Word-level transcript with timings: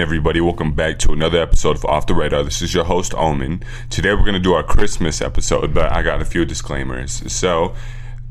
Everybody? 0.00 0.42
Welcome 0.42 0.74
back 0.74 0.98
to 1.00 1.12
another 1.12 1.40
episode 1.40 1.76
of 1.76 1.84
Off 1.86 2.06
the 2.06 2.14
Radar. 2.14 2.42
This 2.42 2.60
is 2.60 2.74
your 2.74 2.84
host, 2.84 3.14
Omen. 3.14 3.62
Today 3.88 4.12
we're 4.12 4.24
going 4.24 4.34
to 4.34 4.38
do 4.38 4.52
our 4.52 4.62
Christmas 4.62 5.22
episode, 5.22 5.72
but 5.72 5.90
I 5.90 6.02
got 6.02 6.20
a 6.20 6.24
few 6.26 6.44
disclaimers. 6.44 7.32
So, 7.32 7.74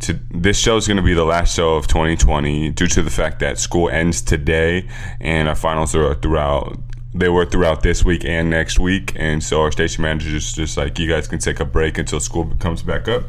to, 0.02 0.20
this 0.30 0.60
show 0.60 0.78
is 0.78 0.88
going 0.88 0.98
to 0.98 1.04
be 1.04 1.16
the 1.16 1.26
last 1.26 1.56
show 1.56 1.74
of 1.74 1.88
2020 1.88 2.70
due 2.70 2.86
to 2.86 3.02
the 3.02 3.10
fact 3.10 3.40
that 3.40 3.58
school 3.58 3.90
ends 3.90 4.22
today 4.22 4.88
and 5.20 5.50
our 5.50 5.56
finals 5.56 5.96
are 5.96 6.14
throughout. 6.14 6.78
They 7.16 7.30
were 7.30 7.46
throughout 7.46 7.82
this 7.82 8.06
week 8.06 8.24
and 8.26 8.50
next 8.50 8.78
week, 8.78 9.14
and 9.16 9.44
so 9.44 9.62
our 9.62 9.72
station 9.72 10.04
manager 10.04 10.36
is 10.36 10.54
just 10.54 10.78
like, 10.78 11.00
you 11.00 11.10
guys 11.10 11.28
can 11.28 11.40
take 11.40 11.60
a 11.60 11.66
break 11.66 11.98
until 11.98 12.20
school 12.20 12.54
comes 12.60 12.84
back 12.84 13.08
up. 13.08 13.24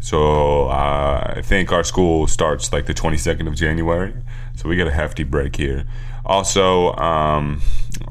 So 0.00 0.68
uh, 0.68 1.34
I 1.36 1.42
think 1.42 1.72
our 1.72 1.84
school 1.84 2.26
starts 2.26 2.72
like 2.72 2.86
the 2.86 2.94
22nd 2.94 3.46
of 3.46 3.54
January. 3.54 4.14
So 4.56 4.68
we 4.68 4.76
get 4.76 4.86
a 4.86 4.92
hefty 4.92 5.24
break 5.24 5.56
here. 5.56 5.86
Also, 6.28 6.92
um, 6.96 7.62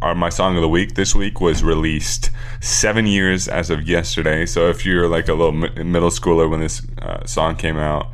our, 0.01 0.15
my 0.15 0.29
song 0.29 0.55
of 0.55 0.61
the 0.61 0.67
week 0.67 0.95
this 0.95 1.13
week 1.13 1.39
was 1.39 1.63
released 1.63 2.31
seven 2.61 3.05
years 3.05 3.47
as 3.47 3.69
of 3.69 3.87
yesterday. 3.87 4.45
So 4.45 4.69
if 4.69 4.85
you're 4.85 5.07
like 5.07 5.27
a 5.27 5.33
little 5.33 5.51
mi- 5.51 5.83
middle 5.83 6.09
schooler 6.09 6.49
when 6.49 6.59
this 6.59 6.81
uh, 6.99 7.25
song 7.27 7.55
came 7.55 7.77
out 7.77 8.07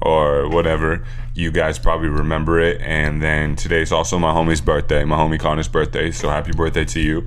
or 0.00 0.48
whatever, 0.48 1.04
you 1.34 1.50
guys 1.50 1.78
probably 1.78 2.08
remember 2.08 2.58
it. 2.58 2.80
And 2.80 3.22
then 3.22 3.54
today's 3.54 3.92
also 3.92 4.18
my 4.18 4.32
homie's 4.32 4.62
birthday, 4.62 5.04
my 5.04 5.16
homie 5.16 5.38
Connor's 5.38 5.68
birthday. 5.68 6.10
So 6.10 6.30
happy 6.30 6.52
birthday 6.52 6.86
to 6.86 7.00
you. 7.00 7.26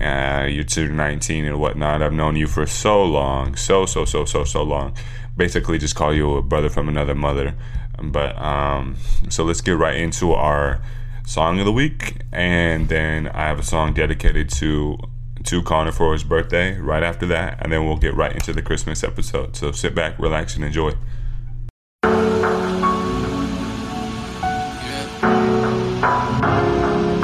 Uh, 0.00 0.46
you're 0.48 0.88
19 0.88 1.44
and 1.44 1.60
whatnot. 1.60 2.00
I've 2.00 2.12
known 2.14 2.36
you 2.36 2.46
for 2.46 2.66
so 2.66 3.04
long, 3.04 3.56
so 3.56 3.84
so 3.84 4.04
so 4.04 4.24
so 4.24 4.44
so 4.44 4.62
long. 4.62 4.94
Basically, 5.36 5.76
just 5.76 5.96
call 5.96 6.14
you 6.14 6.36
a 6.36 6.42
brother 6.42 6.70
from 6.70 6.88
another 6.88 7.14
mother. 7.14 7.54
But 8.00 8.38
um, 8.38 8.96
so 9.28 9.44
let's 9.44 9.60
get 9.60 9.72
right 9.72 9.96
into 9.96 10.32
our 10.32 10.80
song 11.28 11.58
of 11.58 11.66
the 11.66 11.72
week, 11.72 12.22
and 12.32 12.88
then 12.88 13.28
I 13.28 13.42
have 13.42 13.58
a 13.58 13.62
song 13.62 13.92
dedicated 13.92 14.48
to 14.60 14.96
to 15.44 15.62
Connor 15.62 15.92
for 15.92 16.14
his 16.14 16.24
birthday. 16.24 16.78
Right 16.80 17.02
after 17.02 17.26
that, 17.26 17.58
and 17.62 17.70
then 17.70 17.84
we'll 17.84 17.98
get 17.98 18.14
right 18.14 18.32
into 18.32 18.54
the 18.54 18.62
Christmas 18.62 19.04
episode. 19.04 19.54
So 19.54 19.70
sit 19.72 19.94
back, 19.94 20.18
relax, 20.18 20.56
and 20.56 20.64
enjoy. 20.64 20.92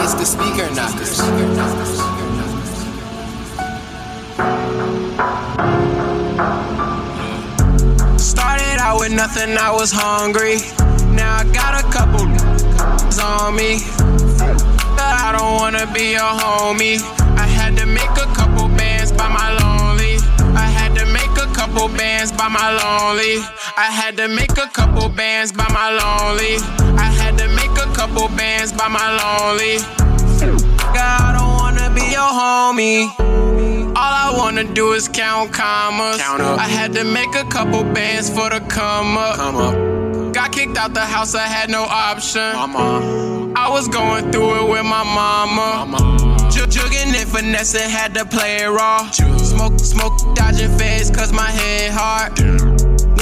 It's 0.03 0.15
the 0.15 0.27
Speaker 0.27 0.69
Knockerz. 0.77 1.17
Started 8.21 8.79
out 8.81 9.01
with 9.01 9.13
nothing, 9.13 9.57
I 9.57 9.71
was 9.73 9.91
hungry. 9.91 10.57
Now 11.17 11.39
I 11.39 11.45
got 11.55 11.83
a 11.83 11.91
couple 11.91 12.54
on 13.19 13.57
me. 13.57 13.81
I 14.99 15.35
don't 15.37 15.55
wanna 15.61 15.87
be 15.93 16.13
your 16.13 16.21
homie. 16.43 16.99
I 17.37 17.47
had 17.47 17.77
to 17.77 17.87
make 17.87 18.11
a 18.11 18.27
couple 18.35 18.69
bands 18.69 19.13
by 19.13 19.29
my 19.29 19.51
lonely. 19.61 20.17
I 20.57 20.67
had 20.79 20.95
to 20.99 21.07
make 21.07 21.35
a 21.37 21.53
couple 21.53 21.89
bands 21.89 22.33
by 22.33 22.49
my 22.49 22.71
lonely. 22.81 23.37
I 23.77 23.89
had 23.91 24.17
to 24.17 24.29
make 24.29 24.57
a 24.59 24.69
couple 24.69 25.09
bands 25.09 25.53
by 25.53 25.67
my 25.69 25.91
lonely. 25.91 26.57
I 26.99 27.11
had 27.21 27.37
to 27.39 27.49
make 27.49 27.77
a 27.87 27.93
couple 27.93 28.29
bands 28.29 28.73
by 28.73 28.89
my 28.89 29.09
lonely. 29.21 29.79
God, 30.95 31.21
I 31.29 31.33
don't 31.37 31.55
wanna 31.63 31.91
be 31.95 32.03
your 32.11 32.33
homie. 32.41 33.13
All 33.97 34.15
I 34.27 34.35
wanna 34.37 34.65
do 34.65 34.93
is 34.93 35.09
count 35.09 35.53
commas. 35.53 36.19
Count. 36.21 36.41
I 36.43 36.69
had 36.69 36.93
to 36.95 37.05
make 37.05 37.35
a 37.35 37.45
couple 37.45 37.85
bands 37.85 38.29
for 38.29 38.51
the 38.51 38.61
come 38.61 39.17
up. 39.17 39.37
Come 39.37 39.57
up, 39.57 40.04
Got 40.35 40.51
kicked 40.51 40.77
out 40.77 40.93
the 40.95 41.01
house, 41.01 41.35
I 41.37 41.47
had 41.47 41.71
no 41.71 41.85
option. 41.85 42.53
mama, 42.55 43.53
I 43.55 43.69
was 43.71 43.87
going 43.87 44.33
through 44.33 44.65
it 44.67 44.69
with 44.69 44.85
my 44.85 45.05
mama. 45.05 45.87
mama. 45.87 46.51
Jug- 46.51 46.71
Jugging 46.71 47.15
and 47.15 47.29
finessing, 47.29 47.89
had 47.89 48.15
to 48.15 48.25
play 48.25 48.57
it 48.65 48.69
raw. 48.69 49.09
Smoke, 49.13 49.79
smoke, 49.79 50.35
dodging 50.35 50.77
feds, 50.77 51.11
cause 51.11 51.33
my 51.33 51.49
head 51.51 51.93
hard. 51.95 52.37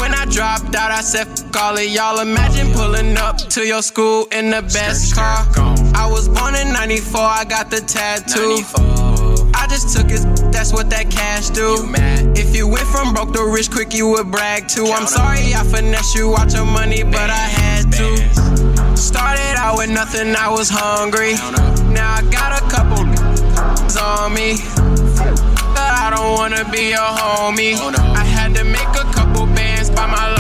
When 0.01 0.15
I 0.15 0.25
dropped 0.31 0.75
out, 0.75 0.91
I 0.91 1.03
said, 1.03 1.27
fuck 1.29 1.57
all 1.63 1.77
of 1.77 1.85
y'all. 1.85 2.19
Imagine 2.21 2.73
pulling 2.73 3.17
up 3.19 3.37
to 3.55 3.67
your 3.67 3.83
school 3.83 4.27
in 4.33 4.51
the 4.51 4.63
best 4.63 5.15
car. 5.15 5.45
I 5.95 6.09
was 6.11 6.29
born 6.29 6.55
in 6.55 6.73
94, 6.73 7.21
I 7.21 7.45
got 7.45 7.71
the 7.71 7.81
tattoo. 7.83 9.12
94. 9.73 10.01
I 10.03 10.09
just 10.09 10.27
took 10.29 10.53
that's 10.53 10.73
what 10.73 10.91
that 10.91 11.11
cash 11.11 11.51
do. 11.51 11.81
You 11.81 11.87
mad? 11.87 12.39
If 12.39 12.55
you 12.55 12.69
went 12.69 12.87
from 12.89 13.13
broke 13.13 13.33
to 13.35 13.45
rich 13.45 13.71
quick, 13.71 13.95
you 13.95 14.09
would 14.09 14.31
brag 14.31 14.69
too. 14.69 14.85
I'm 14.85 15.07
Count 15.07 15.09
sorry 15.09 15.55
I 15.55 15.65
finesse 15.65 16.15
you 16.15 16.35
out 16.37 16.53
your 16.53 16.65
money, 16.65 17.03
but 17.03 17.31
I 17.31 17.47
had 17.49 17.91
to. 17.93 18.97
Started 18.97 19.57
out 19.57 19.79
with 19.79 19.91
nothing, 19.91 20.35
I 20.37 20.49
was 20.49 20.69
hungry. 20.71 21.35
Now 21.93 22.15
I 22.15 22.23
got 22.31 22.53
a 22.53 22.63
couple 22.69 23.03
on 24.03 24.35
me. 24.35 24.57
But 25.73 25.93
I 26.05 26.13
don't 26.15 26.35
wanna 26.37 26.69
be 26.71 26.91
your 26.91 26.99
homie. 26.99 27.75
I 27.97 28.25
had 28.25 28.55
to 28.57 28.65
make 28.65 28.93
a 28.95 29.07
couple 29.13 29.47
bands 29.47 29.91
by 29.91 30.07
my 30.07 30.32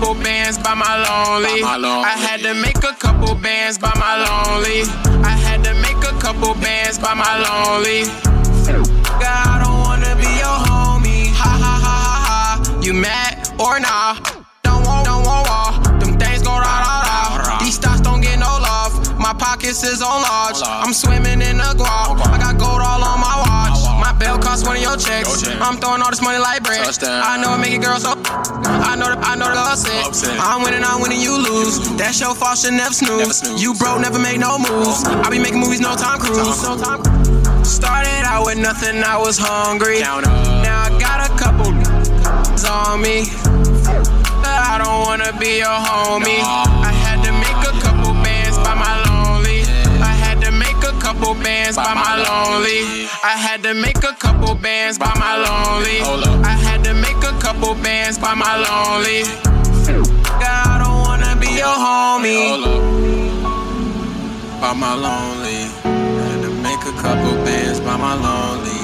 couple 0.00 0.14
bands 0.22 0.56
by 0.56 0.72
my 0.72 0.96
lonely. 0.96 1.60
By 1.60 1.76
my 1.76 1.76
lonely. 1.76 2.04
I 2.04 2.16
had 2.16 2.40
to 2.40 2.54
make 2.54 2.78
a 2.78 2.94
couple 2.94 3.34
bands 3.34 3.76
by 3.76 3.92
my 3.96 4.16
lonely. 4.24 4.80
I 5.22 5.36
had 5.36 5.62
to 5.64 5.74
make 5.74 6.00
a 6.08 6.18
couple 6.18 6.54
bands 6.54 6.98
by 6.98 7.12
my 7.12 7.34
lonely. 7.44 8.08
God, 9.20 9.44
I 9.52 9.60
don't 9.62 9.80
wanna 9.84 10.16
be 10.16 10.30
your 10.40 10.58
homie. 10.64 11.28
Ha 11.36 11.52
ha 11.64 11.74
ha 11.84 11.96
ha 12.08 12.60
ha. 12.64 12.80
You 12.80 12.94
mad 12.94 13.52
or 13.60 13.78
nah? 13.78 14.16
Don't 14.62 14.82
want, 14.86 15.04
don't 15.04 15.22
want 15.28 15.44
war. 15.50 15.98
Them 16.00 16.18
things 16.18 16.42
go 16.42 16.52
rah 16.52 16.80
rah 16.86 17.36
rah. 17.36 17.58
These 17.60 17.74
stocks 17.74 18.00
don't 18.00 18.22
get 18.22 18.38
no 18.38 18.56
love. 18.56 19.18
My 19.18 19.34
pockets 19.34 19.84
is 19.84 20.00
on 20.00 20.22
large. 20.22 20.60
I'm 20.64 20.94
swimming 20.94 21.42
in 21.42 21.58
the 21.58 21.74
guap. 21.76 22.24
I 22.24 22.38
got 22.38 22.56
gold 22.56 22.80
all 22.80 23.04
on 23.04 23.20
my 23.20 23.36
watch. 23.36 23.49
My 24.10 24.18
belt 24.18 24.42
cost 24.42 24.66
one 24.66 24.74
of 24.74 24.82
your 24.82 24.96
checks. 24.96 25.42
Check. 25.42 25.54
I'm 25.62 25.78
throwing 25.78 26.02
all 26.02 26.10
this 26.10 26.20
money 26.20 26.42
like 26.42 26.64
bread. 26.64 26.82
Touchdown. 26.82 27.22
I 27.22 27.38
know 27.38 27.54
it 27.54 27.62
make 27.62 27.78
a 27.78 27.78
girl 27.78 27.94
so. 27.94 28.10
I 28.18 28.98
know 28.98 29.06
the, 29.06 29.18
I 29.22 29.38
know 29.38 29.46
the 29.46 29.62
upset. 29.70 30.02
Upset. 30.02 30.34
I'm 30.42 30.66
winning, 30.66 30.82
I'm 30.82 31.00
winning, 31.00 31.20
you 31.22 31.38
lose. 31.38 31.78
That's 31.94 32.18
your 32.18 32.34
fault, 32.34 32.58
should 32.58 32.74
never 32.74 32.92
snooze. 32.92 33.22
Never 33.22 33.32
snooze. 33.32 33.62
You 33.62 33.72
broke, 33.78 34.00
never 34.00 34.18
make 34.18 34.40
no 34.42 34.58
moves. 34.58 35.06
I 35.06 35.30
be 35.30 35.38
making 35.38 35.60
movies, 35.60 35.78
no 35.78 35.94
Tom 35.94 36.18
Cruise. 36.18 36.58
Started 37.62 38.26
out 38.26 38.46
with 38.46 38.58
nothing, 38.58 38.98
I 38.98 39.14
was 39.16 39.38
hungry. 39.38 40.00
Now 40.00 40.18
I 40.18 40.90
got 40.98 41.22
a 41.22 41.30
couple 41.38 41.70
on 41.70 43.00
me. 43.00 43.30
I 44.42 44.74
don't 44.82 45.06
wanna 45.06 45.30
be 45.38 45.62
your 45.62 45.78
homie. 45.86 46.42
No. 46.42 47.09
couple 51.20 51.34
bands 51.42 51.76
by 51.76 51.92
my 51.92 52.16
lonely. 52.16 53.04
I 53.22 53.36
had 53.36 53.62
to 53.64 53.74
make 53.74 53.98
a 53.98 54.14
couple 54.14 54.54
bands 54.54 54.96
by 54.98 55.12
my 55.18 55.36
lonely. 55.36 56.00
I 56.42 56.56
had 56.56 56.82
to 56.84 56.94
make 56.94 57.18
a 57.18 57.38
couple 57.38 57.74
bands 57.74 58.18
by 58.18 58.32
my 58.34 58.56
lonely. 58.56 59.24
God, 60.40 60.42
I 60.42 60.78
don't 60.82 61.02
wanna 61.06 61.36
be 61.38 61.48
your 61.62 61.76
homie. 61.84 62.62
By 64.62 64.72
my 64.72 64.94
lonely. 64.94 65.68
I 65.84 65.86
had 66.30 66.40
to 66.42 66.50
make 66.66 66.82
a 66.86 66.92
couple 67.02 67.34
bands 67.44 67.80
by 67.80 67.96
my 67.98 68.14
lonely. 68.14 68.80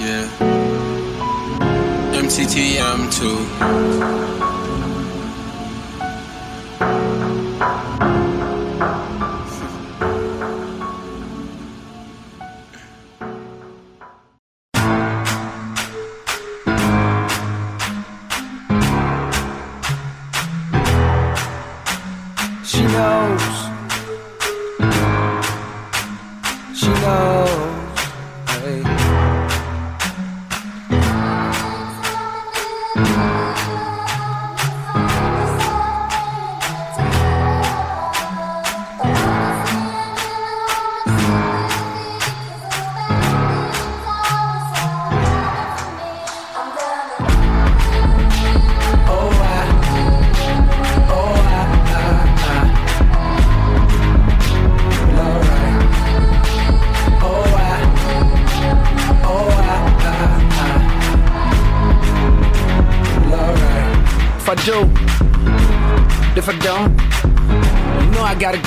Yeah. 0.00 0.26
MCTM2. 2.22 3.20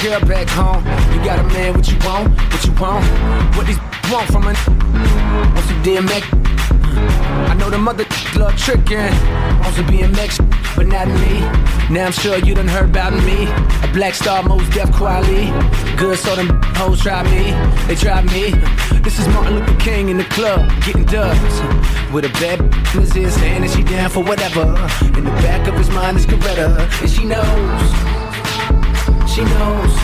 Back 0.09 0.49
home. 0.49 0.83
You 1.13 1.23
got 1.23 1.37
a 1.37 1.43
man, 1.53 1.75
what 1.75 1.87
you 1.87 1.95
want? 1.99 2.29
What 2.51 2.65
you 2.65 2.71
want? 2.81 3.05
What 3.55 3.67
these 3.67 3.77
want 4.11 4.27
from 4.31 4.43
a 4.43 4.53
want 5.53 5.65
some 5.69 5.83
DMX? 5.83 6.25
I 7.47 7.53
know 7.53 7.69
the 7.69 7.77
mother 7.77 8.05
love 8.35 8.57
tricking. 8.57 8.97
Want 8.97 9.75
some 9.75 9.85
BMX, 9.85 10.39
but 10.75 10.87
not 10.87 11.07
me. 11.07 11.39
Now 11.93 12.07
I'm 12.07 12.11
sure 12.11 12.39
you 12.39 12.55
done 12.55 12.67
heard 12.67 12.89
about 12.89 13.13
me. 13.13 13.45
A 13.87 13.93
black 13.93 14.15
star, 14.15 14.41
Mos 14.41 14.67
Def 14.69 14.91
quality. 14.93 15.51
Good, 15.95 16.17
so 16.17 16.35
them 16.35 16.59
hoes 16.75 17.01
try 17.01 17.21
me. 17.23 17.51
They 17.87 17.93
try 17.93 18.23
me. 18.23 18.51
This 19.01 19.19
is 19.19 19.27
Martin 19.27 19.59
Luther 19.59 19.79
King 19.79 20.09
in 20.09 20.17
the 20.17 20.25
club, 20.25 20.67
getting 20.85 21.05
dubs. 21.05 21.61
With 22.11 22.25
a 22.25 22.33
bad 22.41 22.61
in 22.61 23.23
his 23.23 23.35
hand, 23.35 23.63
and 23.63 23.71
she 23.71 23.83
down 23.83 24.09
for 24.09 24.23
whatever. 24.23 24.63
In 25.17 25.23
the 25.23 25.35
back 25.45 25.67
of 25.67 25.75
his 25.75 25.89
mind 25.91 26.17
is 26.17 26.25
Coretta, 26.25 26.79
and 26.99 27.09
she 27.09 27.25
knows 27.25 28.18
she 29.39 29.45
knows, 29.45 29.95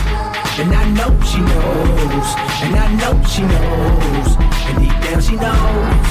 and 0.60 0.72
I 0.72 0.88
know 0.96 1.12
she 1.20 1.40
knows, 1.40 2.28
and 2.64 2.74
I 2.74 2.88
know 2.96 3.14
she 3.28 3.42
knows, 3.42 4.28
and 4.66 4.78
deep 4.80 4.96
down 5.04 5.20
she 5.20 5.36
knows, 5.36 6.08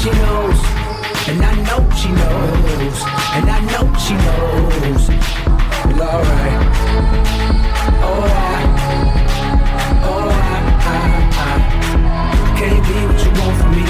she 0.00 0.10
knows, 0.22 0.58
and 1.28 1.42
I 1.44 1.52
know 1.68 1.80
she 2.00 2.08
knows, 2.08 2.96
and 3.36 3.46
I 3.50 3.60
know 3.72 3.84
she 4.04 4.14
knows. 4.24 5.04
Well, 5.98 6.16
alright, 6.16 6.64
alright, 8.08 8.68
oh, 10.02 10.08
oh, 10.08 10.20
alright, 10.22 10.64
I, 10.86 11.44
I 11.44 12.56
can't 12.56 12.82
be 12.88 12.96
what 13.04 13.20
you 13.22 13.30
want 13.38 13.54
from 13.60 13.70
me, 13.76 13.84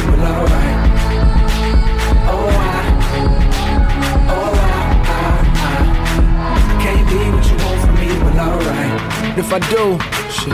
do, 9.72 9.98
shit. 10.28 10.52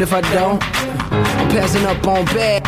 If 0.00 0.12
I 0.12 0.20
don't, 0.32 0.62
I'm 1.10 1.48
passing 1.50 1.84
up 1.84 2.06
on 2.06 2.24
bad. 2.26 2.62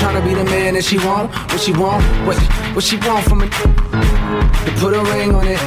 Trying 0.00 0.20
to 0.20 0.28
be 0.28 0.34
the 0.34 0.44
man 0.44 0.74
that 0.74 0.84
she 0.84 0.98
want, 0.98 1.30
what 1.50 1.60
she 1.60 1.72
want, 1.72 2.02
what, 2.26 2.36
what 2.74 2.82
she 2.82 2.96
want 2.96 3.24
from 3.24 3.38
me. 3.40 3.48
To 3.48 4.70
put 4.78 4.94
a 4.94 5.02
ring 5.14 5.34
on 5.34 5.46
it. 5.46 5.60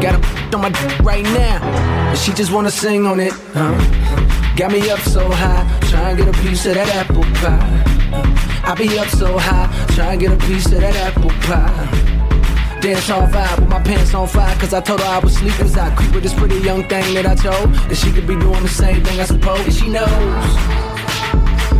Got 0.00 0.14
a 0.16 0.54
on 0.54 0.62
my 0.62 0.70
dick 0.70 0.98
right 1.00 1.24
now. 1.24 1.60
And 2.08 2.18
she 2.18 2.32
just 2.32 2.52
wanna 2.52 2.70
sing 2.70 3.06
on 3.06 3.20
it. 3.20 3.32
Huh? 3.52 3.74
Got 4.56 4.72
me 4.72 4.88
up 4.88 5.00
so 5.00 5.28
high, 5.30 5.64
trying 5.90 6.16
to 6.16 6.24
get 6.24 6.34
a 6.34 6.38
piece 6.42 6.64
of 6.64 6.74
that 6.74 6.88
apple 6.88 7.24
pie. 7.42 7.82
I 8.64 8.74
be 8.76 8.98
up 8.98 9.08
so 9.08 9.36
high, 9.36 9.68
trying 9.94 10.18
to 10.18 10.26
get 10.26 10.32
a 10.32 10.46
piece 10.46 10.66
of 10.66 10.80
that 10.80 10.96
apple 10.96 11.30
pie. 11.42 12.13
Dance 12.84 13.08
all 13.08 13.26
vibe 13.28 13.60
with 13.60 13.70
my 13.70 13.82
pants 13.82 14.12
on 14.12 14.28
fire 14.28 14.54
Cause 14.56 14.74
I 14.74 14.80
told 14.82 15.00
her 15.00 15.06
I 15.06 15.18
was 15.18 15.34
sleeping. 15.34 15.64
as 15.64 15.78
I 15.78 15.88
creep 15.96 16.12
with 16.12 16.22
this 16.22 16.34
pretty 16.34 16.58
young 16.58 16.86
thing 16.86 17.14
that 17.14 17.24
I 17.24 17.34
told 17.34 17.72
That 17.88 17.96
she 17.96 18.12
could 18.12 18.26
be 18.26 18.36
doing 18.36 18.60
the 18.60 18.68
same 18.68 19.02
thing 19.02 19.18
I 19.18 19.24
suppose. 19.24 19.64
And 19.64 19.72
she 19.72 19.88
knows. 19.88 20.44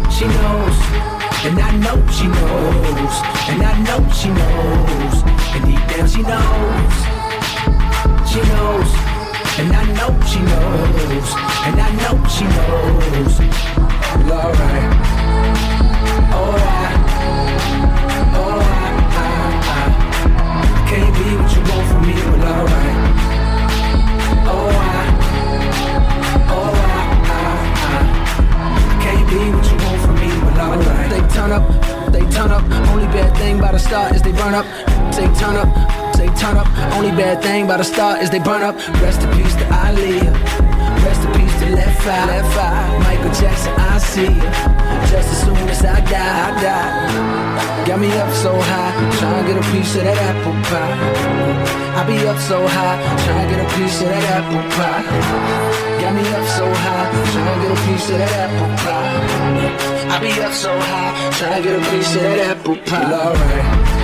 She 0.08 0.24
knows. 0.24 0.76
And 1.44 1.60
I 1.60 1.76
know 1.76 2.00
she 2.08 2.24
knows. 2.24 3.14
And 3.52 3.60
I 3.60 3.76
know 3.84 4.00
she 4.16 4.32
knows. 4.32 5.16
And 5.52 5.68
deep 5.68 5.84
down 5.92 6.08
she 6.08 6.24
knows. 6.24 6.96
She 8.24 8.40
knows. 8.48 8.88
And 9.60 9.76
I 9.76 9.84
know 10.00 10.08
she 10.24 10.40
knows. 10.40 11.28
And 11.68 11.84
I 11.84 11.92
know 12.00 12.16
she 12.32 12.48
knows. 12.48 13.44
Alright 14.24 14.88
Alright 16.32 16.84
can't 20.94 21.14
be 21.18 21.36
what 21.36 21.50
you 21.54 21.62
want 21.70 21.86
from 21.90 22.02
me, 22.06 22.14
but 22.14 22.42
alright. 22.54 22.96
Oh, 24.46 24.70
I, 24.70 25.02
oh, 26.54 26.74
I, 26.86 27.10
I, 27.34 27.52
I 28.62 29.02
can't 29.02 29.26
be 29.28 29.40
what 29.54 29.66
you 29.70 29.76
want 29.84 30.00
from 30.04 30.14
me, 30.22 30.30
but 30.44 30.56
alright. 30.60 31.10
They 31.10 31.22
turn 31.34 31.50
up, 31.50 31.64
they 32.12 32.24
turn 32.30 32.50
up. 32.52 32.62
Only 32.90 33.06
bad 33.06 33.36
thing 33.36 33.60
by 33.60 33.72
the 33.72 33.78
start 33.78 34.14
is 34.14 34.22
they 34.22 34.32
burn 34.32 34.54
up. 34.54 34.66
Say 35.12 35.26
turn 35.34 35.56
up, 35.56 35.68
say 36.14 36.28
turn 36.40 36.56
up. 36.56 36.68
Only 36.94 37.10
bad 37.10 37.42
thing 37.42 37.66
by 37.66 37.76
the 37.78 37.84
start 37.84 38.22
is 38.22 38.30
they 38.30 38.38
burn 38.38 38.62
up. 38.62 38.76
Rest 39.02 39.22
in 39.22 39.30
peace 39.32 39.54
to 39.56 39.64
Aaliyah. 39.64 40.73
Left 41.94 42.06
Eye, 42.06 42.26
Left 42.26 42.58
Eye. 42.58 42.98
Michael 43.04 43.32
Jackson, 43.32 43.72
I 43.78 43.98
see 43.98 44.22
you. 44.22 44.50
Just 45.10 45.30
as 45.30 45.40
soon 45.44 45.56
as 45.68 45.84
I 45.84 46.00
die, 46.00 46.48
I 46.48 46.62
die. 46.62 47.86
Got 47.86 48.00
me 48.00 48.10
up 48.18 48.32
so 48.34 48.52
high, 48.60 48.92
trying 49.18 49.46
to 49.46 49.52
get 49.52 49.62
a 49.62 49.72
piece 49.72 49.94
of 49.96 50.02
that 50.02 50.18
apple 50.18 50.52
pie. 50.68 50.96
I 51.94 52.04
be 52.04 52.26
up 52.26 52.38
so 52.38 52.66
high, 52.66 52.98
trying 53.24 53.48
to 53.48 53.54
get 53.54 53.64
a 53.64 53.68
piece 53.76 54.00
of 54.02 54.08
that 54.08 54.24
apple 54.36 54.64
pie. 54.74 55.04
Got 56.00 56.14
me 56.14 56.26
up 56.34 56.46
so 56.58 56.66
high, 56.74 57.06
trying 57.32 57.62
to 57.62 57.68
get 57.68 57.78
a 57.78 57.80
piece 57.86 58.10
of 58.10 58.18
that 58.18 58.32
apple 58.42 58.72
pie. 58.82 60.14
I 60.14 60.20
be 60.20 60.42
up 60.42 60.52
so 60.52 60.72
high, 60.76 61.30
trying 61.38 61.62
to 61.62 61.68
get 61.68 61.78
a 61.78 61.90
piece 61.90 62.16
of 62.16 62.22
that 62.22 62.56
apple 62.56 62.76
pie. 62.76 63.12
Alright. 63.12 64.03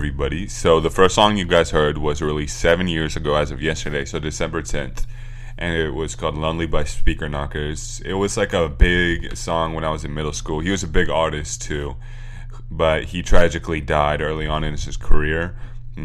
Everybody. 0.00 0.48
So, 0.48 0.80
the 0.80 0.88
first 0.88 1.14
song 1.14 1.36
you 1.36 1.44
guys 1.44 1.72
heard 1.72 1.98
was 1.98 2.22
released 2.22 2.58
seven 2.58 2.88
years 2.88 3.16
ago 3.16 3.34
as 3.34 3.50
of 3.50 3.60
yesterday, 3.60 4.06
so 4.06 4.18
December 4.18 4.62
10th. 4.62 5.04
And 5.58 5.76
it 5.76 5.90
was 5.90 6.14
called 6.14 6.38
Lonely 6.38 6.64
by 6.64 6.84
Speaker 6.84 7.28
Knockerz. 7.28 8.00
It 8.06 8.14
was 8.14 8.38
like 8.38 8.54
a 8.54 8.70
big 8.70 9.36
song 9.36 9.74
when 9.74 9.84
I 9.84 9.90
was 9.90 10.02
in 10.02 10.14
middle 10.14 10.32
school. 10.32 10.60
He 10.60 10.70
was 10.70 10.82
a 10.82 10.88
big 10.88 11.10
artist 11.10 11.60
too, 11.60 11.96
but 12.70 13.04
he 13.12 13.20
tragically 13.20 13.82
died 13.82 14.22
early 14.22 14.46
on 14.46 14.64
in 14.64 14.72
his 14.72 14.96
career. 14.96 15.54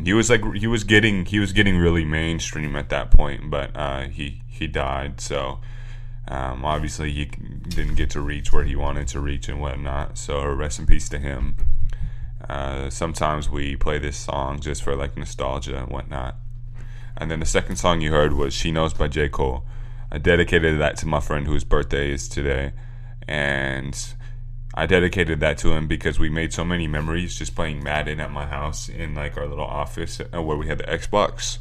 He 0.03 0.11
was 0.11 0.29
like 0.29 0.43
he 0.55 0.67
was 0.67 0.83
getting 0.83 1.25
he 1.25 1.39
was 1.39 1.53
getting 1.53 1.77
really 1.77 2.03
mainstream 2.03 2.75
at 2.75 2.89
that 2.89 3.11
point, 3.11 3.49
but 3.49 3.71
uh, 3.77 4.09
he 4.09 4.41
he 4.49 4.67
died. 4.67 5.21
So 5.21 5.59
um, 6.27 6.65
obviously 6.65 7.13
he 7.13 7.25
didn't 7.69 7.95
get 7.95 8.09
to 8.09 8.19
reach 8.19 8.51
where 8.51 8.65
he 8.65 8.75
wanted 8.75 9.07
to 9.07 9.21
reach 9.21 9.47
and 9.47 9.61
whatnot. 9.61 10.17
So 10.17 10.45
rest 10.47 10.79
in 10.79 10.85
peace 10.85 11.07
to 11.07 11.17
him. 11.17 11.55
Uh, 12.49 12.89
sometimes 12.89 13.49
we 13.49 13.75
play 13.75 13.97
this 13.97 14.17
song 14.17 14.59
just 14.59 14.83
for 14.83 14.95
like 14.95 15.17
nostalgia 15.17 15.77
and 15.79 15.89
whatnot. 15.89 16.35
And 17.17 17.31
then 17.31 17.39
the 17.39 17.45
second 17.45 17.77
song 17.77 18.01
you 18.01 18.11
heard 18.11 18.33
was 18.33 18.53
She 18.53 18.71
Knows 18.71 18.93
by 18.93 19.07
J. 19.07 19.29
Cole. 19.29 19.63
I 20.11 20.17
dedicated 20.17 20.79
that 20.79 20.97
to 20.97 21.07
my 21.07 21.19
friend 21.19 21.47
whose 21.47 21.63
birthday 21.63 22.11
is 22.11 22.27
today. 22.27 22.73
And 23.27 23.97
I 24.73 24.85
dedicated 24.85 25.39
that 25.39 25.57
to 25.59 25.71
him 25.71 25.87
because 25.87 26.19
we 26.19 26.29
made 26.29 26.53
so 26.53 26.65
many 26.65 26.87
memories 26.87 27.37
just 27.37 27.55
playing 27.55 27.83
Madden 27.83 28.19
at 28.19 28.31
my 28.31 28.45
house 28.45 28.89
in 28.89 29.15
like 29.15 29.37
our 29.37 29.47
little 29.47 29.65
office 29.65 30.19
uh, 30.19 30.41
where 30.41 30.57
we 30.57 30.67
had 30.67 30.77
the 30.77 30.83
Xbox. 30.83 31.59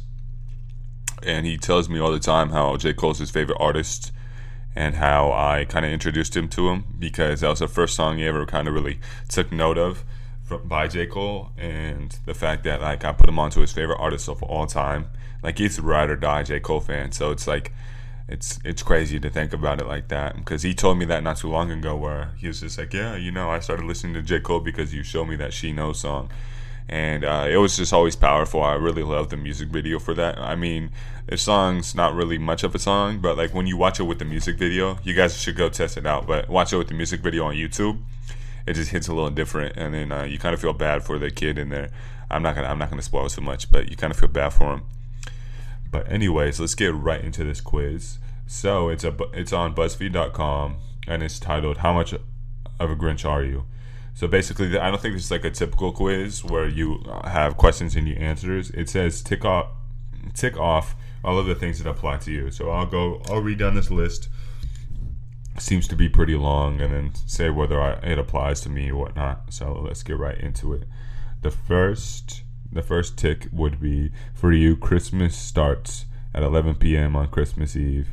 And 1.23 1.45
he 1.45 1.57
tells 1.57 1.89
me 1.89 1.99
all 1.99 2.11
the 2.11 2.19
time 2.19 2.49
how 2.49 2.75
J. 2.77 2.93
Cole's 2.93 3.19
his 3.19 3.31
favorite 3.31 3.57
artist 3.59 4.11
and 4.75 4.95
how 4.95 5.31
I 5.31 5.65
kind 5.65 5.85
of 5.85 5.91
introduced 5.91 6.35
him 6.35 6.49
to 6.49 6.69
him 6.69 6.83
because 6.99 7.39
that 7.39 7.49
was 7.49 7.59
the 7.59 7.67
first 7.69 7.95
song 7.95 8.17
he 8.17 8.25
ever 8.25 8.45
kind 8.45 8.67
of 8.67 8.73
really 8.73 8.99
took 9.29 9.51
note 9.51 9.77
of. 9.77 10.03
By 10.65 10.87
J. 10.87 11.07
Cole, 11.07 11.49
and 11.57 12.17
the 12.25 12.33
fact 12.33 12.63
that 12.63 12.81
like 12.81 13.03
I 13.03 13.11
put 13.13 13.29
him 13.29 13.39
onto 13.39 13.61
his 13.61 13.71
favorite 13.71 13.99
artist 13.99 14.29
of 14.29 14.43
all 14.43 14.67
time. 14.67 15.07
Like 15.43 15.57
he's 15.57 15.77
a 15.77 15.81
ride 15.81 16.09
or 16.09 16.15
die 16.15 16.43
J. 16.43 16.59
Cole 16.59 16.81
fan, 16.81 17.11
so 17.11 17.31
it's 17.31 17.47
like 17.47 17.71
it's 18.27 18.59
it's 18.63 18.81
crazy 18.81 19.19
to 19.19 19.29
think 19.29 19.53
about 19.53 19.81
it 19.81 19.87
like 19.87 20.07
that. 20.09 20.35
Because 20.35 20.63
he 20.63 20.73
told 20.73 20.97
me 20.97 21.05
that 21.05 21.23
not 21.23 21.37
too 21.37 21.49
long 21.49 21.71
ago 21.71 21.95
where 21.95 22.31
he 22.37 22.47
was 22.47 22.61
just 22.61 22.77
like 22.77 22.93
yeah 22.93 23.15
you 23.15 23.31
know 23.31 23.49
i 23.51 23.59
started 23.59 23.85
listening 23.85 24.13
to 24.15 24.21
j. 24.21 24.39
Cole 24.39 24.59
because 24.59 24.93
you 24.93 25.03
showed 25.03 25.25
me 25.25 25.35
that 25.35 25.53
she 25.53 25.71
knows 25.71 25.99
song. 25.99 26.29
And 26.87 27.23
uh, 27.25 27.47
it 27.49 27.57
was 27.57 27.77
just 27.77 27.93
always 27.93 28.15
powerful. 28.15 28.61
I 28.61 28.75
really 28.75 29.01
love 29.01 29.29
the 29.29 29.37
music 29.37 29.69
video 29.69 29.97
for 29.97 30.13
that. 30.13 30.37
I 30.37 30.55
mean 30.55 30.91
the 31.27 31.37
song's 31.37 31.95
not 31.95 32.13
really 32.13 32.37
much 32.37 32.63
of 32.63 32.75
a 32.75 32.79
song 32.79 33.19
but 33.19 33.37
like 33.37 33.53
when 33.53 33.65
you 33.67 33.77
watch 33.77 33.99
it 33.99 34.03
with 34.03 34.19
the 34.19 34.25
music 34.25 34.57
video 34.57 34.97
you 35.03 35.13
guys 35.13 35.39
should 35.39 35.55
go 35.55 35.69
test 35.69 35.97
it 35.97 36.05
out 36.05 36.27
but 36.27 36.47
watch 36.49 36.71
it 36.71 36.77
with 36.77 36.87
the 36.87 36.93
music 36.93 37.21
video 37.21 37.45
on 37.45 37.55
youtube 37.55 37.99
it 38.67 38.73
just 38.73 38.91
hits 38.91 39.07
a 39.07 39.13
little 39.13 39.29
different 39.29 39.75
and 39.77 39.93
then 39.93 40.11
uh, 40.11 40.23
you 40.23 40.37
kind 40.37 40.53
of 40.53 40.61
feel 40.61 40.73
bad 40.73 41.03
for 41.03 41.19
the 41.19 41.29
kid 41.29 41.57
in 41.57 41.69
there 41.69 41.89
i'm 42.29 42.41
not 42.41 42.55
gonna 42.55 42.67
i'm 42.67 42.79
not 42.79 42.89
gonna 42.89 43.01
spoil 43.01 43.29
too 43.29 43.41
much 43.41 43.71
but 43.71 43.89
you 43.89 43.95
kind 43.95 44.11
of 44.11 44.19
feel 44.19 44.29
bad 44.29 44.49
for 44.49 44.73
him 44.73 44.83
but 45.95 46.11
anyways, 46.11 46.59
let's 46.59 46.75
get 46.75 46.93
right 46.93 47.23
into 47.23 47.45
this 47.45 47.61
quiz. 47.61 48.17
So 48.47 48.89
it's 48.89 49.05
a 49.05 49.15
it's 49.33 49.53
on 49.53 49.73
BuzzFeed.com 49.73 50.75
and 51.07 51.23
it's 51.23 51.39
titled 51.39 51.77
"How 51.77 51.93
much 51.93 52.13
of 52.13 52.21
a 52.91 52.95
Grinch 52.97 53.23
are 53.23 53.41
you?" 53.41 53.63
So 54.13 54.27
basically, 54.27 54.77
I 54.77 54.91
don't 54.91 55.01
think 55.01 55.15
this 55.15 55.23
is 55.23 55.31
like 55.31 55.45
a 55.45 55.51
typical 55.51 55.93
quiz 55.93 56.43
where 56.43 56.67
you 56.67 57.01
have 57.23 57.55
questions 57.55 57.95
and 57.95 58.09
you 58.09 58.15
answers. 58.15 58.71
It 58.71 58.89
says 58.89 59.21
tick 59.21 59.45
off 59.45 59.69
tick 60.33 60.57
off 60.57 60.97
all 61.23 61.39
of 61.39 61.45
the 61.45 61.55
things 61.55 61.81
that 61.81 61.89
apply 61.89 62.17
to 62.17 62.31
you. 62.31 62.51
So 62.51 62.71
I'll 62.71 62.85
go. 62.85 63.21
I'll 63.29 63.41
read 63.41 63.59
down 63.59 63.75
this 63.75 63.89
list. 63.89 64.27
Seems 65.57 65.87
to 65.87 65.95
be 65.95 66.09
pretty 66.09 66.35
long, 66.35 66.81
and 66.81 66.93
then 66.93 67.11
say 67.25 67.49
whether 67.49 67.79
I, 67.79 67.93
it 68.03 68.19
applies 68.19 68.61
to 68.61 68.69
me 68.69 68.91
or 68.91 68.97
whatnot. 68.97 69.53
So 69.53 69.81
let's 69.85 70.03
get 70.03 70.17
right 70.17 70.37
into 70.37 70.73
it. 70.73 70.83
The 71.41 71.51
first 71.51 72.43
the 72.71 72.81
first 72.81 73.17
tick 73.17 73.47
would 73.53 73.79
be 73.79 74.11
for 74.33 74.51
you 74.51 74.75
Christmas 74.75 75.37
starts 75.37 76.05
at 76.33 76.43
11 76.43 76.75
p.m. 76.75 77.15
on 77.15 77.29
Christmas 77.29 77.75
Eve. 77.75 78.09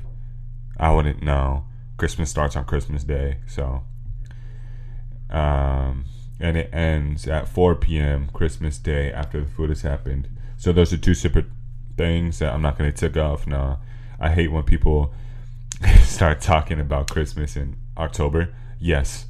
I 0.78 0.92
wouldn't 0.92 1.22
know. 1.22 1.64
Christmas 1.96 2.30
starts 2.30 2.54
on 2.54 2.64
Christmas 2.64 3.02
Day, 3.02 3.38
so 3.46 3.82
um, 5.32 6.04
and 6.38 6.56
it 6.56 6.72
ends 6.72 7.26
at 7.26 7.48
4 7.48 7.74
p.m. 7.76 8.28
Christmas 8.32 8.78
Day 8.78 9.10
after 9.12 9.40
the 9.40 9.50
food 9.50 9.70
has 9.70 9.82
happened. 9.82 10.28
So 10.56 10.72
those 10.72 10.92
are 10.92 10.98
two 10.98 11.14
separate 11.14 11.46
things 11.96 12.38
that 12.38 12.52
I'm 12.52 12.62
not 12.62 12.78
going 12.78 12.92
to 12.92 12.96
tick 12.96 13.16
off. 13.16 13.46
No, 13.46 13.78
I 14.20 14.30
hate 14.30 14.52
when 14.52 14.62
people 14.64 15.12
start 16.04 16.40
talking 16.40 16.80
about 16.80 17.10
Christmas 17.10 17.56
in 17.56 17.76
October. 17.96 18.54
Yes, 18.78 19.26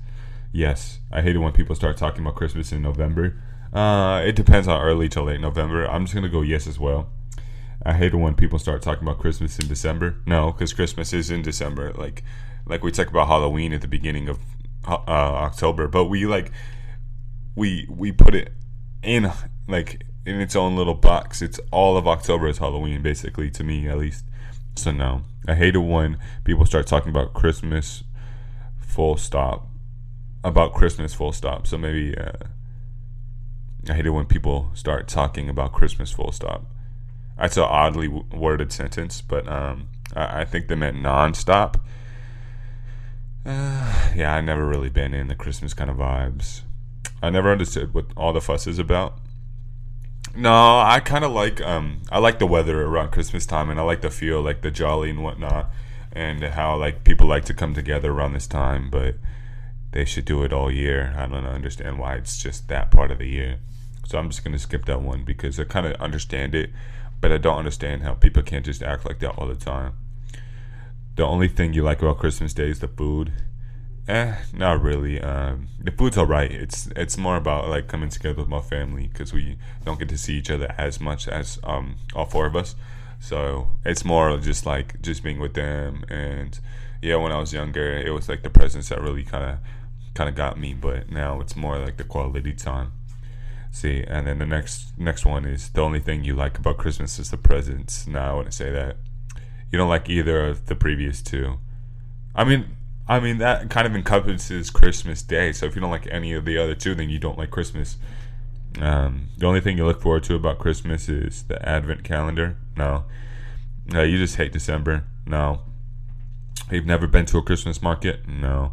yes, 0.52 0.98
I 1.10 1.22
hate 1.22 1.36
it 1.36 1.38
when 1.38 1.52
people 1.52 1.74
start 1.74 1.96
talking 1.96 2.22
about 2.22 2.36
Christmas 2.36 2.72
in 2.72 2.82
November. 2.82 3.40
Uh, 3.72 4.22
it 4.24 4.36
depends 4.36 4.68
on 4.68 4.80
early 4.80 5.08
to 5.10 5.22
late 5.22 5.40
November. 5.40 5.86
I'm 5.86 6.04
just 6.04 6.14
gonna 6.14 6.28
go 6.28 6.42
yes 6.42 6.66
as 6.66 6.78
well. 6.78 7.10
I 7.84 7.94
hate 7.94 8.12
it 8.12 8.16
when 8.16 8.34
people 8.34 8.58
start 8.58 8.82
talking 8.82 9.02
about 9.02 9.18
Christmas 9.18 9.58
in 9.58 9.66
December. 9.66 10.16
No, 10.26 10.52
because 10.52 10.72
Christmas 10.72 11.12
is 11.12 11.30
in 11.30 11.42
December. 11.42 11.92
Like, 11.94 12.22
like 12.66 12.84
we 12.84 12.92
talk 12.92 13.08
about 13.08 13.28
Halloween 13.28 13.72
at 13.72 13.80
the 13.80 13.88
beginning 13.88 14.28
of 14.28 14.38
uh, 14.86 15.00
October, 15.06 15.88
but 15.88 16.04
we 16.04 16.26
like 16.26 16.52
we 17.54 17.86
we 17.88 18.12
put 18.12 18.34
it 18.34 18.52
in 19.02 19.32
like 19.68 20.02
in 20.26 20.40
its 20.40 20.54
own 20.54 20.76
little 20.76 20.94
box. 20.94 21.42
It's 21.42 21.58
all 21.70 21.96
of 21.96 22.06
October 22.06 22.48
is 22.48 22.58
Halloween, 22.58 23.02
basically 23.02 23.50
to 23.52 23.64
me 23.64 23.88
at 23.88 23.98
least. 23.98 24.24
So 24.74 24.90
no, 24.90 25.22
I 25.46 25.54
hate 25.54 25.74
it 25.74 25.80
when 25.80 26.18
people 26.44 26.66
start 26.66 26.86
talking 26.86 27.10
about 27.10 27.34
Christmas. 27.34 28.04
Full 28.80 29.16
stop. 29.16 29.68
About 30.44 30.74
Christmas, 30.74 31.14
full 31.14 31.32
stop. 31.32 31.66
So 31.66 31.78
maybe. 31.78 32.16
Uh, 32.16 32.32
I 33.88 33.94
hate 33.94 34.06
it 34.06 34.10
when 34.10 34.26
people 34.26 34.70
start 34.74 35.08
talking 35.08 35.48
about 35.48 35.72
Christmas 35.72 36.12
full 36.12 36.30
stop. 36.30 36.64
That's 37.36 37.56
an 37.56 37.64
oddly 37.64 38.06
worded 38.06 38.72
sentence, 38.72 39.20
but 39.20 39.48
um, 39.48 39.88
I, 40.14 40.42
I, 40.42 40.44
think 40.44 40.68
they 40.68 40.76
meant 40.76 40.96
nonstop. 40.98 41.80
Uh, 43.44 44.12
yeah, 44.14 44.34
I 44.34 44.40
never 44.40 44.64
really 44.64 44.90
been 44.90 45.14
in 45.14 45.26
the 45.26 45.34
Christmas 45.34 45.74
kind 45.74 45.90
of 45.90 45.96
vibes. 45.96 46.60
I 47.20 47.30
never 47.30 47.50
understood 47.50 47.92
what 47.92 48.06
all 48.16 48.32
the 48.32 48.40
fuss 48.40 48.68
is 48.68 48.78
about. 48.78 49.18
No, 50.34 50.78
I 50.78 51.00
kind 51.00 51.24
of 51.24 51.32
like 51.32 51.60
um, 51.60 52.00
I 52.10 52.18
like 52.18 52.38
the 52.38 52.46
weather 52.46 52.82
around 52.82 53.12
Christmas 53.12 53.44
time, 53.44 53.68
and 53.68 53.78
I 53.78 53.82
like 53.82 54.00
the 54.00 54.10
feel, 54.10 54.40
like 54.40 54.62
the 54.62 54.70
jolly 54.70 55.10
and 55.10 55.22
whatnot, 55.22 55.70
and 56.12 56.42
how 56.42 56.76
like 56.76 57.04
people 57.04 57.26
like 57.26 57.44
to 57.46 57.54
come 57.54 57.74
together 57.74 58.12
around 58.12 58.32
this 58.32 58.46
time. 58.46 58.88
But 58.88 59.16
they 59.92 60.06
should 60.06 60.24
do 60.24 60.42
it 60.42 60.52
all 60.52 60.70
year. 60.70 61.14
I 61.16 61.26
don't 61.26 61.44
understand 61.44 61.98
why 61.98 62.14
it's 62.14 62.42
just 62.42 62.68
that 62.68 62.90
part 62.90 63.10
of 63.10 63.18
the 63.18 63.28
year. 63.28 63.58
So 64.06 64.18
I'm 64.18 64.30
just 64.30 64.42
gonna 64.42 64.58
skip 64.58 64.86
that 64.86 65.02
one 65.02 65.24
because 65.24 65.60
I 65.60 65.64
kind 65.64 65.86
of 65.86 66.00
understand 66.00 66.54
it, 66.54 66.70
but 67.20 67.30
I 67.30 67.36
don't 67.36 67.58
understand 67.58 68.02
how 68.02 68.14
people 68.14 68.42
can't 68.42 68.64
just 68.64 68.82
act 68.82 69.04
like 69.04 69.18
that 69.18 69.36
all 69.38 69.46
the 69.46 69.54
time. 69.54 69.92
The 71.16 71.26
only 71.26 71.48
thing 71.48 71.74
you 71.74 71.82
like 71.82 72.00
about 72.00 72.18
Christmas 72.18 72.54
Day 72.54 72.70
is 72.70 72.80
the 72.80 72.88
food. 72.88 73.32
Eh, 74.08 74.34
not 74.52 74.82
really. 74.82 75.20
Um, 75.20 75.68
the 75.78 75.92
food's 75.92 76.18
alright. 76.18 76.50
It's 76.50 76.88
it's 76.96 77.16
more 77.16 77.36
about 77.36 77.68
like 77.68 77.86
coming 77.86 78.08
together 78.08 78.40
with 78.40 78.48
my 78.48 78.60
family 78.60 79.06
because 79.06 79.32
we 79.32 79.58
don't 79.84 79.98
get 79.98 80.08
to 80.08 80.18
see 80.18 80.34
each 80.38 80.50
other 80.50 80.74
as 80.76 81.00
much 81.00 81.28
as 81.28 81.60
um 81.62 81.96
all 82.14 82.26
four 82.26 82.46
of 82.46 82.56
us. 82.56 82.74
So 83.20 83.68
it's 83.84 84.04
more 84.04 84.36
just 84.38 84.66
like 84.66 85.00
just 85.00 85.22
being 85.22 85.38
with 85.38 85.54
them 85.54 86.04
and 86.08 86.58
yeah. 87.00 87.16
When 87.16 87.30
I 87.32 87.38
was 87.38 87.52
younger, 87.52 87.96
it 87.96 88.10
was 88.10 88.28
like 88.28 88.42
the 88.42 88.50
presents 88.50 88.88
that 88.88 89.00
really 89.00 89.22
kind 89.22 89.44
of 89.44 89.58
kind 90.14 90.28
of 90.28 90.34
got 90.34 90.58
me, 90.58 90.74
but 90.74 91.10
now 91.10 91.40
it's 91.40 91.54
more 91.56 91.78
like 91.78 91.96
the 91.96 92.04
quality 92.04 92.52
time. 92.52 92.92
See, 93.70 94.02
and 94.06 94.26
then 94.26 94.38
the 94.38 94.46
next 94.46 94.98
next 94.98 95.24
one 95.24 95.44
is 95.44 95.70
the 95.70 95.80
only 95.80 96.00
thing 96.00 96.24
you 96.24 96.34
like 96.34 96.58
about 96.58 96.76
Christmas 96.76 97.20
is 97.20 97.30
the 97.30 97.36
presents. 97.36 98.06
No, 98.08 98.20
I 98.20 98.32
wouldn't 98.34 98.54
say 98.54 98.70
that. 98.72 98.96
You 99.70 99.78
don't 99.78 99.88
like 99.88 100.10
either 100.10 100.46
of 100.48 100.66
the 100.66 100.74
previous 100.74 101.22
two. 101.22 101.58
I 102.34 102.44
mean, 102.44 102.76
I 103.08 103.20
mean 103.20 103.38
that 103.38 103.68
kind 103.70 103.86
of 103.86 103.94
encompasses 103.94 104.70
Christmas 104.70 105.22
Day. 105.22 105.52
So 105.52 105.66
if 105.66 105.74
you 105.74 105.80
don't 105.80 105.90
like 105.90 106.06
any 106.10 106.32
of 106.32 106.44
the 106.44 106.58
other 106.58 106.74
two, 106.74 106.94
then 106.94 107.10
you 107.10 107.18
don't 107.18 107.38
like 107.38 107.50
Christmas. 107.50 107.96
Um, 108.80 109.28
the 109.36 109.46
only 109.46 109.60
thing 109.60 109.76
you 109.76 109.84
look 109.84 110.00
forward 110.00 110.24
to 110.24 110.34
about 110.34 110.58
Christmas 110.58 111.08
is 111.08 111.42
the 111.44 111.66
Advent 111.68 112.04
calendar. 112.04 112.56
No, 112.76 113.04
no, 113.86 114.02
you 114.02 114.18
just 114.18 114.36
hate 114.36 114.52
December. 114.52 115.04
No, 115.26 115.62
you've 116.70 116.86
never 116.86 117.06
been 117.06 117.26
to 117.26 117.38
a 117.38 117.42
Christmas 117.42 117.82
market. 117.82 118.26
No, 118.26 118.72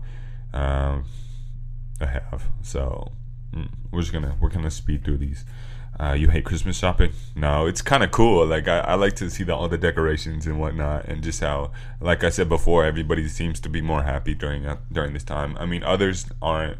um, 0.53 1.05
I 1.99 2.05
have. 2.05 2.45
So 2.61 3.11
Mm, 3.53 3.69
we're 3.91 4.01
just 4.01 4.13
gonna 4.13 4.35
we're 4.39 4.49
gonna 4.49 4.69
speed 4.69 5.03
through 5.03 5.17
these. 5.17 5.43
Uh, 5.99 6.13
you 6.13 6.29
hate 6.29 6.45
Christmas 6.45 6.77
shopping? 6.77 7.11
No, 7.35 7.65
it's 7.65 7.81
kind 7.81 8.03
of 8.03 8.11
cool. 8.11 8.45
Like 8.45 8.69
I, 8.69 8.79
I 8.79 8.93
like 8.95 9.15
to 9.17 9.29
see 9.29 9.43
the, 9.43 9.53
all 9.53 9.67
the 9.67 9.77
decorations 9.77 10.47
and 10.47 10.57
whatnot, 10.57 11.05
and 11.05 11.21
just 11.21 11.41
how, 11.41 11.71
like 11.99 12.23
I 12.23 12.29
said 12.29 12.47
before, 12.47 12.85
everybody 12.85 13.27
seems 13.27 13.59
to 13.59 13.69
be 13.69 13.81
more 13.81 14.03
happy 14.03 14.33
during 14.33 14.65
uh, 14.65 14.77
during 14.91 15.13
this 15.13 15.25
time. 15.25 15.57
I 15.57 15.65
mean, 15.65 15.83
others 15.83 16.25
aren't 16.41 16.77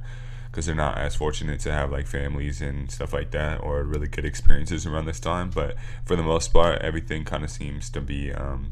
because 0.50 0.66
they're 0.66 0.76
not 0.76 0.98
as 0.98 1.16
fortunate 1.16 1.60
to 1.60 1.72
have 1.72 1.92
like 1.92 2.08
families 2.08 2.62
and 2.62 2.90
stuff 2.90 3.14
like 3.14 3.32
that 3.32 3.62
or 3.62 3.84
really 3.84 4.08
good 4.08 4.26
experiences 4.26 4.86
around 4.86 5.06
this 5.06 5.20
time. 5.20 5.50
But 5.50 5.76
for 6.06 6.16
the 6.16 6.24
most 6.24 6.54
part, 6.54 6.82
everything 6.82 7.26
kind 7.26 7.44
of 7.44 7.50
seems 7.50 7.90
to 7.92 8.02
be 8.02 8.32
um, 8.32 8.72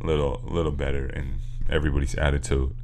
a 0.00 0.06
little 0.06 0.40
little 0.44 0.72
better 0.72 1.06
in 1.06 1.40
everybody's 1.68 2.14
attitude. 2.14 2.74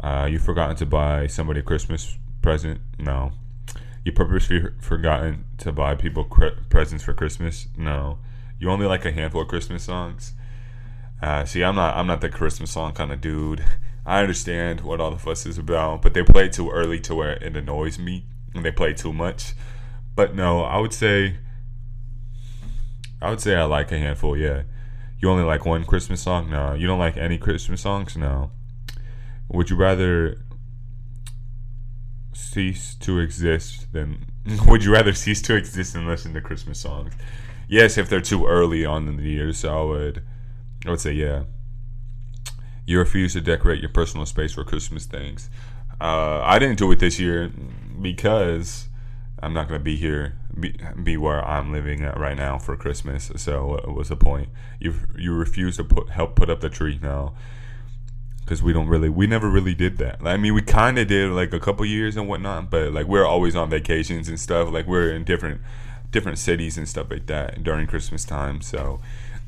Uh, 0.00 0.28
you've 0.28 0.44
forgotten 0.44 0.76
to 0.76 0.86
buy 0.86 1.28
somebody 1.28 1.60
a 1.60 1.62
Christmas 1.62 2.18
present? 2.42 2.80
No, 2.98 3.32
you 4.06 4.12
purposely 4.12 4.62
forgotten 4.78 5.44
to 5.58 5.72
buy 5.72 5.96
people 5.96 6.22
cre- 6.22 6.60
presents 6.70 7.02
for 7.02 7.12
Christmas? 7.12 7.66
No. 7.76 8.20
You 8.60 8.70
only 8.70 8.86
like 8.86 9.04
a 9.04 9.10
handful 9.10 9.42
of 9.42 9.48
Christmas 9.48 9.82
songs? 9.82 10.32
Uh, 11.20 11.44
see, 11.44 11.64
I'm 11.64 11.74
not. 11.74 11.96
I'm 11.96 12.06
not 12.06 12.20
the 12.20 12.28
Christmas 12.28 12.70
song 12.70 12.92
kind 12.92 13.10
of 13.10 13.20
dude. 13.20 13.64
I 14.06 14.20
understand 14.20 14.82
what 14.82 15.00
all 15.00 15.10
the 15.10 15.18
fuss 15.18 15.44
is 15.44 15.58
about, 15.58 16.02
but 16.02 16.14
they 16.14 16.22
play 16.22 16.48
too 16.48 16.70
early 16.70 17.00
to 17.00 17.16
where 17.16 17.32
it 17.32 17.56
annoys 17.56 17.98
me, 17.98 18.26
and 18.54 18.64
they 18.64 18.70
play 18.70 18.92
too 18.94 19.12
much. 19.12 19.54
But 20.14 20.36
no, 20.36 20.60
I 20.60 20.78
would 20.78 20.92
say. 20.92 21.38
I 23.20 23.30
would 23.30 23.40
say 23.40 23.56
I 23.56 23.64
like 23.64 23.90
a 23.90 23.98
handful. 23.98 24.36
Yeah. 24.36 24.62
You 25.18 25.30
only 25.30 25.42
like 25.42 25.66
one 25.66 25.84
Christmas 25.84 26.22
song? 26.22 26.48
No. 26.48 26.74
You 26.74 26.86
don't 26.86 27.00
like 27.00 27.16
any 27.16 27.38
Christmas 27.38 27.80
songs? 27.80 28.16
No. 28.16 28.52
Would 29.48 29.68
you 29.68 29.74
rather 29.74 30.38
cease 32.36 32.94
to 32.96 33.18
exist 33.18 33.92
than 33.92 34.26
would 34.66 34.84
you 34.84 34.92
rather 34.92 35.12
cease 35.12 35.42
to 35.42 35.56
exist 35.56 35.94
than 35.94 36.06
listen 36.06 36.34
to 36.34 36.40
Christmas 36.40 36.78
songs? 36.78 37.14
Yes, 37.68 37.98
if 37.98 38.08
they're 38.08 38.20
too 38.20 38.46
early 38.46 38.84
on 38.84 39.08
in 39.08 39.16
the 39.16 39.24
year, 39.24 39.52
so 39.52 39.78
I 39.78 39.84
would 39.84 40.22
I 40.86 40.90
would 40.90 41.00
say 41.00 41.12
yeah. 41.12 41.44
You 42.84 43.00
refuse 43.00 43.32
to 43.32 43.40
decorate 43.40 43.80
your 43.80 43.90
personal 43.90 44.26
space 44.26 44.52
for 44.52 44.62
Christmas 44.62 45.06
things. 45.06 45.50
Uh, 46.00 46.40
I 46.44 46.60
didn't 46.60 46.78
do 46.78 46.92
it 46.92 47.00
this 47.00 47.18
year 47.18 47.50
because 48.00 48.86
I'm 49.42 49.52
not 49.52 49.66
going 49.66 49.80
to 49.80 49.84
be 49.84 49.96
here, 49.96 50.36
be, 50.58 50.78
be 51.02 51.16
where 51.16 51.44
I'm 51.44 51.72
living 51.72 52.02
right 52.02 52.36
now 52.36 52.58
for 52.58 52.76
Christmas. 52.76 53.32
So 53.36 53.66
what 53.66 53.92
was 53.92 54.08
the 54.10 54.16
point? 54.16 54.50
You 54.78 54.94
you 55.16 55.34
refuse 55.34 55.78
to 55.78 55.84
put 55.84 56.10
help 56.10 56.36
put 56.36 56.48
up 56.48 56.60
the 56.60 56.68
tree 56.68 57.00
now 57.02 57.34
because 58.46 58.62
we 58.62 58.72
don't 58.72 58.86
really 58.86 59.08
we 59.08 59.26
never 59.26 59.50
really 59.50 59.74
did 59.74 59.98
that. 59.98 60.24
I 60.24 60.36
mean 60.36 60.54
we 60.54 60.62
kind 60.62 60.98
of 61.00 61.08
did 61.08 61.32
like 61.32 61.52
a 61.52 61.58
couple 61.58 61.84
years 61.84 62.16
and 62.16 62.28
whatnot 62.28 62.70
but 62.70 62.92
like 62.92 63.06
we're 63.06 63.26
always 63.26 63.56
on 63.56 63.68
vacations 63.68 64.28
and 64.28 64.38
stuff. 64.38 64.70
Like 64.70 64.86
we're 64.86 65.12
in 65.12 65.24
different 65.24 65.60
different 66.12 66.38
cities 66.38 66.78
and 66.78 66.88
stuff 66.88 67.10
like 67.10 67.26
that 67.26 67.64
during 67.64 67.88
christmas 67.88 68.24
time. 68.24 68.62
So 68.62 69.00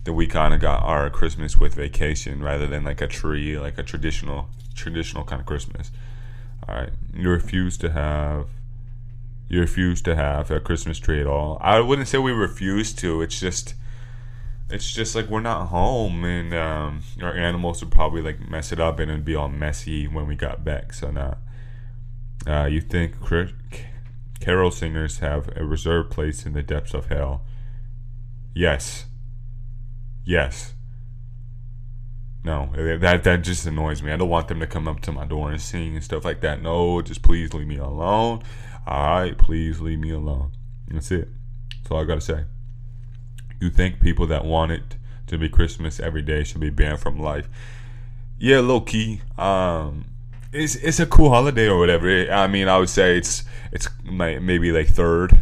that 0.02 0.14
we 0.14 0.26
kind 0.26 0.52
of 0.52 0.60
got 0.60 0.82
our 0.82 1.08
christmas 1.10 1.58
with 1.58 1.74
vacation 1.74 2.42
rather 2.42 2.66
than 2.66 2.82
like 2.82 3.00
a 3.00 3.06
tree 3.06 3.56
like 3.56 3.78
a 3.78 3.84
traditional 3.84 4.48
traditional 4.74 5.22
kind 5.22 5.40
of 5.40 5.46
christmas. 5.46 5.92
All 6.68 6.74
right 6.74 6.90
you 7.14 7.30
refuse 7.30 7.78
to 7.78 7.90
have 7.92 8.48
you 9.48 9.60
refuse 9.60 10.02
to 10.02 10.16
have 10.16 10.50
a 10.50 10.58
christmas 10.58 10.98
tree 10.98 11.20
at 11.20 11.26
all? 11.28 11.56
I 11.60 11.78
wouldn't 11.78 12.08
say 12.08 12.18
we 12.18 12.32
refuse 12.32 12.92
to. 12.94 13.22
It's 13.22 13.38
just 13.38 13.74
it's 14.70 14.92
just 14.92 15.14
like 15.14 15.28
we're 15.28 15.40
not 15.40 15.66
home 15.68 16.24
and 16.24 16.52
um, 16.52 17.02
our 17.22 17.34
animals 17.34 17.82
would 17.82 17.90
probably 17.90 18.20
like 18.20 18.48
mess 18.50 18.70
it 18.72 18.80
up 18.80 18.98
and 18.98 19.10
it'd 19.10 19.24
be 19.24 19.34
all 19.34 19.48
messy 19.48 20.06
when 20.06 20.26
we 20.26 20.34
got 20.34 20.64
back 20.64 20.92
so 20.92 21.10
now 21.10 21.38
uh, 22.46 22.66
you 22.66 22.80
think 22.80 23.14
carol 24.40 24.70
singers 24.70 25.18
have 25.18 25.50
a 25.56 25.64
reserved 25.64 26.10
place 26.10 26.46
in 26.46 26.52
the 26.52 26.62
depths 26.62 26.94
of 26.94 27.06
hell? 27.06 27.42
Yes. 28.54 29.06
Yes. 30.24 30.74
No 32.44 32.70
that 33.00 33.24
that 33.24 33.42
just 33.42 33.66
annoys 33.66 34.02
me. 34.02 34.12
I 34.12 34.16
don't 34.16 34.28
want 34.28 34.48
them 34.48 34.60
to 34.60 34.66
come 34.66 34.86
up 34.86 35.00
to 35.00 35.12
my 35.12 35.26
door 35.26 35.50
and 35.50 35.60
sing 35.60 35.94
and 35.94 36.04
stuff 36.04 36.24
like 36.24 36.40
that. 36.42 36.62
No 36.62 37.02
just 37.02 37.22
please 37.22 37.52
leave 37.52 37.66
me 37.66 37.78
alone. 37.78 38.42
All 38.86 39.20
right 39.20 39.36
please 39.36 39.80
leave 39.80 39.98
me 39.98 40.10
alone. 40.10 40.52
That's 40.86 41.10
it. 41.10 41.28
That's 41.70 41.90
all 41.90 42.00
i 42.00 42.04
gotta 42.04 42.20
say 42.20 42.44
you 43.60 43.70
think 43.70 44.00
people 44.00 44.26
that 44.28 44.44
want 44.44 44.72
it 44.72 44.96
to 45.26 45.38
be 45.38 45.48
Christmas 45.48 46.00
every 46.00 46.22
day 46.22 46.44
should 46.44 46.60
be 46.60 46.70
banned 46.70 47.00
from 47.00 47.20
life? 47.20 47.48
Yeah, 48.38 48.60
low 48.60 48.80
key. 48.80 49.20
Um, 49.36 50.04
it's 50.52 50.76
it's 50.76 51.00
a 51.00 51.06
cool 51.06 51.30
holiday 51.30 51.68
or 51.68 51.78
whatever. 51.78 52.30
I 52.30 52.46
mean, 52.46 52.68
I 52.68 52.78
would 52.78 52.88
say 52.88 53.16
it's 53.16 53.44
it's 53.72 53.88
maybe 54.04 54.72
like 54.72 54.88
third, 54.88 55.38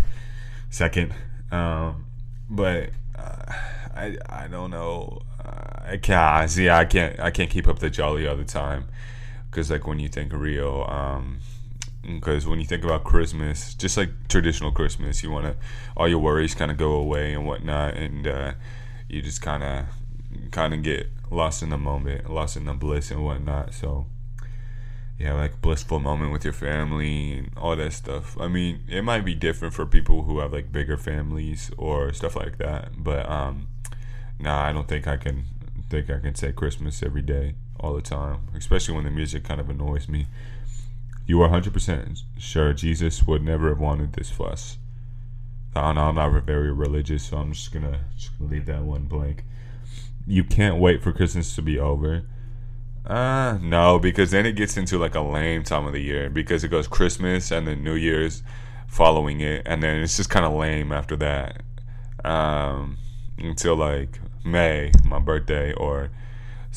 second. 0.70 1.14
Um, 1.50 2.06
but 2.48 2.90
uh, 3.16 3.52
I 3.94 4.16
I 4.28 4.48
don't 4.48 4.70
know. 4.70 5.22
Uh, 5.44 5.92
I 5.92 5.96
can't 5.98 6.50
see. 6.50 6.68
I 6.68 6.84
can't 6.84 7.20
I 7.20 7.30
can't 7.30 7.50
keep 7.50 7.68
up 7.68 7.78
the 7.78 7.90
jolly 7.90 8.26
all 8.26 8.36
the 8.36 8.44
time 8.44 8.86
because 9.50 9.70
like 9.70 9.86
when 9.86 9.98
you 9.98 10.08
think 10.08 10.32
real. 10.32 10.86
Um, 10.88 11.40
because 12.06 12.46
when 12.46 12.60
you 12.60 12.66
think 12.66 12.84
about 12.84 13.04
Christmas, 13.04 13.74
just 13.74 13.96
like 13.96 14.10
traditional 14.28 14.70
Christmas, 14.70 15.22
you 15.22 15.30
want 15.30 15.46
to 15.46 15.56
all 15.96 16.08
your 16.08 16.18
worries 16.18 16.54
kind 16.54 16.70
of 16.70 16.76
go 16.76 16.92
away 16.92 17.34
and 17.34 17.46
whatnot, 17.46 17.94
and 17.94 18.26
uh, 18.26 18.52
you 19.08 19.22
just 19.22 19.42
kind 19.42 19.62
of 19.62 19.86
kind 20.50 20.72
of 20.72 20.82
get 20.82 21.08
lost 21.30 21.62
in 21.62 21.70
the 21.70 21.78
moment, 21.78 22.30
lost 22.30 22.56
in 22.56 22.64
the 22.64 22.74
bliss 22.74 23.10
and 23.10 23.24
whatnot. 23.24 23.74
So 23.74 24.06
yeah, 25.18 25.32
like 25.32 25.60
blissful 25.62 25.98
moment 25.98 26.32
with 26.32 26.44
your 26.44 26.52
family 26.52 27.38
and 27.38 27.50
all 27.56 27.74
that 27.74 27.92
stuff. 27.92 28.38
I 28.38 28.48
mean, 28.48 28.80
it 28.88 29.02
might 29.02 29.24
be 29.24 29.34
different 29.34 29.74
for 29.74 29.86
people 29.86 30.22
who 30.22 30.40
have 30.40 30.52
like 30.52 30.70
bigger 30.70 30.96
families 30.96 31.70
or 31.78 32.12
stuff 32.12 32.36
like 32.36 32.58
that, 32.58 33.02
but 33.02 33.28
um, 33.28 33.68
nah, 34.38 34.62
I 34.62 34.72
don't 34.72 34.88
think 34.88 35.06
I 35.06 35.16
can 35.16 35.44
think 35.88 36.10
I 36.10 36.18
can 36.18 36.34
say 36.34 36.52
Christmas 36.52 37.02
every 37.02 37.22
day 37.22 37.54
all 37.80 37.94
the 37.94 38.02
time, 38.02 38.48
especially 38.54 38.94
when 38.94 39.04
the 39.04 39.10
music 39.10 39.44
kind 39.44 39.60
of 39.60 39.70
annoys 39.70 40.08
me. 40.08 40.26
You 41.26 41.42
are 41.42 41.48
100% 41.48 42.22
sure 42.38 42.72
Jesus 42.72 43.26
would 43.26 43.42
never 43.42 43.68
have 43.68 43.80
wanted 43.80 44.12
this 44.12 44.30
fuss. 44.30 44.78
I 45.74 45.92
know 45.92 46.02
I'm 46.02 46.14
not 46.14 46.44
very 46.44 46.72
religious, 46.72 47.24
so 47.24 47.38
I'm 47.38 47.52
just 47.52 47.72
gonna, 47.72 48.04
just 48.16 48.38
gonna 48.38 48.50
leave 48.50 48.66
that 48.66 48.82
one 48.82 49.04
blank. 49.04 49.44
You 50.26 50.44
can't 50.44 50.78
wait 50.78 51.02
for 51.02 51.12
Christmas 51.12 51.54
to 51.56 51.62
be 51.62 51.78
over. 51.78 52.22
Uh, 53.04 53.58
no, 53.60 53.98
because 53.98 54.30
then 54.30 54.46
it 54.46 54.52
gets 54.54 54.76
into 54.76 54.98
like 54.98 55.14
a 55.14 55.20
lame 55.20 55.62
time 55.62 55.86
of 55.86 55.92
the 55.92 56.02
year 56.02 56.30
because 56.30 56.64
it 56.64 56.68
goes 56.68 56.88
Christmas 56.88 57.52
and 57.52 57.66
then 57.66 57.84
New 57.84 57.94
Year's 57.94 58.42
following 58.86 59.40
it, 59.40 59.62
and 59.66 59.82
then 59.82 60.00
it's 60.00 60.16
just 60.16 60.30
kind 60.30 60.46
of 60.46 60.52
lame 60.52 60.92
after 60.92 61.16
that. 61.16 61.62
Um, 62.24 62.98
until 63.38 63.76
like 63.76 64.18
May, 64.44 64.92
my 65.04 65.18
birthday, 65.18 65.72
or 65.74 66.10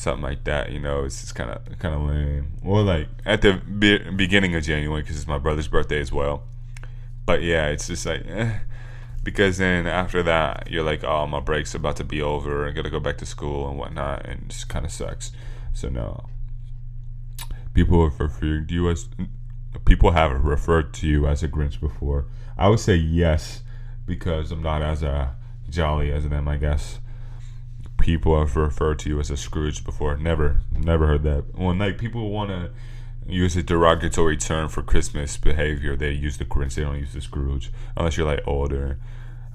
something 0.00 0.22
like 0.22 0.44
that. 0.44 0.72
You 0.72 0.80
know, 0.80 1.04
it's 1.04 1.20
just 1.20 1.34
kind 1.34 1.50
of 1.50 1.78
kind 1.78 1.94
of 1.94 2.02
lame. 2.02 2.52
Or 2.64 2.82
like 2.82 3.08
at 3.26 3.42
the 3.42 3.54
be- 3.54 4.10
beginning 4.10 4.54
of 4.54 4.64
January 4.64 5.02
because 5.02 5.16
it's 5.16 5.26
my 5.26 5.38
brother's 5.38 5.68
birthday 5.68 6.00
as 6.00 6.10
well. 6.10 6.44
But 7.26 7.42
yeah, 7.42 7.68
it's 7.68 7.86
just 7.86 8.06
like 8.06 8.26
eh. 8.26 8.58
because 9.22 9.58
then 9.58 9.86
after 9.86 10.22
that 10.22 10.68
you're 10.70 10.84
like, 10.84 11.04
oh, 11.04 11.26
my 11.26 11.40
break's 11.40 11.74
about 11.74 11.96
to 11.96 12.04
be 12.04 12.22
over. 12.22 12.66
I 12.66 12.72
gotta 12.72 12.90
go 12.90 13.00
back 13.00 13.18
to 13.18 13.26
school 13.26 13.68
and 13.68 13.78
whatnot, 13.78 14.26
and 14.26 14.42
it 14.42 14.48
just 14.48 14.68
kind 14.68 14.84
of 14.84 14.92
sucks. 14.92 15.32
So 15.72 15.88
no. 15.88 16.24
People 17.74 18.02
have 18.08 18.18
referred 18.18 18.68
to 18.68 18.74
you 18.74 18.90
as 18.90 19.08
people 19.84 20.10
have 20.12 20.44
referred 20.44 20.92
to 20.94 21.06
you 21.06 21.26
as 21.26 21.42
a 21.42 21.48
Grinch 21.48 21.78
before. 21.78 22.26
I 22.56 22.68
would 22.68 22.80
say 22.80 22.96
yes 22.96 23.62
because 24.06 24.50
I'm 24.50 24.62
not 24.62 24.82
as 24.82 25.04
uh, 25.04 25.28
jolly 25.68 26.10
as 26.10 26.28
them, 26.28 26.48
I 26.48 26.56
guess 26.56 26.98
people 28.00 28.38
have 28.38 28.56
referred 28.56 28.98
to 29.00 29.10
you 29.10 29.20
as 29.20 29.30
a 29.30 29.36
Scrooge 29.36 29.84
before. 29.84 30.16
Never, 30.16 30.60
never 30.72 31.06
heard 31.06 31.22
that. 31.24 31.56
When 31.56 31.78
like 31.78 31.98
people 31.98 32.30
want 32.30 32.50
to 32.50 32.70
use 33.26 33.56
a 33.56 33.62
derogatory 33.62 34.36
term 34.36 34.68
for 34.68 34.82
Christmas 34.82 35.36
behavior, 35.36 35.96
they 35.96 36.10
use 36.10 36.38
the 36.38 36.44
Grinch. 36.44 36.74
They 36.74 36.82
don't 36.82 36.98
use 36.98 37.12
the 37.12 37.20
Scrooge 37.20 37.70
unless 37.96 38.16
you're 38.16 38.26
like 38.26 38.46
older. 38.46 38.98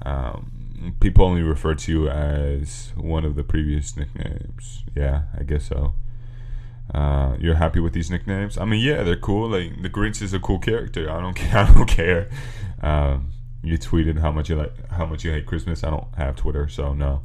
Um, 0.04 0.94
people 1.00 1.24
only 1.24 1.42
refer 1.42 1.74
to 1.74 1.92
you 1.92 2.08
as 2.08 2.92
one 2.96 3.24
of 3.24 3.34
the 3.34 3.42
previous 3.42 3.96
nicknames. 3.96 4.84
Yeah, 4.94 5.22
I 5.38 5.42
guess 5.42 5.68
so. 5.68 5.94
Uh, 6.94 7.36
you're 7.40 7.56
happy 7.56 7.80
with 7.80 7.92
these 7.92 8.10
nicknames? 8.10 8.56
I 8.56 8.64
mean, 8.64 8.80
yeah, 8.80 9.02
they're 9.02 9.16
cool. 9.16 9.50
Like 9.50 9.82
the 9.82 9.90
Grinch 9.90 10.22
is 10.22 10.32
a 10.32 10.38
cool 10.38 10.58
character. 10.58 11.10
I 11.10 11.20
don't 11.20 11.34
care. 11.36 11.58
I 11.58 11.72
don't 11.72 11.86
care. 11.86 12.30
Um, 12.80 13.32
you 13.62 13.78
tweeted 13.78 14.20
how 14.20 14.30
much 14.30 14.48
you 14.48 14.56
like 14.56 14.90
how 14.90 15.06
much 15.06 15.24
you 15.24 15.32
hate 15.32 15.46
Christmas. 15.46 15.82
I 15.82 15.90
don't 15.90 16.06
have 16.16 16.36
Twitter, 16.36 16.68
so 16.68 16.94
no 16.94 17.22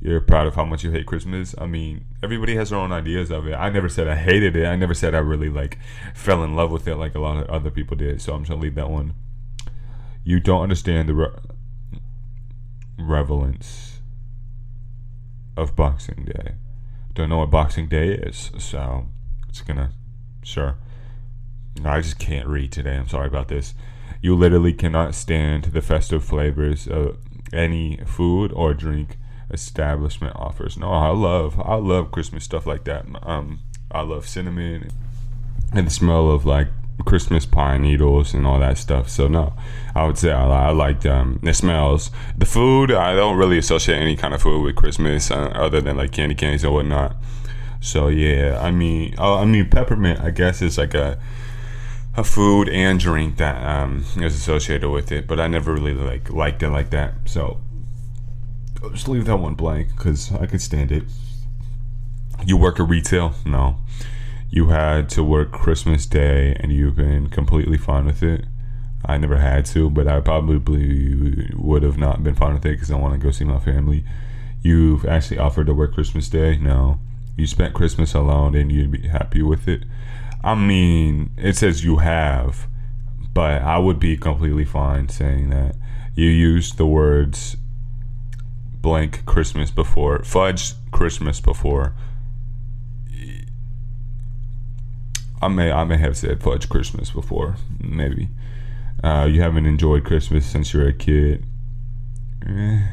you're 0.00 0.20
proud 0.20 0.46
of 0.46 0.54
how 0.54 0.64
much 0.64 0.84
you 0.84 0.90
hate 0.90 1.06
Christmas. 1.06 1.54
I 1.58 1.66
mean, 1.66 2.04
everybody 2.22 2.54
has 2.56 2.70
their 2.70 2.78
own 2.78 2.92
ideas 2.92 3.30
of 3.30 3.46
it. 3.46 3.54
I 3.54 3.70
never 3.70 3.88
said 3.88 4.06
I 4.06 4.16
hated 4.16 4.54
it. 4.54 4.66
I 4.66 4.76
never 4.76 4.94
said 4.94 5.14
I 5.14 5.18
really 5.18 5.48
like 5.48 5.78
fell 6.14 6.44
in 6.44 6.54
love 6.54 6.70
with 6.70 6.86
it 6.86 6.96
like 6.96 7.14
a 7.14 7.20
lot 7.20 7.38
of 7.38 7.48
other 7.48 7.70
people 7.70 7.96
did. 7.96 8.20
So 8.20 8.34
I'm 8.34 8.42
just 8.42 8.50
gonna 8.50 8.62
leave 8.62 8.74
that 8.74 8.90
one. 8.90 9.14
You 10.22 10.38
don't 10.40 10.62
understand 10.62 11.08
the 11.08 11.14
re- 11.14 11.34
relevance 12.98 14.00
of 15.56 15.74
Boxing 15.74 16.24
Day. 16.26 16.54
Don't 17.14 17.30
know 17.30 17.38
what 17.38 17.50
Boxing 17.50 17.88
Day 17.88 18.12
is, 18.12 18.50
so 18.58 19.08
it's 19.48 19.62
gonna 19.62 19.92
sure. 20.42 20.76
No, 21.80 21.90
I 21.90 22.00
just 22.00 22.18
can't 22.18 22.46
read 22.46 22.72
today. 22.72 22.96
I'm 22.96 23.08
sorry 23.08 23.26
about 23.26 23.48
this. 23.48 23.74
You 24.20 24.34
literally 24.34 24.72
cannot 24.72 25.14
stand 25.14 25.64
the 25.64 25.82
festive 25.82 26.24
flavors 26.24 26.86
of 26.86 27.18
any 27.52 28.00
food 28.06 28.52
or 28.52 28.74
drink 28.74 29.18
establishment 29.50 30.34
offers. 30.36 30.76
No, 30.76 30.90
I 30.90 31.10
love 31.10 31.60
I 31.60 31.76
love 31.76 32.10
Christmas 32.10 32.44
stuff 32.44 32.66
like 32.66 32.84
that. 32.84 33.06
Um, 33.22 33.60
I 33.90 34.02
love 34.02 34.26
cinnamon 34.26 34.90
and 35.72 35.86
the 35.86 35.90
smell 35.90 36.30
of 36.30 36.44
like 36.44 36.68
Christmas 37.04 37.44
pine 37.46 37.82
needles 37.82 38.34
and 38.34 38.46
all 38.46 38.58
that 38.60 38.78
stuff. 38.78 39.08
So 39.08 39.28
no, 39.28 39.54
I 39.94 40.06
would 40.06 40.18
say 40.18 40.32
I, 40.32 40.68
I 40.68 40.70
like 40.70 41.04
um, 41.06 41.38
the 41.42 41.52
smells. 41.52 42.10
The 42.36 42.46
food 42.46 42.90
I 42.90 43.14
don't 43.14 43.36
really 43.36 43.58
associate 43.58 43.96
any 43.96 44.16
kind 44.16 44.34
of 44.34 44.42
food 44.42 44.62
with 44.62 44.76
Christmas 44.76 45.30
uh, 45.30 45.50
other 45.54 45.80
than 45.80 45.96
like 45.96 46.12
candy 46.12 46.34
canes 46.34 46.64
and 46.64 46.72
whatnot. 46.72 47.16
So 47.80 48.08
yeah, 48.08 48.58
I 48.60 48.70
mean, 48.70 49.14
uh, 49.18 49.36
I 49.36 49.44
mean 49.44 49.68
peppermint. 49.68 50.20
I 50.20 50.30
guess 50.30 50.62
is 50.62 50.78
like 50.78 50.94
a 50.94 51.18
a 52.16 52.24
food 52.24 52.68
and 52.70 52.98
drink 52.98 53.36
that 53.36 53.62
um, 53.62 54.04
is 54.16 54.34
associated 54.34 54.88
with 54.88 55.12
it, 55.12 55.26
but 55.26 55.38
I 55.38 55.46
never 55.48 55.74
really 55.74 55.92
like 55.94 56.30
liked 56.30 56.62
it 56.62 56.70
like 56.70 56.90
that. 56.90 57.14
So 57.26 57.60
just 58.92 59.08
leave 59.08 59.24
that 59.26 59.36
one 59.36 59.54
blank 59.54 59.88
because 59.88 60.32
I 60.32 60.46
could 60.46 60.60
stand 60.60 60.92
it. 60.92 61.04
You 62.44 62.56
work 62.56 62.78
at 62.78 62.88
retail? 62.88 63.34
No. 63.44 63.78
You 64.50 64.68
had 64.68 65.08
to 65.10 65.24
work 65.24 65.52
Christmas 65.52 66.06
Day 66.06 66.56
and 66.60 66.72
you've 66.72 66.96
been 66.96 67.28
completely 67.28 67.76
fine 67.76 68.06
with 68.06 68.22
it. 68.22 68.44
I 69.04 69.18
never 69.18 69.38
had 69.38 69.66
to, 69.66 69.90
but 69.90 70.08
I 70.08 70.20
probably 70.20 71.50
would 71.54 71.82
have 71.82 71.98
not 71.98 72.22
been 72.22 72.34
fine 72.34 72.54
with 72.54 72.66
it 72.66 72.72
because 72.72 72.90
I 72.90 72.96
want 72.96 73.14
to 73.14 73.24
go 73.24 73.30
see 73.30 73.44
my 73.44 73.58
family. 73.58 74.04
You've 74.62 75.04
actually 75.04 75.38
offered 75.38 75.66
to 75.66 75.74
work 75.74 75.94
Christmas 75.94 76.28
Day? 76.28 76.56
No. 76.56 77.00
You 77.36 77.46
spent 77.46 77.74
Christmas 77.74 78.14
alone 78.14 78.54
and 78.54 78.72
you'd 78.72 78.90
be 78.90 79.08
happy 79.08 79.42
with 79.42 79.68
it? 79.68 79.84
I 80.42 80.54
mean, 80.54 81.30
it 81.36 81.56
says 81.56 81.84
you 81.84 81.98
have, 81.98 82.66
but 83.32 83.62
I 83.62 83.78
would 83.78 83.98
be 83.98 84.16
completely 84.16 84.64
fine 84.64 85.08
saying 85.08 85.50
that. 85.50 85.76
You 86.14 86.28
used 86.30 86.78
the 86.78 86.86
words 86.86 87.56
blank 88.86 89.26
Christmas 89.26 89.72
before, 89.72 90.22
fudge 90.22 90.74
Christmas 90.92 91.40
before. 91.40 91.92
I 95.42 95.48
may 95.48 95.72
I 95.72 95.82
may 95.82 95.98
have 95.98 96.16
said 96.16 96.40
fudge 96.40 96.68
Christmas 96.68 97.10
before, 97.10 97.56
maybe. 97.80 98.28
Uh, 99.02 99.26
you 99.28 99.42
haven't 99.42 99.66
enjoyed 99.66 100.04
Christmas 100.04 100.46
since 100.46 100.72
you're 100.72 100.86
a 100.86 100.92
kid. 100.92 101.44
Eh, 102.46 102.86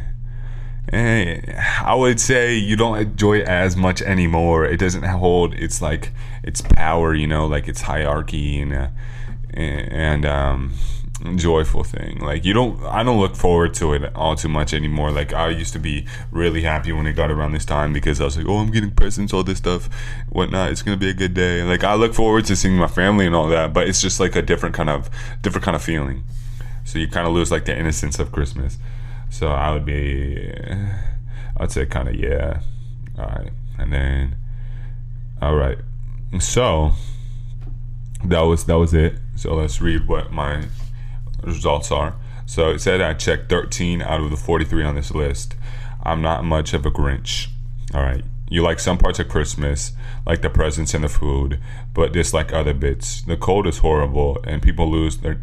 eh, 0.92 1.42
I 1.86 1.94
would 1.94 2.20
say 2.20 2.56
you 2.56 2.76
don't 2.76 2.98
enjoy 2.98 3.42
it 3.42 3.48
as 3.48 3.78
much 3.78 4.02
anymore. 4.02 4.66
It 4.66 4.80
doesn't 4.80 5.04
hold 5.04 5.54
its 5.54 5.80
like 5.80 6.12
its 6.42 6.62
power, 6.62 7.14
you 7.14 7.28
know, 7.28 7.46
like 7.46 7.68
its 7.68 7.82
hierarchy 7.82 8.60
and 8.62 8.74
uh, 8.74 8.88
and 9.54 10.26
um, 10.26 10.74
joyful 11.38 11.84
thing. 11.84 12.20
Like 12.20 12.46
you 12.46 12.54
don't, 12.54 12.82
I 12.84 13.04
don't 13.04 13.20
look 13.20 13.36
forward 13.36 13.74
to 13.76 13.94
it 13.94 14.16
all 14.16 14.36
too 14.36 14.50
much 14.50 14.74
anymore. 14.74 15.12
Like 15.12 15.34
I 15.34 15.50
used 15.50 15.74
to 15.74 15.80
be 15.80 16.06
really 16.32 16.62
happy 16.64 16.92
when 16.92 17.08
it 17.08 17.14
got 17.14 17.32
around 17.32 17.54
this 17.54 17.66
time 17.66 17.94
because 17.94 18.20
I 18.20 18.26
was 18.26 18.38
like, 18.38 18.48
oh, 18.48 18.58
I'm 18.58 18.72
getting 18.72 18.92
presents, 18.92 19.34
all 19.34 19.44
this 19.44 19.58
stuff, 19.58 19.90
whatnot. 20.30 20.72
It's 20.72 20.82
gonna 20.82 20.98
be 20.98 21.10
a 21.10 21.14
good 21.14 21.34
day. 21.34 21.64
Like 21.64 21.84
I 21.84 21.96
look 21.96 22.14
forward 22.14 22.46
to 22.46 22.56
seeing 22.56 22.76
my 22.76 22.88
family 22.88 23.26
and 23.26 23.36
all 23.36 23.48
that, 23.50 23.74
but 23.74 23.88
it's 23.88 24.02
just 24.02 24.20
like 24.20 24.36
a 24.36 24.42
different 24.42 24.76
kind 24.76 24.90
of 24.90 25.10
different 25.42 25.66
kind 25.66 25.76
of 25.76 25.82
feeling. 25.82 26.24
So 26.86 27.00
you 27.00 27.08
kind 27.08 27.28
of 27.28 27.34
lose 27.34 27.52
like 27.52 27.66
the 27.66 27.78
innocence 27.78 28.20
of 28.20 28.32
Christmas. 28.32 28.78
So 29.30 29.48
I 29.48 29.72
would 29.72 29.86
be, 29.86 30.54
I'd 31.58 31.72
say 31.72 31.86
kind 31.86 32.08
of 32.08 32.16
yeah. 32.16 32.62
All 33.18 33.26
right, 33.26 33.52
and 33.78 33.94
then, 33.94 34.36
all 35.42 35.56
right. 35.56 35.78
So 36.40 36.94
that 38.26 38.42
was 38.42 38.66
that 38.66 38.78
was 38.78 38.94
it. 38.94 39.16
So 39.36 39.56
let's 39.56 39.82
read 39.82 40.08
what 40.08 40.32
my 40.32 40.66
results 41.46 41.92
are. 41.92 42.16
So 42.46 42.72
it 42.72 42.80
said 42.80 43.02
I 43.02 43.14
checked 43.14 43.50
13 43.50 44.02
out 44.02 44.22
of 44.22 44.30
the 44.30 44.38
43 44.38 44.84
on 44.84 44.96
this 44.96 45.12
list. 45.12 45.56
I'm 46.04 46.22
not 46.22 46.44
much 46.44 46.74
of 46.74 46.86
a 46.86 46.92
Grinch. 46.92 47.48
All 47.94 48.02
right. 48.02 48.24
You 48.50 48.62
like 48.62 48.80
some 48.80 48.98
parts 48.98 49.20
of 49.20 49.30
Christmas, 49.30 49.94
like 50.28 50.42
the 50.42 50.50
presents 50.50 50.94
and 50.94 51.04
the 51.04 51.10
food, 51.10 51.60
but 51.94 52.14
dislike 52.14 52.54
other 52.54 52.74
bits. 52.74 53.22
The 53.22 53.38
cold 53.38 53.66
is 53.66 53.80
horrible, 53.80 54.38
and 54.44 54.62
people 54.62 54.92
lose 54.92 55.18
their 55.18 55.42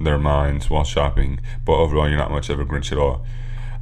their 0.00 0.18
minds 0.18 0.70
while 0.70 0.84
shopping. 0.84 1.40
But 1.64 1.72
overall, 1.72 2.08
you're 2.08 2.18
not 2.18 2.30
much 2.30 2.48
of 2.48 2.60
a 2.60 2.64
Grinch 2.64 2.92
at 2.92 2.98
all. 2.98 3.26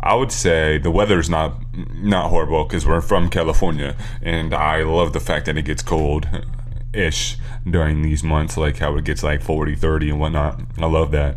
I 0.00 0.14
would 0.14 0.32
say 0.32 0.78
the 0.78 0.90
weather 0.90 1.18
is 1.18 1.28
not 1.28 1.56
not 1.92 2.30
horrible 2.30 2.64
because 2.64 2.86
we're 2.86 3.00
from 3.00 3.28
California, 3.28 3.96
and 4.22 4.54
I 4.54 4.82
love 4.82 5.12
the 5.12 5.20
fact 5.20 5.46
that 5.46 5.58
it 5.58 5.62
gets 5.62 5.82
cold 5.82 6.28
ish 6.98 7.36
during 7.68 8.02
these 8.02 8.22
months, 8.22 8.56
like 8.56 8.78
how 8.78 8.96
it 8.96 9.04
gets 9.04 9.22
like 9.22 9.42
40, 9.42 9.74
30 9.76 10.10
and 10.10 10.20
whatnot. 10.20 10.60
I 10.78 10.86
love 10.86 11.10
that. 11.12 11.36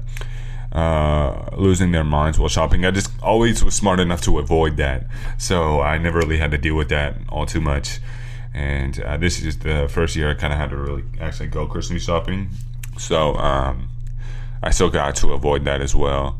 Uh, 0.71 1.49
losing 1.57 1.91
their 1.91 2.03
minds 2.03 2.39
while 2.39 2.47
shopping. 2.47 2.85
I 2.85 2.91
just 2.91 3.11
always 3.21 3.63
was 3.63 3.75
smart 3.75 3.99
enough 3.99 4.21
to 4.21 4.39
avoid 4.39 4.77
that. 4.77 5.05
So 5.37 5.81
I 5.81 5.97
never 5.97 6.19
really 6.19 6.37
had 6.37 6.51
to 6.51 6.57
deal 6.57 6.75
with 6.75 6.89
that 6.89 7.15
all 7.29 7.45
too 7.45 7.61
much. 7.61 7.99
And 8.53 8.99
uh, 9.01 9.17
this 9.17 9.41
is 9.41 9.59
the 9.59 9.87
first 9.89 10.15
year 10.15 10.29
I 10.31 10.33
kind 10.33 10.53
of 10.53 10.59
had 10.59 10.69
to 10.71 10.77
really 10.77 11.03
actually 11.19 11.47
go 11.47 11.67
Christmas 11.67 12.03
shopping. 12.03 12.49
So 12.97 13.35
um, 13.35 13.89
I 14.63 14.71
still 14.71 14.89
got 14.89 15.15
to 15.17 15.33
avoid 15.33 15.65
that 15.65 15.81
as 15.81 15.95
well. 15.95 16.39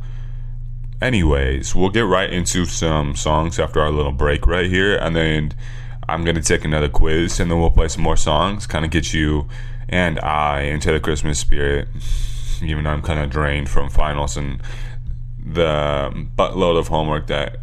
Anyways, 1.02 1.76
we'll 1.76 1.90
get 1.90 2.02
right 2.02 2.32
into 2.32 2.66
some 2.66 3.16
songs 3.16 3.60
after 3.60 3.82
our 3.82 3.92
little 3.92 4.12
break 4.12 4.46
right 4.46 4.68
here. 4.68 4.96
And 4.96 5.16
then 5.16 5.54
I'm 6.12 6.24
gonna 6.24 6.42
take 6.42 6.66
another 6.66 6.90
quiz 6.90 7.40
and 7.40 7.50
then 7.50 7.60
we'll 7.60 7.72
play 7.72 7.88
some 7.88 8.04
more 8.04 8.18
songs, 8.18 8.68
kind 8.68 8.86
of 8.86 8.92
get 8.92 9.14
you 9.14 9.48
and 9.88 10.20
I 10.20 10.62
into 10.62 10.92
the 10.92 11.00
Christmas 11.00 11.40
spirit. 11.40 11.88
Even 12.62 12.84
though 12.84 12.92
I'm 12.92 13.02
kind 13.02 13.20
of 13.20 13.30
drained 13.30 13.70
from 13.70 13.90
finals 13.90 14.38
and 14.38 14.62
the 15.44 16.12
buttload 16.38 16.78
of 16.78 16.90
homework 16.90 17.28
that 17.28 17.58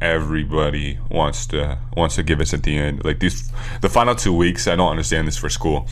everybody 0.00 0.98
wants 1.10 1.46
to 1.46 1.78
wants 1.96 2.16
to 2.16 2.22
give 2.22 2.40
us 2.40 2.52
at 2.52 2.64
the 2.64 2.76
end. 2.76 3.04
Like 3.04 3.20
these, 3.20 3.52
the 3.80 3.88
final 3.88 4.14
two 4.14 4.34
weeks, 4.36 4.66
I 4.66 4.74
don't 4.74 4.90
understand 4.90 5.28
this 5.28 5.36
for 5.36 5.48
school. 5.48 5.86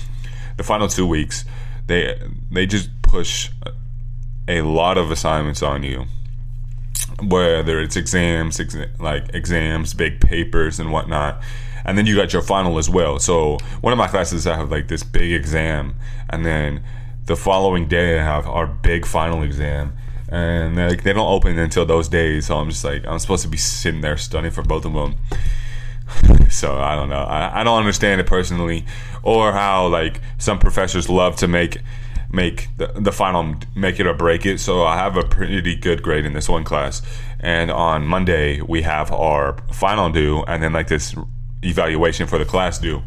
The 0.57 0.65
final 0.65 0.89
two 0.89 1.07
weeks, 1.07 1.45
they 1.87 2.21
they 2.51 2.67
just 2.67 2.91
push 3.03 3.51
a 4.49 4.63
lot 4.63 4.99
of 4.99 5.11
assignments 5.11 5.63
on 5.63 5.83
you 5.83 6.07
whether 7.23 7.81
it's 7.81 7.97
exams, 7.97 8.59
exa- 8.59 8.99
like 8.99 9.35
exams, 9.35 9.93
big 9.93 10.21
papers, 10.21 10.81
and 10.81 10.91
whatnot 10.91 11.43
and 11.85 11.97
then 11.97 12.07
you 12.07 12.17
got 12.17 12.33
your 12.33 12.43
final 12.43 12.79
as 12.79 12.89
well. 12.89 13.19
So 13.19 13.59
one 13.81 13.93
of 13.93 13.99
my 13.99 14.09
classes 14.09 14.47
I 14.47 14.57
have 14.57 14.71
like 14.71 14.89
this 14.89 15.03
big 15.03 15.33
exam, 15.33 15.95
and 16.29 16.45
then 16.45 16.83
the 17.27 17.37
following 17.37 17.89
day 17.89 18.19
I 18.19 18.25
have 18.25 18.47
our 18.47 18.67
big 18.67 19.07
final 19.07 19.43
exam, 19.43 19.93
and 20.29 20.77
like 20.77 21.03
they 21.03 21.13
don't 21.13 21.29
open 21.29 21.59
until 21.59 21.87
those 21.87 22.09
days. 22.09 22.47
So 22.47 22.59
I'm 22.59 22.71
just 22.71 22.85
like 22.85 23.07
I'm 23.07 23.19
supposed 23.19 23.43
to 23.43 23.49
be 23.49 23.57
sitting 23.57 24.01
there 24.01 24.17
studying 24.17 24.53
for 24.53 24.63
both 24.63 24.85
of 24.85 24.93
them. 24.93 25.17
so 26.51 26.79
I 26.79 26.97
don't 26.97 27.09
know. 27.09 27.23
I, 27.23 27.61
I 27.61 27.65
don't 27.65 27.79
understand 27.79 28.21
it 28.21 28.27
personally, 28.27 28.85
or 29.23 29.53
how 29.53 29.89
like 29.89 30.21
some 30.39 30.59
professors 30.59 31.09
love 31.09 31.37
to 31.37 31.49
make 31.49 31.79
make 32.33 32.69
the, 32.77 32.87
the 32.95 33.13
final 33.13 33.57
make 33.75 33.99
it 33.99 34.07
or 34.07 34.15
break 34.15 34.47
it. 34.47 34.61
So 34.61 34.85
I 34.85 34.97
have 34.97 35.17
a 35.17 35.25
pretty 35.25 35.75
good 35.75 36.03
grade 36.03 36.25
in 36.25 36.33
this 36.33 36.49
one 36.49 36.65
class, 36.65 37.03
and 37.39 37.71
on 37.71 38.07
Monday 38.07 38.61
we 38.61 38.83
have 38.83 39.13
our 39.13 39.57
final 39.73 40.11
due, 40.11 40.43
and 40.47 40.63
then 40.63 40.73
like 40.73 40.89
this 40.89 41.15
evaluation 41.63 42.27
for 42.27 42.39
the 42.39 42.45
class 42.45 42.79
due. 42.79 43.03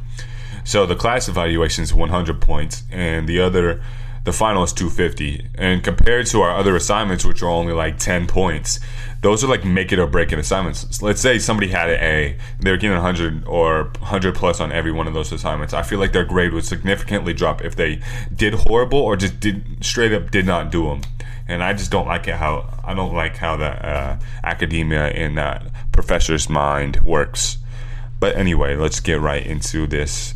So 0.64 0.86
the 0.86 0.96
class 0.96 1.28
evaluation 1.28 1.84
is 1.84 1.94
100 1.94 2.42
points, 2.42 2.84
and 2.90 3.28
the 3.28 3.42
other, 3.42 3.82
the 4.24 4.32
final 4.32 4.64
is 4.64 4.72
250. 4.72 5.50
And 5.56 5.84
compared 5.84 6.28
to 6.28 6.42
our 6.42 6.56
other 6.56 6.76
assignments, 6.76 7.26
which 7.26 7.42
are 7.42 7.50
only 7.50 7.74
like 7.74 7.98
10 7.98 8.28
points, 8.28 8.80
those 9.22 9.44
are 9.44 9.48
like 9.48 9.66
make 9.66 9.92
it 9.92 10.00
or 10.00 10.08
break 10.08 10.32
it 10.32 10.40
assignments. 10.40 10.98
So 10.98 11.06
let's 11.06 11.22
say 11.22 11.40
somebody 11.40 11.70
had 11.70 11.90
an 11.90 12.00
A, 12.02 12.38
they're 12.60 12.78
getting 12.78 12.96
100 12.96 13.46
or 13.46 13.86
100 14.00 14.36
plus 14.36 14.60
on 14.60 14.72
every 14.72 14.92
one 14.92 15.08
of 15.08 15.14
those 15.14 15.32
assignments. 15.32 15.74
I 15.74 15.82
feel 15.82 16.00
like 16.00 16.14
their 16.14 16.26
grade 16.26 16.54
would 16.54 16.66
significantly 16.66 17.34
drop 17.34 17.64
if 17.64 17.76
they 17.76 18.02
did 18.34 18.54
horrible 18.54 19.00
or 19.00 19.16
just 19.16 19.40
did 19.40 19.84
straight 19.84 20.14
up 20.14 20.32
did 20.32 20.46
not 20.46 20.72
do 20.72 20.86
them. 20.86 21.02
And 21.48 21.62
I 21.62 21.74
just 21.74 21.92
don't 21.92 22.08
like 22.08 22.28
it 22.28 22.36
how 22.36 22.70
I 22.86 22.94
don't 22.94 23.14
like 23.14 23.38
how 23.38 23.58
the 23.58 23.66
uh, 23.66 24.20
academia 24.44 25.10
in 25.10 25.36
that 25.36 25.64
professor's 25.92 26.50
mind 26.50 27.02
works. 27.02 27.58
But 28.24 28.38
anyway, 28.38 28.78
let's 28.78 29.02
get 29.02 29.20
right 29.20 29.46
into 29.46 29.86
this 29.86 30.34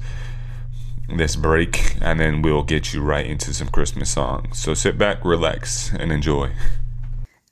this 1.07 1.37
break 1.37 1.95
and 2.01 2.19
then 2.19 2.41
we'll 2.41 2.63
get 2.63 2.93
you 2.93 3.01
right 3.01 3.25
into 3.25 3.53
some 3.53 3.69
Christmas 3.69 4.09
songs. 4.09 4.59
So 4.59 4.73
sit 4.73 4.97
back, 4.97 5.23
relax, 5.23 5.93
and 5.93 6.11
enjoy. 6.11 6.51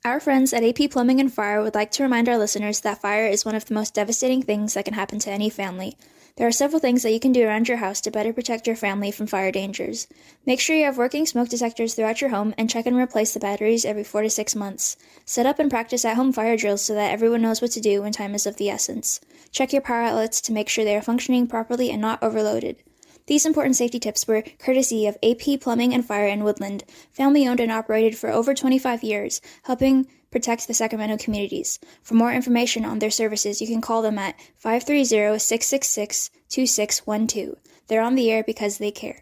Our 0.04 0.20
friends 0.20 0.52
at 0.52 0.62
AP 0.62 0.90
Plumbing 0.90 1.20
and 1.20 1.32
Fire 1.32 1.62
would 1.62 1.74
like 1.74 1.90
to 1.92 2.02
remind 2.02 2.28
our 2.28 2.36
listeners 2.36 2.82
that 2.82 3.00
fire 3.00 3.26
is 3.26 3.46
one 3.46 3.54
of 3.54 3.64
the 3.64 3.72
most 3.72 3.94
devastating 3.94 4.42
things 4.42 4.74
that 4.74 4.84
can 4.84 4.92
happen 4.92 5.18
to 5.20 5.30
any 5.30 5.48
family. 5.48 5.96
There 6.36 6.46
are 6.46 6.52
several 6.52 6.80
things 6.80 7.02
that 7.02 7.12
you 7.12 7.18
can 7.18 7.32
do 7.32 7.46
around 7.46 7.66
your 7.66 7.78
house 7.78 8.02
to 8.02 8.10
better 8.10 8.30
protect 8.30 8.66
your 8.66 8.76
family 8.76 9.10
from 9.10 9.26
fire 9.26 9.50
dangers. 9.50 10.06
Make 10.44 10.60
sure 10.60 10.76
you 10.76 10.84
have 10.84 10.98
working 10.98 11.24
smoke 11.24 11.48
detectors 11.48 11.94
throughout 11.94 12.20
your 12.20 12.28
home 12.28 12.54
and 12.58 12.68
check 12.68 12.84
and 12.84 12.94
replace 12.94 13.32
the 13.32 13.40
batteries 13.40 13.86
every 13.86 14.04
4 14.04 14.20
to 14.20 14.28
6 14.28 14.54
months. 14.54 14.98
Set 15.24 15.46
up 15.46 15.58
and 15.58 15.70
practice 15.70 16.04
at 16.04 16.16
home 16.16 16.34
fire 16.34 16.58
drills 16.58 16.82
so 16.82 16.94
that 16.94 17.10
everyone 17.10 17.40
knows 17.40 17.62
what 17.62 17.70
to 17.70 17.80
do 17.80 18.02
when 18.02 18.12
time 18.12 18.34
is 18.34 18.46
of 18.46 18.58
the 18.58 18.68
essence. 18.68 19.18
Check 19.50 19.72
your 19.72 19.80
power 19.80 20.02
outlets 20.02 20.42
to 20.42 20.52
make 20.52 20.68
sure 20.68 20.84
they 20.84 20.94
are 20.94 21.00
functioning 21.00 21.46
properly 21.46 21.90
and 21.90 22.02
not 22.02 22.22
overloaded. 22.22 22.82
These 23.26 23.46
important 23.46 23.76
safety 23.76 23.98
tips 23.98 24.28
were 24.28 24.44
courtesy 24.58 25.06
of 25.06 25.16
AP 25.22 25.58
Plumbing 25.60 25.94
and 25.94 26.04
Fire 26.04 26.28
in 26.28 26.44
Woodland, 26.44 26.84
family 27.12 27.48
owned 27.48 27.60
and 27.60 27.72
operated 27.72 28.16
for 28.16 28.30
over 28.30 28.54
25 28.54 29.02
years, 29.02 29.40
helping 29.62 30.06
protect 30.30 30.66
the 30.66 30.74
Sacramento 30.74 31.16
communities. 31.16 31.78
For 32.02 32.14
more 32.14 32.32
information 32.32 32.84
on 32.84 32.98
their 32.98 33.10
services, 33.10 33.60
you 33.60 33.66
can 33.66 33.80
call 33.80 34.02
them 34.02 34.18
at 34.18 34.34
530 34.58 35.38
666 35.38 36.30
2612. 36.48 37.56
They're 37.88 38.02
on 38.02 38.14
the 38.14 38.30
air 38.30 38.42
because 38.44 38.78
they 38.78 38.90
care. 38.90 39.20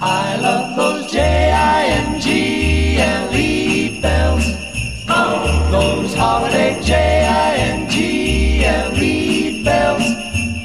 I 0.00 0.36
love 0.36 0.76
those 0.76 1.10
J 1.10 1.52
I 1.52 1.84
N 1.86 2.20
G 2.20 2.96
L 2.98 3.34
E 3.34 4.00
bells. 4.02 4.44
Oh, 5.08 5.68
those 5.70 6.14
holiday 6.14 6.82
J 6.82 7.24
I 7.26 7.54
N 7.56 7.88
G 7.88 8.64
L 8.64 8.94
E 8.96 9.62
bells. 9.64 10.02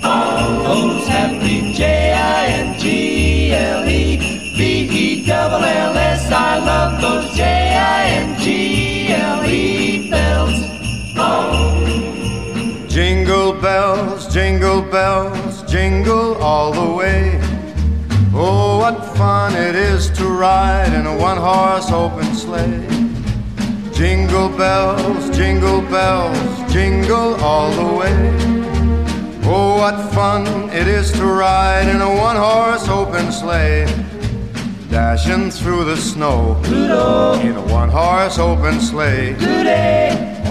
Oh, 0.04 0.63
those 0.63 1.08
happy 1.08 1.71
J 1.73 2.12
I 2.13 2.45
N 2.47 2.80
G 2.80 3.54
L 3.54 3.88
E 3.88 3.88
Double 5.30 5.63
L 5.63 5.96
S. 5.96 6.32
I 6.32 6.58
love 6.58 7.00
those 7.02 7.38
J 7.38 7.44
I 7.44 8.08
N 8.24 8.39
G 8.42 9.13
L 9.13 9.46
E 9.46 10.10
bells. 10.10 10.56
Oh, 11.18 12.88
Jingle 12.88 13.54
bells, 13.54 14.28
jingle 14.34 14.82
bells, 14.82 15.62
jingle 15.72 16.34
all 16.38 16.72
the 16.74 16.96
way. 16.96 17.39
Oh, 18.34 18.80
what 18.80 19.06
fun 19.18 19.54
it 19.54 19.76
is 19.76 20.10
to 20.18 20.26
ride 20.26 20.94
in 20.94 21.06
a 21.06 21.15
one 21.15 21.38
horse 21.38 21.92
open 21.92 22.34
sleigh. 22.34 22.88
Jingle 23.94 24.50
bells, 24.50 25.30
jingle 25.30 25.82
bells, 25.82 26.74
jingle 26.74 27.36
all 27.36 27.70
the 27.70 27.94
way. 28.00 28.18
Oh, 29.44 29.78
what 29.78 30.12
fun 30.12 30.48
it 30.72 30.88
is 30.88 31.12
to 31.12 31.24
ride 31.24 31.88
in 31.88 32.02
a 32.02 32.15
one 32.15 32.36
horse 32.36 32.88
open 32.89 33.32
sleigh. 33.32 33.86
Dashing 34.89 35.52
through 35.52 35.86
the 35.86 35.95
snow 35.97 36.60
in 36.65 37.56
a 37.56 37.62
one 37.62 37.89
horse 37.89 38.39
open 38.39 38.82
sleigh. 38.82 39.36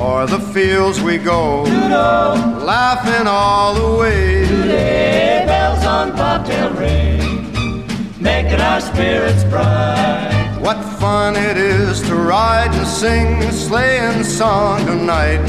O'er 0.00 0.26
the 0.26 0.38
fields 0.54 1.00
we 1.00 1.18
go, 1.18 1.62
laughing 1.62 3.26
all 3.26 3.74
the 3.74 3.98
way. 3.98 4.44
Hey, 4.46 5.42
bells 5.44 5.84
on 5.84 6.12
bobtail 6.12 6.70
ring, 6.74 8.22
making 8.22 8.60
our 8.60 8.80
spirits 8.80 9.42
bright. 9.42 10.56
What 10.60 10.80
fun 11.00 11.34
it 11.34 11.56
is 11.56 12.00
to 12.02 12.14
ride 12.14 12.72
and 12.72 12.86
sing 12.86 13.42
a 13.42 13.52
sleighing 13.52 14.22
song 14.22 14.86
tonight. 14.86 15.44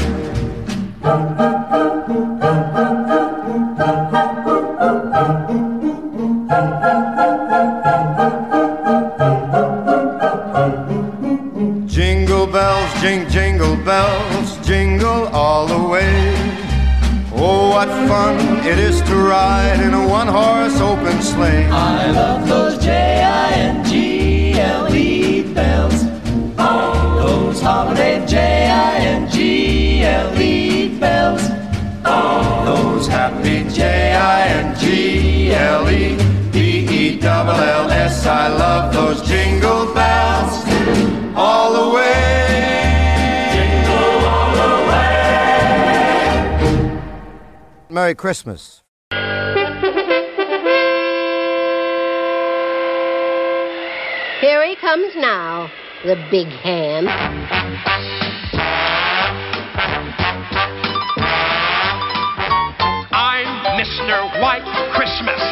Bells, 13.90 14.50
jingle 14.64 15.22
all 15.42 15.66
the 15.66 15.82
way. 15.92 16.14
Oh, 17.34 17.70
what 17.74 17.88
fun 18.08 18.36
it 18.70 18.78
is 18.78 18.96
to 19.08 19.14
ride 19.16 19.80
in 19.86 19.92
a 20.02 20.04
one 20.18 20.28
horse 20.28 20.78
open 20.90 21.16
sleigh. 21.20 21.66
I 21.66 22.12
love 22.12 22.46
those 22.46 22.76
J-I-N-G-L-E 22.84 23.82
bells. 25.56 25.98
All 26.56 27.16
those 27.22 27.60
holiday 27.60 28.14
J-I-N-G-L-E 28.34 29.40
bells. 31.00 31.44
Those 32.68 33.06
happy 33.08 33.58
J 33.76 33.80
I 34.14 34.40
N 34.62 34.68
G 34.80 35.52
L 35.52 35.90
E 35.90 36.16
B 36.52 36.54
E 36.98 37.18
double 37.18 37.60
L 37.82 37.90
S. 37.90 38.24
I 38.24 38.46
love 38.64 38.92
those 38.94 39.20
jingle 39.28 39.92
bells 39.92 40.39
Merry 48.00 48.14
Christmas. 48.14 48.82
Here 54.40 54.64
he 54.64 54.74
comes 54.80 55.12
now, 55.16 55.68
the 56.06 56.16
big 56.30 56.46
hand. 56.48 57.08
I'm 63.12 63.50
Mr. 63.76 64.40
White 64.40 64.64
Christmas. 64.96 65.42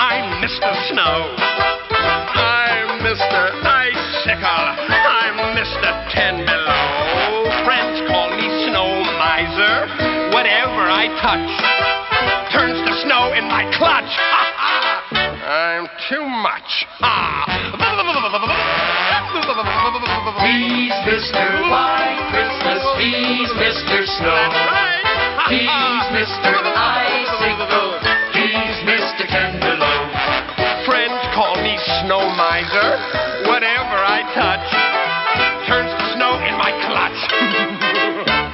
I'm 0.00 0.40
Mr. 0.42 0.72
Snow. 0.88 1.36
I'm 1.92 3.04
Mr. 3.04 3.52
Icicle. 3.68 4.64
I'm 4.88 5.36
Mr. 5.54 5.92
Ten 6.14 6.40
Below. 6.46 7.52
Friends 7.66 8.00
call 8.08 8.30
me 8.30 8.48
Snow 8.64 9.04
Miser. 9.20 10.32
Whatever 10.32 10.88
I 10.88 11.08
touch 11.20 11.48
turns 11.48 11.48
to 11.50 11.68
snow 11.68 11.77
in 13.38 13.46
my 13.46 13.62
clutch. 13.78 14.10
I'm 15.46 15.86
too 16.10 16.26
much. 16.26 16.66
Ha! 16.98 17.46
He's 20.42 20.90
Mr. 21.06 21.46
White 21.70 22.18
Christmas. 22.34 22.82
He's 22.98 23.46
Mr. 23.54 24.02
Snow. 24.18 24.34
Right. 24.34 25.54
He's. 25.54 25.70
Mr. 26.18 26.50
Icicle. 26.50 27.94
He's 28.34 28.74
Mr. 28.82 29.22
Candelope. 29.30 30.10
Friends 30.84 31.22
call 31.34 31.54
me 31.62 31.78
Snow 32.02 32.28
Miser. 32.34 32.98
Whatever 33.46 34.02
I 34.02 34.22
touch 34.34 34.66
turns 35.68 35.92
to 35.94 36.04
snow 36.16 36.34
in 36.42 36.54
my 36.58 36.72
clutch. 36.90 37.20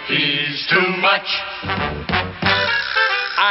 He's 0.12 0.66
too 0.68 0.92
much. 1.01 1.40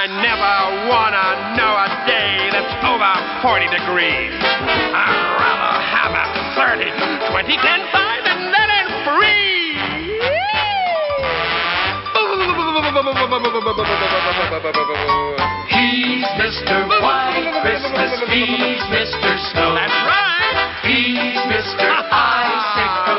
I 0.04 0.08
never 0.20 0.92
wanna 0.92 1.56
know 1.56 1.80
a 1.80 1.88
day 2.04 2.52
that's 2.52 2.76
over 2.84 3.08
40 3.40 3.72
degrees. 3.72 4.36
I'd 4.36 5.16
rather 5.40 5.80
have 5.80 6.12
a 6.12 6.28
30, 6.60 6.92
20, 7.32 7.56
10, 7.56 7.80
5, 7.88 8.28
and 8.28 8.52
then 8.52 8.68
it's 8.84 8.92
free. 9.08 9.80
He's 15.72 16.28
Mr. 16.36 16.84
White 17.00 17.64
Christmas. 17.64 18.12
He's 18.28 18.84
Mr. 18.92 19.32
Snow. 19.56 19.72
That's 19.72 19.96
right. 20.04 20.84
He's 20.84 21.40
Mr. 21.48 21.88
Icicle. 22.12 23.13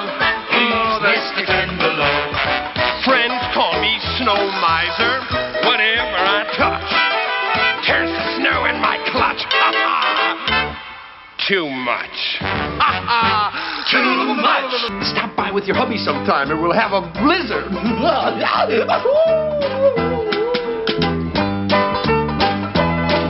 Too 11.49 11.69
much. 11.69 12.41
Ha 12.41 13.05
ha! 13.05 13.85
Too 13.93 14.33
much. 14.41 14.73
Stop 15.13 15.37
by 15.37 15.53
with 15.53 15.65
your 15.65 15.77
hubby 15.77 15.99
sometime 15.99 16.51
and 16.51 16.63
we'll 16.63 16.73
have 16.73 16.93
a 16.93 17.03
blizzard. 17.21 17.69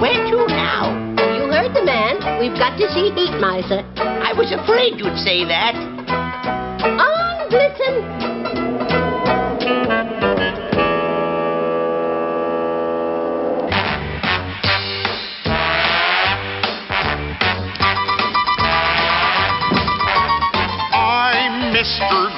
Where 0.00 0.22
to 0.30 0.46
now? 0.46 0.94
You 1.18 1.50
heard 1.50 1.74
the 1.74 1.82
man. 1.82 2.38
We've 2.38 2.54
got 2.54 2.78
to 2.78 2.86
see 2.94 3.10
Heat 3.18 3.34
Miser. 3.40 3.82
I 3.98 4.32
was 4.32 4.52
afraid 4.52 4.94
you'd 4.94 5.18
say 5.18 5.42
that. 5.46 5.74
On, 5.74 7.50
Blitzen. 7.50 8.33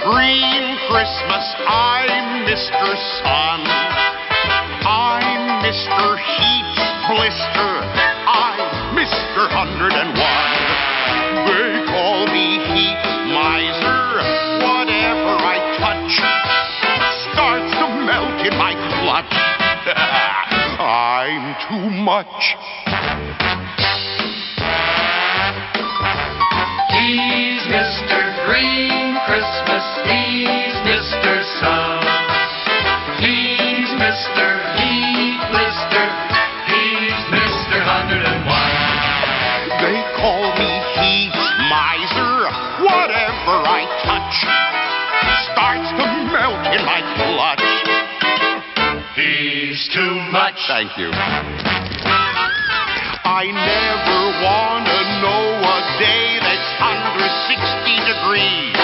Green 0.06 0.78
Christmas. 0.86 1.42
I'm 1.66 2.46
Mr. 2.46 2.94
Sun. 3.18 3.58
I'm 4.86 5.66
Mr. 5.66 6.14
Heat 6.14 6.78
Blister. 7.10 7.82
I'm 8.30 8.94
Mr. 8.94 9.50
101. 9.50 10.14
They 11.50 11.82
call 11.90 12.22
me 12.30 12.54
Heat 12.70 13.02
Miser. 13.34 14.22
Whatever 14.62 15.42
I 15.42 15.58
touch 15.74 16.22
starts 17.26 17.74
to 17.74 17.90
melt 18.06 18.46
in 18.46 18.54
my 18.54 18.78
clutch. 19.02 19.34
I'm 20.78 21.58
too 21.66 21.90
much. 21.90 22.54
He's 26.94 27.66
Mr. 27.66 28.46
Green. 28.46 29.05
Sun. 31.60 32.04
He's 33.24 33.88
Mr. 33.96 34.46
Heat 34.76 35.40
Blister. 35.48 36.06
He's 36.68 37.16
Mr. 37.32 37.80
101. 37.80 38.44
They 39.80 39.98
call 40.20 40.52
me 40.60 40.70
Heat 41.00 41.32
Miser. 41.72 42.52
Whatever 42.84 43.64
I 43.64 43.88
touch 44.04 44.36
starts 45.48 45.88
to 45.96 46.04
melt 46.28 46.60
in 46.76 46.84
my 46.84 47.00
clutch. 47.16 47.64
He's 49.16 49.88
too 49.94 50.14
much. 50.30 50.60
Thank 50.68 50.98
you. 50.98 51.08
I 53.24 53.48
never 53.48 54.20
want 54.44 54.84
to 54.84 55.00
know 55.24 55.56
a 55.56 55.78
day 55.96 56.36
that's 56.36 56.70
under 56.84 57.24
60 57.48 57.96
degrees. 58.12 58.75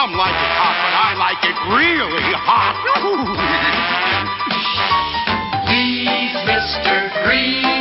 Some 0.00 0.16
like 0.16 0.32
it 0.32 0.52
hot, 0.56 0.76
but 0.80 0.94
I 0.96 1.12
like 1.20 1.44
it 1.44 1.58
really 1.76 2.32
hot. 2.32 2.72
He's 5.68 6.32
Mr. 6.48 7.12
Green 7.22 7.79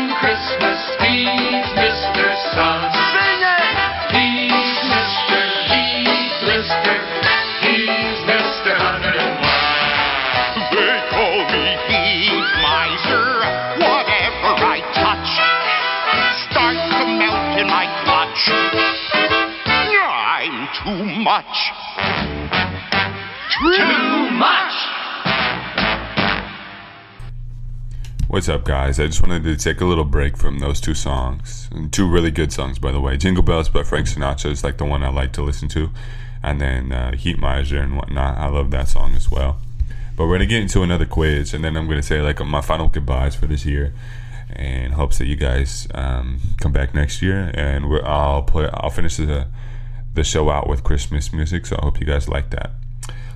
What's 28.40 28.48
up, 28.48 28.64
guys? 28.64 29.02
I 29.02 29.08
just 29.08 29.22
wanted 29.22 29.44
to 29.44 29.58
take 29.58 29.82
a 29.82 29.86
little 29.86 30.06
break 30.06 30.38
from 30.38 30.60
those 30.60 30.80
two 30.80 30.94
songs. 30.94 31.70
Two 31.92 32.08
really 32.08 32.32
good 32.32 32.54
songs, 32.54 32.80
by 32.80 32.94
the 32.94 33.02
way. 33.02 33.18
Jingle 33.18 33.44
Bells 33.44 33.68
by 33.68 33.84
Frank 33.84 34.08
Sinatra 34.08 34.50
is 34.50 34.64
like 34.64 34.78
the 34.78 34.86
one 34.86 35.04
I 35.04 35.10
like 35.10 35.34
to 35.34 35.42
listen 35.42 35.68
to. 35.68 35.90
And 36.42 36.62
then 36.62 36.94
uh, 36.94 37.18
Heat 37.18 37.38
Miser 37.38 37.80
and 37.80 37.98
whatnot. 37.98 38.38
I 38.38 38.48
love 38.48 38.72
that 38.72 38.88
song 38.88 39.14
as 39.14 39.30
well. 39.30 39.60
But 40.16 40.28
we're 40.28 40.36
gonna 40.36 40.46
get 40.46 40.62
into 40.62 40.84
another 40.84 41.06
quiz, 41.06 41.54
and 41.54 41.66
then 41.66 41.76
I'm 41.76 41.90
gonna 41.90 42.02
say 42.02 42.22
like 42.22 42.40
my 42.40 42.62
final 42.62 42.88
goodbyes 42.88 43.36
for 43.36 43.46
this 43.46 43.66
year, 43.66 43.94
and 44.54 44.94
hopes 44.94 45.18
that 45.18 45.26
you 45.26 45.36
guys 45.36 45.90
um, 45.94 46.40
come 46.62 46.72
back 46.72 46.96
next 46.96 47.22
year. 47.22 47.52
And 47.56 47.90
we're, 47.90 48.06
I'll 48.06 48.44
play. 48.44 48.70
I'll 48.74 48.90
finish 48.90 49.18
the 49.18 49.48
the 50.14 50.24
show 50.24 50.50
out 50.50 50.70
with 50.70 50.86
Christmas 50.86 51.34
music. 51.34 51.66
So 51.66 51.76
I 51.76 51.84
hope 51.84 52.00
you 52.00 52.08
guys 52.08 52.30
like 52.30 52.52
that. 52.52 52.72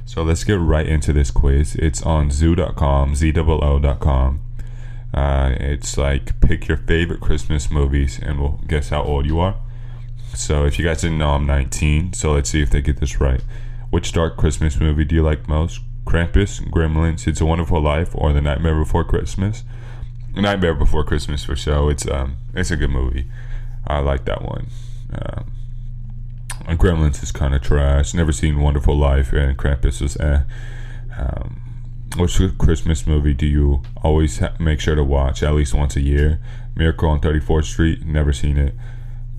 So 0.05 0.23
let's 0.23 0.45
get 0.45 0.61
right 0.61 0.87
into 0.87 1.11
this 1.11 1.29
quiz. 1.29 1.75
It's 1.75 2.01
on 2.03 2.31
zoo.com, 2.31 3.15
Z-O-O.com. 3.15 4.39
Uh, 5.13 5.55
it's 5.59 5.97
like 5.97 6.39
pick 6.41 6.67
your 6.67 6.77
favorite 6.77 7.21
Christmas 7.21 7.69
movies 7.69 8.19
and 8.21 8.39
we'll 8.39 8.59
guess 8.67 8.89
how 8.89 9.03
old 9.03 9.25
you 9.25 9.39
are. 9.39 9.55
So 10.33 10.65
if 10.65 10.79
you 10.79 10.85
guys 10.85 11.01
didn't 11.01 11.19
know, 11.19 11.31
I'm 11.31 11.45
19. 11.45 12.13
So 12.13 12.31
let's 12.33 12.49
see 12.49 12.61
if 12.61 12.71
they 12.71 12.81
get 12.81 12.99
this 12.99 13.19
right. 13.21 13.41
Which 13.91 14.11
dark 14.11 14.37
Christmas 14.37 14.79
movie 14.79 15.05
do 15.05 15.15
you 15.15 15.21
like 15.21 15.47
most? 15.47 15.81
Krampus, 16.05 16.59
Gremlins, 16.69 17.27
It's 17.27 17.41
a 17.41 17.45
Wonderful 17.45 17.81
Life, 17.81 18.09
or 18.13 18.33
The 18.33 18.41
Nightmare 18.41 18.77
Before 18.77 19.03
Christmas? 19.03 19.63
Nightmare 20.35 20.73
Before 20.73 21.03
Christmas 21.03 21.43
for 21.43 21.55
sure. 21.55 21.91
It's 21.91 22.07
um, 22.07 22.37
it's 22.55 22.71
a 22.71 22.75
good 22.75 22.89
movie. 22.89 23.27
I 23.85 23.99
like 23.99 24.25
that 24.25 24.41
one. 24.41 24.67
Um, 25.13 25.51
Gremlins 26.77 27.21
is 27.21 27.31
kind 27.31 27.53
of 27.53 27.61
trash. 27.61 28.13
Never 28.13 28.31
seen 28.31 28.59
Wonderful 28.59 28.97
Life, 28.97 29.31
and 29.31 29.57
Krampus 29.57 30.01
was 30.01 30.17
eh. 30.17 30.41
Um, 31.17 31.62
which 32.17 32.39
Christmas 32.57 33.07
movie 33.07 33.33
do 33.33 33.45
you 33.45 33.81
always 34.03 34.39
ha- 34.39 34.53
make 34.59 34.79
sure 34.79 34.95
to 34.95 35.03
watch 35.03 35.41
at 35.41 35.53
least 35.53 35.73
once 35.73 35.95
a 35.95 36.01
year? 36.01 36.39
Miracle 36.75 37.09
on 37.09 37.19
34th 37.19 37.65
Street, 37.65 38.05
never 38.05 38.31
seen 38.31 38.57
it. 38.57 38.75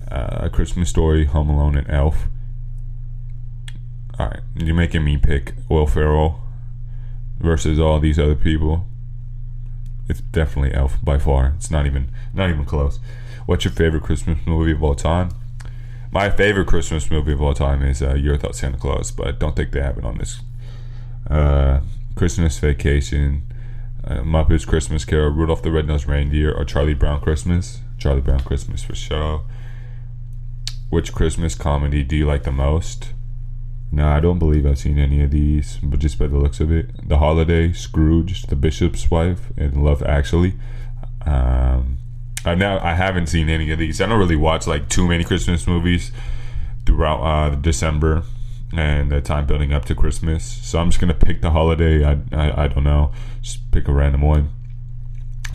Uh, 0.09 0.39
a 0.41 0.49
Christmas 0.49 0.89
Story, 0.89 1.25
Home 1.25 1.49
Alone, 1.49 1.77
and 1.77 1.89
Elf. 1.89 2.27
Alright, 4.19 4.41
you're 4.55 4.75
making 4.75 5.03
me 5.03 5.17
pick 5.17 5.53
Will 5.69 5.87
Ferrell 5.87 6.39
versus 7.39 7.79
all 7.79 7.99
these 7.99 8.19
other 8.19 8.35
people. 8.35 8.85
It's 10.07 10.21
definitely 10.21 10.73
Elf 10.73 11.03
by 11.03 11.17
far. 11.17 11.53
It's 11.57 11.71
not 11.71 11.85
even 11.85 12.09
not 12.33 12.49
even 12.49 12.65
close. 12.65 12.99
What's 13.45 13.65
your 13.65 13.73
favorite 13.73 14.03
Christmas 14.03 14.37
movie 14.45 14.71
of 14.71 14.83
all 14.83 14.95
time? 14.95 15.29
My 16.11 16.29
favorite 16.29 16.67
Christmas 16.67 17.11
movie 17.11 17.33
of 17.33 17.41
all 17.41 17.53
time 17.53 17.81
is 17.83 18.01
uh, 18.01 18.17
Ever 18.17 18.37
Thought 18.37 18.55
Santa 18.55 18.77
Claus, 18.77 19.11
but 19.11 19.27
I 19.27 19.31
don't 19.31 19.55
think 19.55 19.71
they 19.71 19.81
have 19.81 19.97
it 19.97 20.05
on 20.05 20.17
this. 20.17 20.39
Uh, 21.29 21.81
Christmas 22.15 22.57
Vacation, 22.59 23.43
uh, 24.03 24.19
Muppets 24.19 24.65
Christmas 24.65 25.05
Carol, 25.05 25.31
Rudolph 25.31 25.61
the 25.61 25.71
Red-Nosed 25.71 26.07
Reindeer, 26.07 26.51
or 26.51 26.63
Charlie 26.65 26.93
Brown 26.93 27.21
Christmas. 27.21 27.81
Charlie 27.97 28.21
Brown 28.21 28.41
Christmas 28.41 28.83
for 28.83 28.95
sure. 28.95 29.43
Which 30.89 31.13
Christmas 31.13 31.55
comedy 31.55 32.03
do 32.03 32.15
you 32.15 32.25
like 32.25 32.43
the 32.43 32.51
most? 32.51 33.13
No, 33.91 34.07
I 34.07 34.19
don't 34.19 34.39
believe 34.39 34.65
I've 34.65 34.77
seen 34.77 34.97
any 34.97 35.21
of 35.23 35.31
these, 35.31 35.77
but 35.81 35.99
just 35.99 36.19
by 36.19 36.27
the 36.27 36.37
looks 36.37 36.59
of 36.59 36.71
it, 36.71 37.07
The 37.07 37.17
Holiday, 37.17 37.71
Scrooge, 37.73 38.43
The 38.43 38.55
Bishop's 38.55 39.09
Wife, 39.09 39.51
and 39.57 39.83
Love 39.83 40.03
Actually. 40.03 40.53
Um, 41.25 41.97
I 42.45 42.55
now 42.55 42.79
I 42.79 42.93
haven't 42.93 43.27
seen 43.27 43.49
any 43.49 43.71
of 43.71 43.79
these. 43.79 43.99
I 43.99 44.05
don't 44.05 44.19
really 44.19 44.35
watch 44.35 44.67
like 44.67 44.89
too 44.89 45.07
many 45.07 45.23
Christmas 45.23 45.65
movies 45.65 46.11
throughout 46.85 47.21
uh, 47.21 47.55
December 47.55 48.23
and 48.73 49.11
the 49.11 49.21
time 49.21 49.45
building 49.45 49.73
up 49.73 49.85
to 49.85 49.95
Christmas. 49.95 50.43
So 50.43 50.79
I'm 50.79 50.89
just 50.89 50.99
gonna 50.99 51.13
pick 51.13 51.41
The 51.41 51.51
Holiday. 51.51 52.03
I, 52.05 52.17
I 52.31 52.63
I 52.63 52.67
don't 52.67 52.83
know, 52.83 53.11
just 53.41 53.71
pick 53.71 53.87
a 53.87 53.93
random 53.93 54.21
one. 54.21 54.49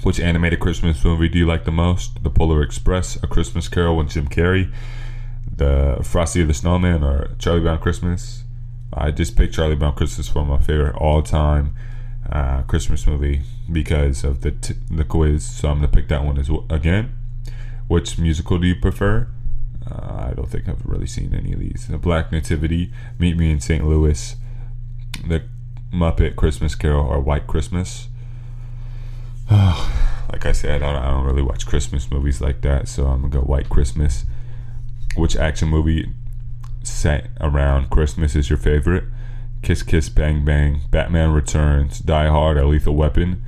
Which 0.02 0.18
animated 0.18 0.60
Christmas 0.60 1.04
movie 1.04 1.28
do 1.28 1.38
you 1.38 1.46
like 1.46 1.64
the 1.64 1.70
most? 1.70 2.22
The 2.22 2.30
Polar 2.30 2.62
Express, 2.62 3.16
A 3.22 3.26
Christmas 3.26 3.68
Carol 3.68 3.96
with 3.98 4.10
Jim 4.10 4.28
Carrey, 4.28 4.72
The 5.54 6.00
Frosty 6.02 6.42
the 6.42 6.54
Snowman, 6.54 7.04
or 7.04 7.34
Charlie 7.38 7.60
Brown 7.60 7.80
Christmas? 7.80 8.44
I 8.94 9.10
just 9.10 9.36
picked 9.36 9.54
Charlie 9.54 9.76
Brown 9.76 9.94
Christmas 9.94 10.26
for 10.26 10.44
my 10.44 10.56
favorite 10.56 10.96
all-time 10.96 11.74
uh, 12.32 12.62
Christmas 12.62 13.06
movie 13.06 13.42
because 13.70 14.24
of 14.24 14.40
the 14.40 14.52
t- 14.52 14.74
the 14.90 15.04
quiz. 15.04 15.44
So 15.44 15.68
I'm 15.68 15.76
gonna 15.76 15.88
pick 15.88 16.08
that 16.08 16.24
one 16.24 16.38
as 16.38 16.50
well. 16.50 16.64
Again, 16.70 17.12
which 17.86 18.18
musical 18.18 18.58
do 18.58 18.66
you 18.66 18.76
prefer? 18.76 19.28
Uh, 19.90 20.28
I 20.30 20.34
don't 20.34 20.48
think 20.48 20.68
I've 20.68 20.84
really 20.84 21.06
seen 21.06 21.34
any 21.34 21.52
of 21.52 21.60
these. 21.60 21.86
The 21.88 21.98
Black 21.98 22.32
Nativity, 22.32 22.92
Meet 23.18 23.36
Me 23.36 23.50
in 23.50 23.60
St. 23.60 23.86
Louis, 23.86 24.36
The 25.26 25.42
Muppet 25.92 26.36
Christmas 26.36 26.74
Carol, 26.74 27.06
or 27.06 27.20
White 27.20 27.46
Christmas. 27.46 28.08
like 29.50 30.46
I 30.46 30.52
said, 30.52 30.82
I 30.82 30.92
don't, 30.92 31.02
I 31.02 31.10
don't 31.10 31.24
really 31.24 31.42
watch 31.42 31.66
Christmas 31.66 32.10
movies 32.10 32.40
like 32.40 32.60
that, 32.62 32.86
so 32.86 33.06
I'm 33.06 33.22
gonna 33.22 33.32
go 33.32 33.40
White 33.40 33.68
Christmas. 33.68 34.24
Which 35.16 35.36
action 35.36 35.68
movie 35.68 36.12
set 36.84 37.30
around 37.40 37.90
Christmas 37.90 38.36
is 38.36 38.48
your 38.48 38.58
favorite? 38.58 39.04
Kiss 39.62 39.82
Kiss 39.82 40.08
Bang 40.08 40.44
Bang, 40.44 40.82
Batman 40.90 41.32
Returns, 41.32 41.98
Die 41.98 42.28
Hard, 42.28 42.56
A 42.56 42.66
Lethal 42.66 42.94
Weapon. 42.94 43.44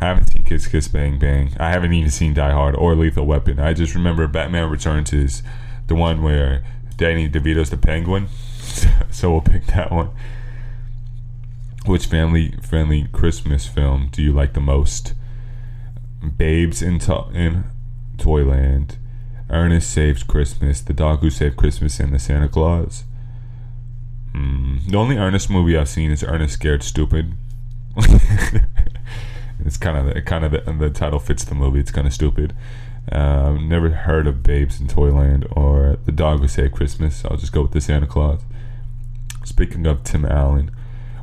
I 0.00 0.06
haven't 0.06 0.32
seen 0.32 0.44
Kiss 0.44 0.66
Kiss 0.66 0.88
Bang 0.88 1.18
Bang. 1.18 1.54
I 1.60 1.70
haven't 1.70 1.92
even 1.92 2.10
seen 2.10 2.32
Die 2.32 2.50
Hard 2.52 2.74
or 2.74 2.94
Lethal 2.94 3.26
Weapon. 3.26 3.60
I 3.60 3.74
just 3.74 3.94
remember 3.94 4.26
Batman 4.26 4.70
Returns 4.70 5.12
is 5.12 5.42
the 5.88 5.94
one 5.94 6.22
where 6.22 6.64
Danny 6.96 7.28
DeVito's 7.28 7.70
the 7.70 7.76
Penguin, 7.76 8.28
so 9.10 9.30
we'll 9.30 9.40
pick 9.42 9.66
that 9.66 9.90
one. 9.92 10.10
Which 11.86 12.06
family-friendly 12.06 13.08
Christmas 13.12 13.66
film 13.66 14.08
do 14.10 14.22
you 14.22 14.32
like 14.32 14.52
the 14.54 14.60
most? 14.60 15.14
Babes 16.36 16.82
in, 16.82 16.98
to- 17.00 17.30
in 17.32 17.64
Toyland, 18.18 18.96
Ernest 19.48 19.90
Saves 19.90 20.22
Christmas, 20.22 20.80
The 20.82 20.92
Dog 20.92 21.20
Who 21.20 21.30
Saved 21.30 21.56
Christmas, 21.56 21.98
and 21.98 22.12
The 22.12 22.18
Santa 22.18 22.48
Claus. 22.48 23.04
Mm, 24.34 24.86
the 24.90 24.96
only 24.96 25.16
Ernest 25.16 25.50
movie 25.50 25.76
I've 25.76 25.88
seen 25.88 26.10
is 26.10 26.22
Ernest 26.22 26.54
Scared 26.54 26.82
Stupid. 26.82 27.32
it's 29.64 29.76
kind 29.76 29.96
of 29.96 30.14
the, 30.14 30.22
kind 30.22 30.44
of 30.44 30.52
the, 30.52 30.72
the, 30.72 30.90
title 30.90 31.18
fits 31.18 31.44
the 31.44 31.54
movie. 31.54 31.80
It's 31.80 31.90
kind 31.90 32.06
of 32.06 32.12
stupid. 32.12 32.54
Uh, 33.10 33.56
never 33.60 33.90
heard 33.90 34.26
of 34.26 34.42
Babes 34.42 34.80
in 34.80 34.88
Toyland 34.88 35.46
or 35.52 35.98
The 36.04 36.12
Dog 36.12 36.40
Who 36.40 36.48
Saved 36.48 36.74
Christmas. 36.74 37.24
I'll 37.24 37.36
just 37.36 37.52
go 37.52 37.62
with 37.62 37.72
the 37.72 37.80
Santa 37.80 38.06
Claus. 38.06 38.40
Speaking 39.44 39.86
of 39.86 40.04
Tim 40.04 40.24
Allen, 40.24 40.70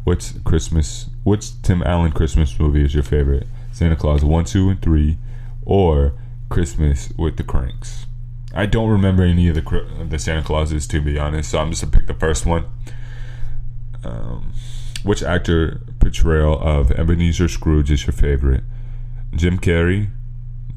what's 0.04 0.34
Christmas? 0.44 1.10
Which 1.24 1.62
Tim 1.62 1.84
Allen 1.84 2.12
Christmas 2.12 2.60
movie 2.60 2.84
is 2.84 2.94
your 2.94 3.04
favorite? 3.04 3.48
Santa 3.72 3.96
Claus 3.96 4.24
one, 4.24 4.46
two, 4.46 4.70
and 4.70 4.82
three, 4.82 5.18
or 5.66 6.14
Christmas 6.50 7.14
with 7.18 7.38
the 7.38 7.44
Cranks? 7.44 8.08
I 8.54 8.66
don't 8.66 8.90
remember 8.90 9.24
any 9.24 9.48
of 9.50 9.56
the 9.56 10.08
the 10.10 10.18
Santa 10.18 10.42
Clauses 10.42 10.88
to 10.88 11.02
be 11.02 11.20
honest, 11.20 11.52
so 11.52 11.60
I'm 11.60 11.70
just 11.70 11.84
gonna 11.84 11.96
pick 11.96 12.08
the 12.08 12.14
first 12.14 12.46
one. 12.46 12.66
Um, 14.04 14.54
which 15.08 15.24
actor 15.24 15.80
portrayal 15.99 16.60
of 16.60 16.91
Ebenezer 16.91 17.47
Scrooge 17.47 17.89
is 17.89 18.05
your 18.05 18.14
favorite? 18.14 18.62
Jim 19.34 19.58
Carrey, 19.58 20.10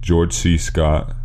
George 0.01 0.33
C. 0.33 0.57
Scott, 0.57 1.17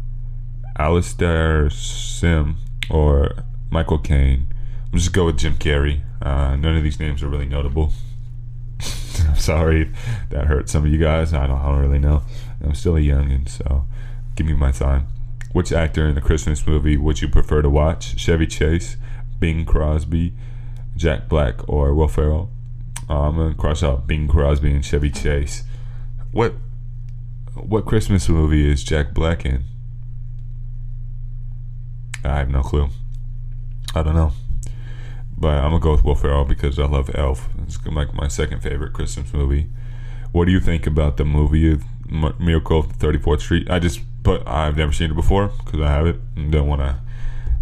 Alastair 0.79 1.69
Sim, 1.69 2.57
or 2.89 3.35
Michael 3.69 3.99
Caine? 3.99 4.47
I'm 4.91 4.97
just 4.97 5.13
go 5.13 5.25
with 5.25 5.37
Jim 5.37 5.53
Carrey. 5.53 6.01
Uh, 6.19 6.55
none 6.55 6.75
of 6.75 6.81
these 6.81 6.99
names 6.99 7.21
are 7.21 7.27
really 7.27 7.45
notable. 7.45 7.93
I'm 9.27 9.37
sorry 9.37 9.91
that 10.31 10.47
hurt 10.47 10.67
some 10.67 10.83
of 10.83 10.91
you 10.91 10.97
guys. 10.97 11.31
I 11.31 11.45
don't, 11.45 11.59
I 11.59 11.65
don't 11.65 11.81
really 11.81 11.99
know. 11.99 12.23
I'm 12.63 12.73
still 12.73 12.97
a 12.97 13.01
youngin, 13.01 13.47
so 13.47 13.85
give 14.35 14.47
me 14.47 14.53
my 14.53 14.71
time. 14.71 15.05
Which 15.51 15.71
actor 15.71 16.07
in 16.07 16.15
the 16.15 16.21
Christmas 16.21 16.65
movie 16.65 16.97
would 16.97 17.21
you 17.21 17.29
prefer 17.29 17.61
to 17.61 17.69
watch? 17.69 18.17
Chevy 18.17 18.47
Chase, 18.47 18.97
Bing 19.37 19.63
Crosby, 19.63 20.33
Jack 20.95 21.29
Black, 21.29 21.69
or 21.69 21.93
Will 21.93 22.07
Ferrell? 22.07 22.49
I'm 23.09 23.37
gonna 23.37 23.53
cross 23.53 23.83
out 23.83 24.07
Bing 24.07 24.27
Crosby 24.27 24.71
and 24.71 24.83
Chevy 24.83 25.11
Chase. 25.11 25.63
What 26.31 26.55
what 27.53 27.85
Christmas 27.85 28.27
movie 28.27 28.69
is 28.69 28.83
Jack 28.83 29.13
Black 29.13 29.45
in? 29.45 29.63
I 32.23 32.37
have 32.37 32.49
no 32.49 32.61
clue. 32.61 32.89
I 33.93 34.01
don't 34.01 34.15
know. 34.15 34.33
But 35.37 35.57
I'm 35.57 35.71
gonna 35.71 35.79
go 35.79 35.91
with 35.91 36.03
Will 36.03 36.15
Ferrell 36.15 36.45
because 36.45 36.79
I 36.79 36.85
love 36.85 37.11
Elf. 37.13 37.49
It's 37.63 37.83
like 37.85 38.13
my 38.13 38.27
second 38.27 38.61
favorite 38.61 38.93
Christmas 38.93 39.33
movie. 39.33 39.69
What 40.31 40.45
do 40.45 40.51
you 40.51 40.59
think 40.59 40.87
about 40.87 41.17
the 41.17 41.25
movie 41.25 41.79
Miracle 42.09 42.79
of 42.79 42.97
34th 42.97 43.41
Street? 43.41 43.69
I 43.69 43.79
just 43.79 44.01
put 44.23 44.45
I've 44.47 44.77
never 44.77 44.91
seen 44.91 45.11
it 45.11 45.15
before 45.15 45.51
because 45.63 45.81
I 45.81 45.91
have 45.91 46.07
it 46.07 46.19
and 46.35 46.51
don't 46.51 46.67
want 46.67 46.81
to 46.81 46.99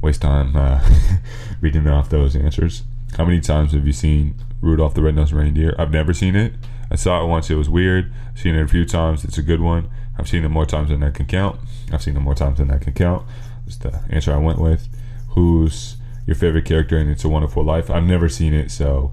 waste 0.02 0.22
time 0.22 0.56
uh, 0.56 0.82
reading 1.62 1.88
off 1.88 2.10
those 2.10 2.36
answers. 2.36 2.84
How 3.18 3.26
many 3.26 3.42
times 3.42 3.74
have 3.74 3.86
you 3.86 3.94
seen 3.94 4.36
Rudolph 4.64 4.94
the 4.94 5.02
Red-Nosed 5.02 5.34
Reindeer? 5.34 5.76
I've 5.78 5.92
never 5.92 6.14
seen 6.14 6.36
it. 6.36 6.54
I 6.90 6.96
saw 6.96 7.24
it 7.24 7.28
once. 7.28 7.50
It 7.50 7.56
was 7.56 7.70
weird. 7.70 8.12
I've 8.30 8.40
seen 8.40 8.56
it 8.56 8.64
a 8.64 8.68
few 8.68 8.86
times. 8.86 9.24
It's 9.24 9.38
a 9.38 9.44
good 9.44 9.60
one. 9.60 9.90
I've 10.18 10.30
seen 10.30 10.46
it 10.46 10.50
more 10.50 10.66
times 10.66 10.90
than 10.90 11.04
I 11.04 11.10
can 11.12 11.26
count. 11.26 11.60
I've 11.92 12.02
seen 12.02 12.16
it 12.16 12.22
more 12.22 12.36
times 12.36 12.60
than 12.60 12.72
I 12.72 12.78
can 12.78 12.94
count. 12.94 13.26
That's 13.66 13.78
the 13.78 14.02
answer 14.10 14.34
I 14.34 14.38
went 14.38 14.60
with. 14.60 14.88
Who's 15.30 15.98
your 16.26 16.36
favorite 16.36 16.66
character 16.66 16.98
in 16.98 17.10
It's 17.10 17.24
a 17.26 17.30
Wonderful 17.30 17.64
Life? 17.64 17.90
I've 17.90 18.04
never 18.04 18.30
seen 18.30 18.54
it, 18.54 18.72
so 18.72 19.12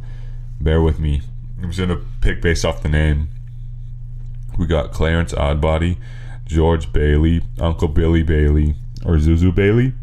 bear 0.60 0.80
with 0.80 1.00
me. 1.00 1.22
I'm 1.60 1.70
just 1.70 1.80
gonna 1.80 2.00
pick 2.20 2.40
based 2.40 2.64
off 2.64 2.82
the 2.82 2.88
name. 2.88 3.28
We 4.56 4.66
got 4.66 4.92
Clarence 4.92 5.32
Oddbody, 5.32 5.96
George 6.46 6.92
Bailey, 6.92 7.42
Uncle 7.58 7.88
Billy 7.88 8.22
Bailey, 8.22 8.74
or 9.04 9.16
Zuzu 9.16 9.54
Bailey. 9.54 9.94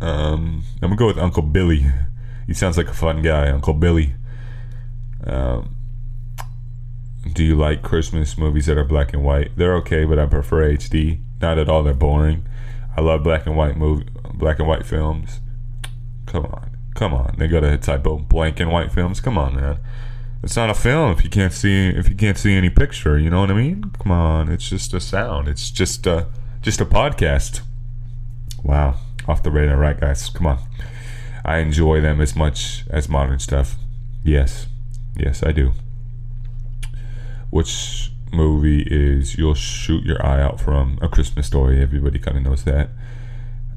Um, 0.00 0.64
I'm 0.82 0.88
gonna 0.88 0.96
go 0.96 1.06
with 1.06 1.18
Uncle 1.18 1.42
Billy. 1.42 1.86
He 2.50 2.54
sounds 2.54 2.76
like 2.76 2.88
a 2.88 2.92
fun 2.92 3.22
guy, 3.22 3.48
Uncle 3.48 3.74
Billy. 3.74 4.14
Um, 5.24 5.76
Do 7.32 7.44
you 7.44 7.54
like 7.54 7.82
Christmas 7.82 8.36
movies 8.36 8.66
that 8.66 8.76
are 8.76 8.82
black 8.82 9.12
and 9.12 9.22
white? 9.22 9.52
They're 9.56 9.76
okay, 9.76 10.04
but 10.04 10.18
I 10.18 10.26
prefer 10.26 10.68
HD. 10.68 11.20
Not 11.40 11.60
at 11.60 11.68
all. 11.68 11.84
They're 11.84 11.94
boring. 11.94 12.44
I 12.96 13.02
love 13.02 13.22
black 13.22 13.46
and 13.46 13.56
white 13.56 13.76
movie, 13.76 14.08
black 14.34 14.58
and 14.58 14.66
white 14.66 14.84
films. 14.84 15.38
Come 16.26 16.44
on, 16.46 16.76
come 16.96 17.14
on. 17.14 17.36
They 17.38 17.46
got 17.46 17.62
a 17.62 17.78
typo 17.78 18.18
blank 18.18 18.58
and 18.58 18.72
white 18.72 18.90
films. 18.90 19.20
Come 19.20 19.38
on, 19.38 19.54
man. 19.54 19.78
It's 20.42 20.56
not 20.56 20.70
a 20.70 20.74
film 20.74 21.12
if 21.12 21.22
you 21.22 21.30
can't 21.30 21.52
see 21.52 21.90
if 21.90 22.08
you 22.08 22.16
can't 22.16 22.36
see 22.36 22.54
any 22.54 22.68
picture. 22.68 23.16
You 23.16 23.30
know 23.30 23.42
what 23.42 23.52
I 23.52 23.54
mean? 23.54 23.92
Come 24.02 24.10
on. 24.10 24.48
It's 24.50 24.68
just 24.68 24.92
a 24.92 24.98
sound. 24.98 25.46
It's 25.46 25.70
just 25.70 26.04
a 26.04 26.26
just 26.62 26.80
a 26.80 26.84
podcast. 26.84 27.60
Wow, 28.64 28.96
off 29.28 29.44
the 29.44 29.52
radar, 29.52 29.76
right, 29.76 30.00
guys? 30.00 30.28
Come 30.30 30.48
on. 30.48 30.58
I 31.44 31.58
enjoy 31.58 32.00
them 32.00 32.20
as 32.20 32.36
much 32.36 32.84
as 32.90 33.08
modern 33.08 33.38
stuff. 33.38 33.76
Yes, 34.22 34.66
yes, 35.16 35.42
I 35.42 35.52
do. 35.52 35.72
Which 37.50 38.12
movie 38.32 38.82
is 38.82 39.36
You'll 39.36 39.54
Shoot 39.54 40.04
Your 40.04 40.24
Eye 40.24 40.40
Out 40.40 40.60
from 40.60 40.98
A 41.02 41.08
Christmas 41.08 41.46
Story? 41.46 41.80
Everybody 41.82 42.18
kind 42.18 42.36
of 42.36 42.42
knows 42.42 42.64
that. 42.64 42.90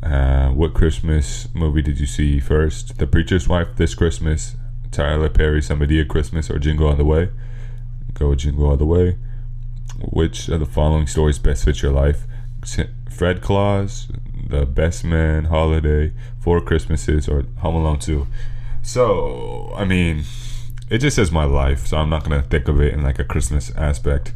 Uh, 0.04 0.50
what 0.50 0.74
Christmas 0.74 1.48
movie 1.54 1.82
did 1.82 2.00
you 2.00 2.06
see 2.06 2.40
first? 2.40 2.98
The 2.98 3.08
Preacher's 3.08 3.48
Wife 3.48 3.70
this 3.78 3.96
Christmas, 3.96 4.58
Tyler 4.92 5.30
Perry, 5.30 5.62
Somebody 5.62 6.00
at 6.02 6.10
Christmas, 6.10 6.50
or 6.50 6.60
Jingle 6.60 6.88
All 6.88 6.96
the 6.96 7.06
Way? 7.06 7.30
Go 8.14 8.36
Jingle 8.36 8.70
All 8.70 8.78
the 8.78 8.86
Way. 8.86 9.18
Which 10.00 10.50
of 10.50 10.60
the 10.60 10.66
following 10.66 11.08
stories 11.08 11.40
best 11.40 11.64
fits 11.64 11.82
your 11.82 11.94
life? 11.94 12.28
Fred 13.10 13.42
Claus, 13.42 14.10
The 14.48 14.66
Best 14.66 15.04
Man, 15.04 15.46
Holiday, 15.46 16.14
Four 16.40 16.62
Christmases, 16.62 17.28
or 17.28 17.44
Home 17.60 17.76
Alone 17.76 18.00
2? 18.00 18.28
So, 18.82 19.72
I 19.76 19.86
mean, 19.86 20.24
it 20.90 21.00
just 21.00 21.16
says 21.16 21.32
my 21.32 21.46
life, 21.46 21.88
so 21.88 21.98
I'm 21.98 22.10
not 22.10 22.24
gonna 22.24 22.42
think 22.42 22.68
of 22.68 22.82
it 22.82 22.94
in 22.94 23.02
like 23.02 23.20
a 23.20 23.24
Christmas 23.24 23.72
aspect. 23.76 24.34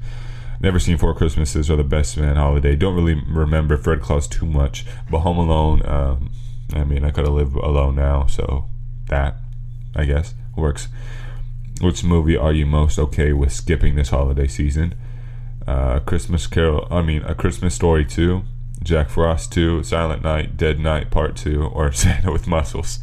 Never 0.60 0.80
seen 0.80 0.98
Four 0.98 1.14
Christmases 1.14 1.70
or 1.70 1.76
The 1.76 1.84
Best 1.84 2.18
Man 2.18 2.36
Holiday. 2.36 2.76
Don't 2.76 2.96
really 2.96 3.22
remember 3.28 3.78
Fred 3.78 4.02
Claus 4.02 4.28
too 4.28 4.46
much, 4.46 4.86
but 5.10 5.20
Home 5.20 5.38
Alone. 5.38 5.86
Um, 5.86 6.32
I 6.74 6.84
mean, 6.84 7.06
I 7.06 7.12
could 7.12 7.26
have 7.26 7.34
lived 7.34 7.56
alone 7.56 7.96
now, 7.96 8.26
so 8.26 8.66
that 9.08 9.36
I 9.96 10.06
guess 10.06 10.34
works. 10.56 10.88
Which 11.80 12.04
movie 12.04 12.36
are 12.36 12.54
you 12.54 12.66
most 12.66 12.98
okay 12.98 13.34
with 13.34 13.52
skipping 13.52 13.96
this 13.96 14.10
holiday 14.10 14.48
season? 14.48 14.96
Uh, 15.68 16.00
Christmas 16.00 16.48
Carol. 16.48 16.88
I 16.90 17.02
mean, 17.04 17.22
A 17.24 17.36
Christmas 17.36 17.76
Story 17.76 18.04
two, 18.04 18.44
Jack 18.84 19.10
Frost 19.10 19.52
two, 19.52 19.84
Silent 19.84 20.24
Night, 20.24 20.58
Dead 20.58 20.80
Night 20.80 21.12
Part 21.12 21.36
two, 21.36 21.64
or 21.64 21.92
Santa 21.94 22.32
with 22.32 22.48
Muscles. 22.48 23.00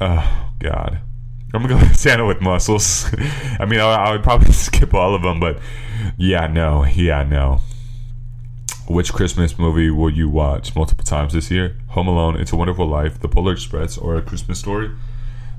Oh 0.00 0.50
God. 0.58 1.00
I'm 1.54 1.62
gonna 1.62 1.74
go 1.74 1.80
with 1.80 1.96
Santa 1.98 2.26
with 2.26 2.40
muscles. 2.40 3.10
I 3.58 3.64
mean, 3.64 3.80
I, 3.80 3.94
I, 3.94 4.12
would 4.12 4.22
probably 4.22 4.52
skip 4.52 4.92
all 4.92 5.14
of 5.14 5.22
them, 5.22 5.40
but 5.40 5.58
yeah, 6.16 6.46
no, 6.46 6.84
yeah, 6.84 7.22
no. 7.22 7.60
Which 8.86 9.12
Christmas 9.12 9.58
movie 9.58 9.90
will 9.90 10.10
you 10.10 10.28
watch 10.28 10.74
multiple 10.74 11.04
times 11.04 11.32
this 11.32 11.50
year? 11.50 11.76
Home 11.88 12.08
Alone, 12.08 12.36
It's 12.36 12.52
a 12.52 12.56
Wonderful 12.56 12.86
Life, 12.86 13.20
The 13.20 13.28
Polar 13.28 13.52
Express, 13.52 13.98
or 13.98 14.16
A 14.16 14.22
Christmas 14.22 14.58
Story? 14.58 14.88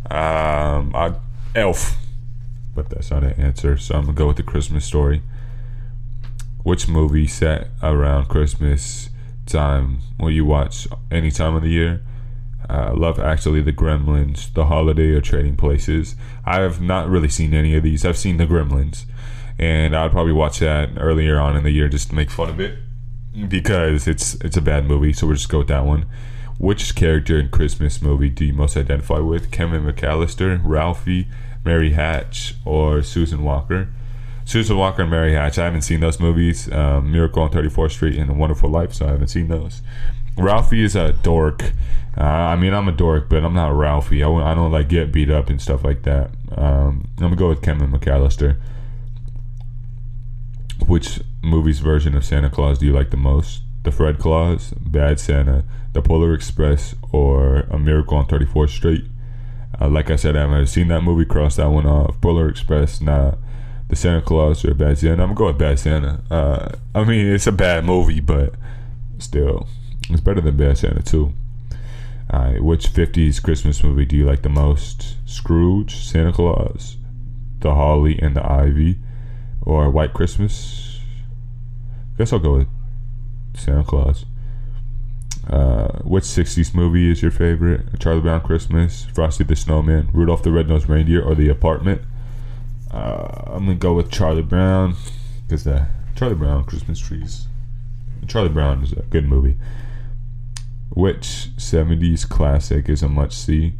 Um, 0.10 0.96
I, 0.96 1.14
Elf, 1.56 1.98
but 2.76 2.90
that's 2.90 3.12
not 3.12 3.24
an 3.24 3.34
answer, 3.34 3.78
so 3.78 3.96
I'm 3.96 4.06
gonna 4.06 4.14
go 4.14 4.28
with 4.28 4.38
The 4.38 4.44
Christmas 4.44 4.86
Story. 4.86 5.22
Which 6.64 6.88
movie 6.88 7.28
set 7.28 7.70
around 7.82 8.28
Christmas 8.28 9.10
time 9.46 10.00
will 10.20 10.32
you 10.32 10.46
watch 10.46 10.88
any 11.10 11.32
time 11.32 11.56
of 11.56 11.64
the 11.64 11.70
year? 11.70 12.02
Uh, 12.70 12.94
love 12.94 13.20
actually 13.20 13.62
the 13.62 13.74
Gremlins, 13.74 14.54
The 14.54 14.66
Holiday, 14.66 15.12
or 15.12 15.22
Trading 15.22 15.56
Places. 15.56 16.16
I 16.46 16.60
have 16.60 16.80
not 16.80 17.10
really 17.10 17.30
seen 17.30 17.54
any 17.54 17.76
of 17.76 17.84
these. 17.84 18.06
I've 18.06 18.18
seen 18.18 18.38
the 18.38 18.46
Gremlins, 18.46 19.06
and 19.58 19.96
I'd 19.96 20.12
probably 20.12 20.34
watch 20.34 20.60
that 20.60 20.90
earlier 20.98 21.40
on 21.40 21.58
in 21.58 21.64
the 21.64 21.72
year 21.72 21.90
just 21.90 22.10
to 22.10 22.16
make 22.16 22.30
fun 22.30 22.50
of 22.50 22.60
it 22.60 22.78
because 23.48 24.08
it's 24.08 24.36
it's 24.36 24.58
a 24.58 24.62
bad 24.62 24.86
movie. 24.86 25.14
So 25.14 25.26
we'll 25.28 25.36
just 25.36 25.50
go 25.50 25.60
with 25.60 25.68
that 25.70 25.86
one. 25.86 26.06
Which 26.60 26.94
character 26.94 27.40
in 27.40 27.50
Christmas 27.50 28.02
movie 28.02 28.30
do 28.30 28.46
you 28.46 28.54
most 28.54 28.76
identify 28.76 29.20
with? 29.20 29.50
Kevin 29.50 29.84
McCallister, 29.84 30.60
Ralphie, 30.64 31.28
Mary 31.64 31.94
Hatch, 31.94 32.56
or 32.66 33.02
Susan 33.02 33.44
Walker? 33.44 33.88
Susan 34.50 34.76
Walker 34.78 35.04
and 35.04 35.12
Mary 35.12 35.34
Hatch. 35.34 35.60
I 35.60 35.66
haven't 35.66 35.84
seen 35.84 36.00
those 36.00 36.20
movies. 36.20 36.72
Um, 36.72 37.12
Miracle 37.12 37.44
on 37.44 37.52
34th 37.52 37.92
Street 37.92 38.18
and 38.18 38.32
A 38.32 38.34
Wonderful 38.34 38.68
Life, 38.68 38.96
so 38.96 39.06
I 39.06 39.12
haven't 39.12 39.28
seen 39.28 39.48
those. 39.48 39.84
Ralphie 40.36 40.84
is 40.84 40.96
a 40.96 41.14
dork. 41.14 41.72
Uh, 42.18 42.24
I 42.24 42.56
mean, 42.56 42.74
I'm 42.74 42.88
a 42.88 42.92
dork, 42.92 43.30
but 43.30 43.44
I'm 43.44 43.54
not 43.54 43.78
Ralphie. 43.78 44.24
I, 44.24 44.28
I 44.28 44.56
don't 44.56 44.72
like 44.72 44.90
get 44.90 45.12
beat 45.12 45.30
up 45.30 45.52
and 45.52 45.62
stuff 45.62 45.84
like 45.84 46.02
that. 46.02 46.32
Um, 46.58 47.08
I'm 47.18 47.26
gonna 47.26 47.36
go 47.36 47.50
with 47.50 47.62
Kevin 47.62 47.92
McCallister. 47.92 48.60
Which 50.88 51.20
movie's 51.44 51.80
version 51.80 52.16
of 52.16 52.26
Santa 52.26 52.50
Claus 52.50 52.80
do 52.80 52.88
you 52.88 52.92
like 52.94 53.12
the 53.12 53.18
most? 53.18 53.62
The 53.84 53.92
Fred 53.92 54.18
Claus, 54.18 54.74
Bad 54.80 55.20
Santa, 55.20 55.64
The 55.94 56.02
Polar 56.02 56.34
Express, 56.34 56.96
or 57.12 57.68
A 57.70 57.78
Miracle 57.78 58.18
on 58.18 58.26
34th 58.26 58.70
Street? 58.70 59.06
Uh, 59.80 59.90
like 59.90 60.10
I 60.10 60.16
said, 60.16 60.36
I 60.36 60.42
haven't 60.42 60.66
seen 60.68 60.88
that 60.88 61.02
movie. 61.02 61.24
Cross 61.24 61.58
that 61.58 61.70
one 61.70 61.86
off. 61.86 62.20
Polar 62.20 62.50
Express, 62.50 63.00
nah. 63.00 63.36
The 63.90 63.96
Santa 63.96 64.22
Claus 64.22 64.64
or 64.64 64.74
Bad 64.74 65.00
Santa? 65.00 65.24
I'm 65.24 65.34
gonna 65.34 65.36
go 65.36 65.48
with 65.48 65.58
Bad 65.58 65.80
Santa. 65.80 66.22
Uh, 66.32 66.70
I 66.96 67.04
mean, 67.04 67.26
it's 67.26 67.48
a 67.48 67.52
bad 67.52 67.86
movie, 67.86 68.20
but 68.20 68.54
still, 69.18 69.68
it's 70.10 70.22
better 70.22 70.42
than 70.42 70.58
Bad 70.58 70.78
Santa 70.78 71.02
too. 71.02 71.34
Alright, 72.32 72.64
which 72.64 72.94
50s 72.94 73.42
Christmas 73.42 73.84
movie 73.84 74.06
do 74.06 74.16
you 74.16 74.26
like 74.26 74.44
the 74.44 74.50
most? 74.50 75.16
Scrooge, 75.26 75.96
Santa 75.96 76.32
Claus, 76.32 76.98
The 77.60 77.74
Holly 77.74 78.20
and 78.20 78.36
the 78.36 78.46
Ivy, 78.46 79.00
or 79.64 79.90
White 79.90 80.14
Christmas? 80.14 81.00
Guess 82.20 82.32
I'll 82.32 82.40
go 82.40 82.58
with 82.58 82.68
Santa 83.56 83.84
Claus. 83.84 84.26
Uh, 85.50 86.00
which 86.04 86.26
60s 86.26 86.76
movie 86.76 87.10
is 87.10 87.24
your 87.24 87.32
favorite? 87.32 88.00
Charlie 88.00 88.22
Brown 88.22 88.42
Christmas, 88.42 89.06
Frosty 89.16 89.44
the 89.44 89.56
Snowman, 89.56 90.10
Rudolph 90.14 90.44
the 90.44 90.52
Red-Nosed 90.52 90.88
Reindeer, 90.88 91.24
or 91.24 91.34
The 91.34 91.50
Apartment? 91.50 92.04
Uh, 92.92 93.44
I'm 93.48 93.66
gonna 93.66 93.76
go 93.76 93.94
with 93.94 94.12
Charlie 94.12 94.42
Brown 94.42 94.96
because 95.48 95.64
the 95.64 95.88
Charlie 96.16 96.36
Brown 96.36 96.64
Christmas 96.66 97.00
trees. 97.00 97.48
Charlie 98.28 98.50
Brown 98.50 98.84
is 98.84 98.94
a 98.94 99.02
good 99.04 99.26
movie. 99.26 99.58
Which 100.90 101.50
70s 101.58 102.28
classic 102.28 102.90
is 102.90 103.04
a 103.04 103.08
must 103.08 103.46
see? 103.46 103.74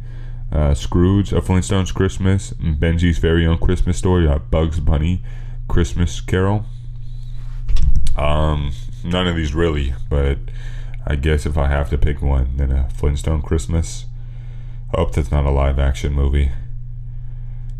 Uh, 0.52 0.74
Scrooge, 0.74 1.32
A 1.32 1.40
Flintstones 1.40 1.94
Christmas, 1.94 2.52
Benji's 2.52 3.18
Very 3.18 3.46
Own 3.46 3.58
Christmas 3.58 3.98
Story, 3.98 4.26
uh, 4.26 4.38
Bugs 4.38 4.80
Bunny, 4.80 5.22
Christmas 5.68 6.20
Carol. 6.20 6.64
Um, 8.16 8.72
none 9.04 9.26
of 9.26 9.36
these 9.36 9.54
really, 9.54 9.94
but 10.08 10.38
I 11.06 11.16
guess 11.16 11.46
if 11.46 11.56
I 11.56 11.68
have 11.68 11.90
to 11.90 11.98
pick 11.98 12.20
one, 12.20 12.56
then 12.56 12.72
a 12.72 12.88
Flintstone 12.90 13.42
Christmas. 13.42 14.06
Hope 14.94 15.14
that's 15.14 15.30
not 15.30 15.46
a 15.46 15.50
live 15.50 15.78
action 15.78 16.12
movie. 16.12 16.50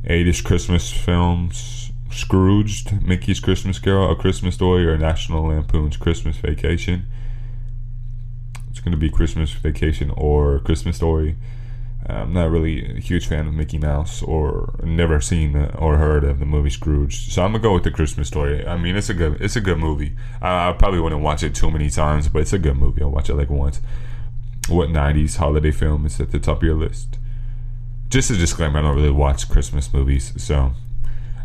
80s 0.04 0.42
Christmas 0.42 0.90
films 0.92 1.90
Scrooged, 2.10 3.02
Mickey's 3.02 3.38
Christmas 3.38 3.78
Carol, 3.78 4.10
A 4.10 4.16
Christmas 4.16 4.56
Story, 4.56 4.86
or 4.86 4.98
National 4.98 5.46
Lampoon's 5.46 5.96
Christmas 5.96 6.36
Vacation. 6.36 7.06
It's 8.68 8.80
going 8.80 8.92
to 8.92 8.98
be 8.98 9.10
Christmas 9.10 9.52
Vacation 9.52 10.10
or 10.16 10.58
Christmas 10.60 10.96
Story. 10.96 11.36
I'm 12.06 12.32
not 12.32 12.50
really 12.50 12.96
a 12.96 13.00
huge 13.00 13.28
fan 13.28 13.46
of 13.46 13.54
Mickey 13.54 13.78
Mouse 13.78 14.22
or 14.22 14.74
never 14.82 15.20
seen 15.20 15.54
or 15.56 15.98
heard 15.98 16.24
of 16.24 16.40
the 16.40 16.46
movie 16.46 16.70
Scrooge, 16.70 17.32
so 17.32 17.44
I'm 17.44 17.52
gonna 17.52 17.62
go 17.62 17.74
with 17.74 17.84
the 17.84 17.90
Christmas 17.90 18.26
Story. 18.26 18.66
I 18.66 18.76
mean, 18.76 18.96
it's 18.96 19.10
a 19.10 19.14
good, 19.14 19.40
it's 19.40 19.54
a 19.54 19.60
good 19.60 19.78
movie. 19.78 20.16
I, 20.40 20.70
I 20.70 20.72
probably 20.72 20.98
wouldn't 20.98 21.22
watch 21.22 21.42
it 21.42 21.54
too 21.54 21.70
many 21.70 21.90
times, 21.90 22.28
but 22.28 22.40
it's 22.40 22.52
a 22.52 22.58
good 22.58 22.76
movie. 22.76 23.02
I'll 23.02 23.10
watch 23.10 23.28
it 23.28 23.34
like 23.34 23.50
once. 23.50 23.80
What 24.68 24.88
'90s 24.88 25.36
holiday 25.36 25.70
film 25.70 26.06
is 26.06 26.18
at 26.20 26.32
the 26.32 26.40
top 26.40 26.58
of 26.58 26.62
your 26.64 26.74
list? 26.74 27.19
Just 28.10 28.28
a 28.28 28.36
disclaimer: 28.36 28.80
I 28.80 28.82
don't 28.82 28.96
really 28.96 29.10
watch 29.10 29.48
Christmas 29.48 29.94
movies, 29.94 30.32
so 30.36 30.72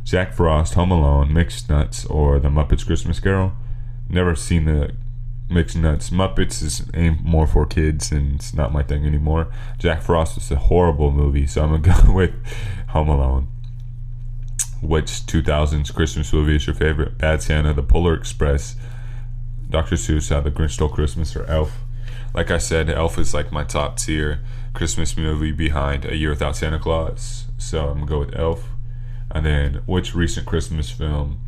Jack 0.03 0.33
Frost, 0.33 0.73
Home 0.73 0.89
Alone, 0.89 1.31
Mixed 1.31 1.69
Nuts, 1.69 2.05
or 2.07 2.39
The 2.39 2.49
Muppets 2.49 2.83
Christmas 2.83 3.19
Carol. 3.19 3.53
Never 4.09 4.33
seen 4.33 4.65
the 4.65 4.95
Mixed 5.47 5.77
Nuts. 5.77 6.09
Muppets 6.09 6.63
is 6.63 6.89
aimed 6.95 7.23
more 7.23 7.45
for 7.45 7.67
kids, 7.67 8.11
and 8.11 8.33
it's 8.35 8.51
not 8.51 8.73
my 8.73 8.81
thing 8.81 9.05
anymore. 9.05 9.53
Jack 9.77 10.01
Frost 10.01 10.37
is 10.37 10.49
a 10.49 10.55
horrible 10.55 11.11
movie, 11.11 11.45
so 11.45 11.63
I'm 11.63 11.79
gonna 11.79 12.03
go 12.03 12.13
with 12.13 12.33
Home 12.89 13.09
Alone. 13.09 13.47
Which 14.81 15.07
2000s 15.07 15.93
Christmas 15.93 16.33
movie 16.33 16.55
is 16.55 16.65
your 16.65 16.75
favorite? 16.75 17.19
Bad 17.19 17.43
Santa, 17.43 17.73
The 17.75 17.83
Polar 17.83 18.15
Express, 18.15 18.75
Dr. 19.69 19.97
Seuss, 19.97 20.29
How 20.29 20.41
the 20.41 20.49
Grinch 20.49 20.71
Stole 20.71 20.89
Christmas, 20.89 21.35
or 21.35 21.45
Elf? 21.45 21.77
Like 22.33 22.49
I 22.49 22.57
said, 22.57 22.89
Elf 22.89 23.19
is 23.19 23.35
like 23.35 23.51
my 23.51 23.63
top 23.63 23.97
tier 23.97 24.39
Christmas 24.75 25.15
movie 25.17 25.53
behind 25.53 26.05
A 26.05 26.15
Year 26.15 26.31
Without 26.31 26.57
Santa 26.57 26.77
Claus. 26.77 27.45
So 27.57 27.87
I'm 27.87 27.99
gonna 27.99 28.05
go 28.05 28.19
with 28.19 28.35
Elf. 28.35 28.69
And 29.31 29.45
then, 29.45 29.81
which 29.85 30.13
recent 30.13 30.45
Christmas 30.45 30.91
film 30.91 31.39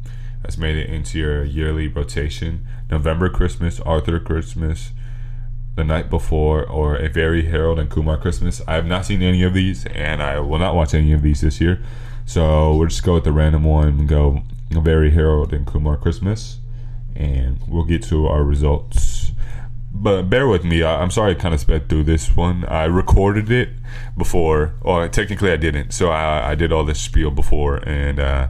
has 0.45 0.57
made 0.57 0.78
it 0.78 0.89
into 0.89 1.19
your 1.19 1.43
yearly 1.43 1.88
rotation. 1.88 2.65
November 2.89 3.30
Christmas, 3.30 3.80
Arthur 3.82 4.19
Christmas, 4.19 4.91
The 5.75 5.84
Night 5.84 6.09
Before, 6.09 6.63
or 6.65 6.95
A 6.95 7.09
Very 7.09 7.45
Harold 7.47 7.80
and 7.80 7.89
Kumar 7.89 8.17
Christmas. 8.17 8.61
I 8.65 8.75
have 8.75 8.86
not 8.86 9.05
seen 9.05 9.21
any 9.21 9.43
of 9.43 9.53
these, 9.53 9.86
and 9.88 10.23
I 10.23 10.39
will 10.39 10.59
not 10.59 10.75
watch 10.75 10.93
any 10.93 11.11
of 11.11 11.21
these 11.21 11.41
this 11.41 11.59
year. 11.59 11.82
So 12.25 12.75
we'll 12.75 12.88
just 12.88 13.03
go 13.03 13.15
with 13.15 13.25
the 13.25 13.32
random 13.32 13.63
one 13.63 13.88
and 13.89 14.07
go 14.07 14.43
A 14.75 14.80
Very 14.80 15.11
Harold 15.11 15.53
and 15.53 15.67
Kumar 15.67 15.97
Christmas, 15.97 16.59
and 17.15 17.59
we'll 17.67 17.84
get 17.84 18.03
to 18.03 18.28
our 18.28 18.43
results. 18.43 19.16
But 19.99 20.23
bear 20.29 20.47
with 20.47 20.63
me. 20.63 20.83
I, 20.83 21.01
I'm 21.01 21.09
sorry 21.09 21.31
I 21.31 21.33
kind 21.35 21.53
of 21.53 21.59
sped 21.59 21.89
through 21.89 22.03
this 22.03 22.35
one. 22.35 22.65
I 22.65 22.85
recorded 22.85 23.49
it 23.51 23.69
before, 24.15 24.75
or 24.81 25.07
technically 25.07 25.51
I 25.51 25.57
didn't. 25.57 25.91
So 25.91 26.09
I, 26.09 26.51
I 26.51 26.55
did 26.55 26.71
all 26.71 26.83
this 26.83 27.01
spiel 27.01 27.31
before, 27.31 27.77
and 27.77 28.19
uh, 28.19 28.47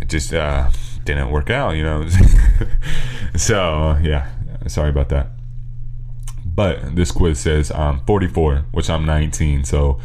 it 0.00 0.08
just 0.08 0.32
uh, 0.32 0.70
didn't 1.04 1.30
work 1.30 1.50
out, 1.50 1.72
you 1.72 1.82
know. 1.82 2.06
so 3.36 3.98
yeah, 4.02 4.30
sorry 4.68 4.90
about 4.90 5.08
that. 5.08 5.28
But 6.44 6.94
this 6.94 7.10
quiz 7.10 7.40
says 7.40 7.72
I'm 7.72 8.00
44, 8.00 8.66
which 8.70 8.88
I'm 8.88 9.04
19. 9.04 9.64
So 9.64 10.00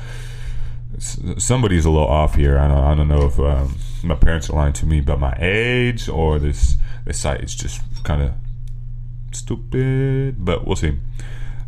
somebody's 0.98 1.86
a 1.86 1.90
little 1.90 2.08
off 2.08 2.36
here. 2.36 2.58
I 2.58 2.68
don't, 2.68 2.84
I 2.84 2.96
don't 2.96 3.08
know 3.08 3.26
if 3.26 3.40
um, 3.40 3.78
my 4.04 4.16
parents 4.16 4.50
are 4.50 4.54
lying 4.54 4.74
to 4.74 4.86
me 4.86 5.00
about 5.00 5.20
my 5.20 5.36
age 5.40 6.10
or 6.10 6.40
this 6.40 6.76
this 7.06 7.20
site 7.20 7.42
is 7.42 7.54
just 7.54 7.82
kind 8.04 8.22
of 8.22 8.34
stupid. 9.36 10.44
But 10.44 10.66
we'll 10.66 10.76
see. 10.76 11.00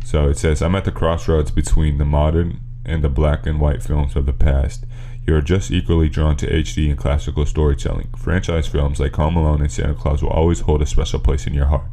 So 0.03 0.29
it 0.29 0.37
says 0.37 0.61
I'm 0.61 0.75
at 0.75 0.85
the 0.85 0.91
crossroads 0.91 1.51
between 1.51 1.97
the 1.97 2.05
modern 2.05 2.61
and 2.85 3.03
the 3.03 3.09
black 3.09 3.45
and 3.45 3.59
white 3.59 3.81
films 3.81 4.15
of 4.15 4.25
the 4.25 4.33
past. 4.33 4.85
You 5.27 5.35
are 5.35 5.41
just 5.41 5.71
equally 5.71 6.07
drawn 6.07 6.37
to 6.37 6.47
HD 6.47 6.89
and 6.89 6.97
classical 6.97 7.45
storytelling. 7.47 8.09
Franchise 8.15 8.67
films 8.67 8.99
like 8.99 9.15
Home 9.15 9.35
Alone 9.35 9.61
and 9.61 9.71
Santa 9.71 9.95
Claus 9.95 10.21
will 10.21 10.29
always 10.29 10.59
hold 10.61 10.83
a 10.83 10.85
special 10.85 11.19
place 11.19 11.47
in 11.47 11.55
your 11.55 11.65
heart. 11.65 11.87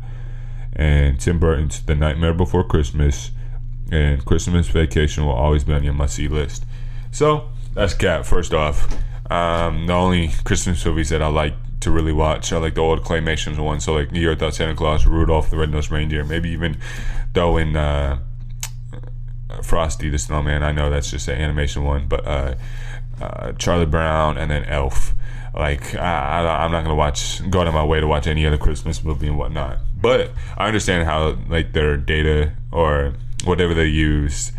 And 0.74 1.18
Tim 1.18 1.38
Burton's 1.38 1.80
The 1.82 1.94
Nightmare 1.94 2.34
Before 2.34 2.64
Christmas 2.64 3.30
and 3.90 4.24
Christmas 4.24 4.68
Vacation 4.68 5.24
will 5.24 5.32
always 5.32 5.64
be 5.64 5.72
on 5.72 5.84
your 5.84 5.94
must 5.94 6.16
see 6.16 6.28
list. 6.28 6.64
So 7.10 7.48
that's 7.72 7.94
Cat, 7.94 8.26
first 8.26 8.52
off. 8.52 8.86
Um, 9.30 9.86
the 9.86 9.94
only 9.94 10.30
Christmas 10.44 10.84
movies 10.84 11.08
that 11.08 11.22
I 11.22 11.28
like 11.28 11.54
to 11.82 11.90
really 11.90 12.12
watch 12.12 12.52
are 12.52 12.60
like 12.60 12.74
the 12.74 12.80
old 12.80 13.02
claymation 13.02 13.58
ones. 13.58 13.84
So 13.84 13.94
like 13.94 14.10
New 14.12 14.20
York 14.20 14.36
Without 14.36 14.54
Santa 14.54 14.74
Claus, 14.74 15.06
Rudolph 15.06 15.50
the 15.50 15.56
Red-Nosed 15.56 15.90
Reindeer, 15.90 16.24
maybe 16.24 16.50
even 16.50 16.78
though 17.32 17.56
in 17.56 17.76
uh, 17.76 18.18
Frosty 19.62 20.08
the 20.08 20.18
Snowman. 20.18 20.62
I 20.62 20.72
know 20.72 20.90
that's 20.90 21.10
just 21.10 21.28
an 21.28 21.40
animation 21.40 21.84
one, 21.84 22.08
but 22.08 22.26
uh, 22.26 22.54
uh, 23.20 23.52
Charlie 23.52 23.86
Brown 23.86 24.38
and 24.38 24.50
then 24.50 24.64
Elf. 24.64 25.14
Like 25.54 25.94
I, 25.94 26.42
I, 26.42 26.64
I'm 26.64 26.72
not 26.72 26.82
gonna 26.82 26.94
watch, 26.94 27.48
go 27.50 27.60
out 27.60 27.68
of 27.68 27.74
my 27.74 27.84
way 27.84 28.00
to 28.00 28.06
watch 28.06 28.26
any 28.26 28.46
other 28.46 28.56
Christmas 28.56 29.04
movie 29.04 29.26
and 29.26 29.36
whatnot. 29.36 29.78
But 30.00 30.30
I 30.56 30.66
understand 30.66 31.04
how 31.04 31.36
like 31.48 31.72
their 31.72 31.96
data 31.96 32.52
or 32.70 33.14
whatever 33.44 33.74
they 33.74 33.86
use 33.86 34.52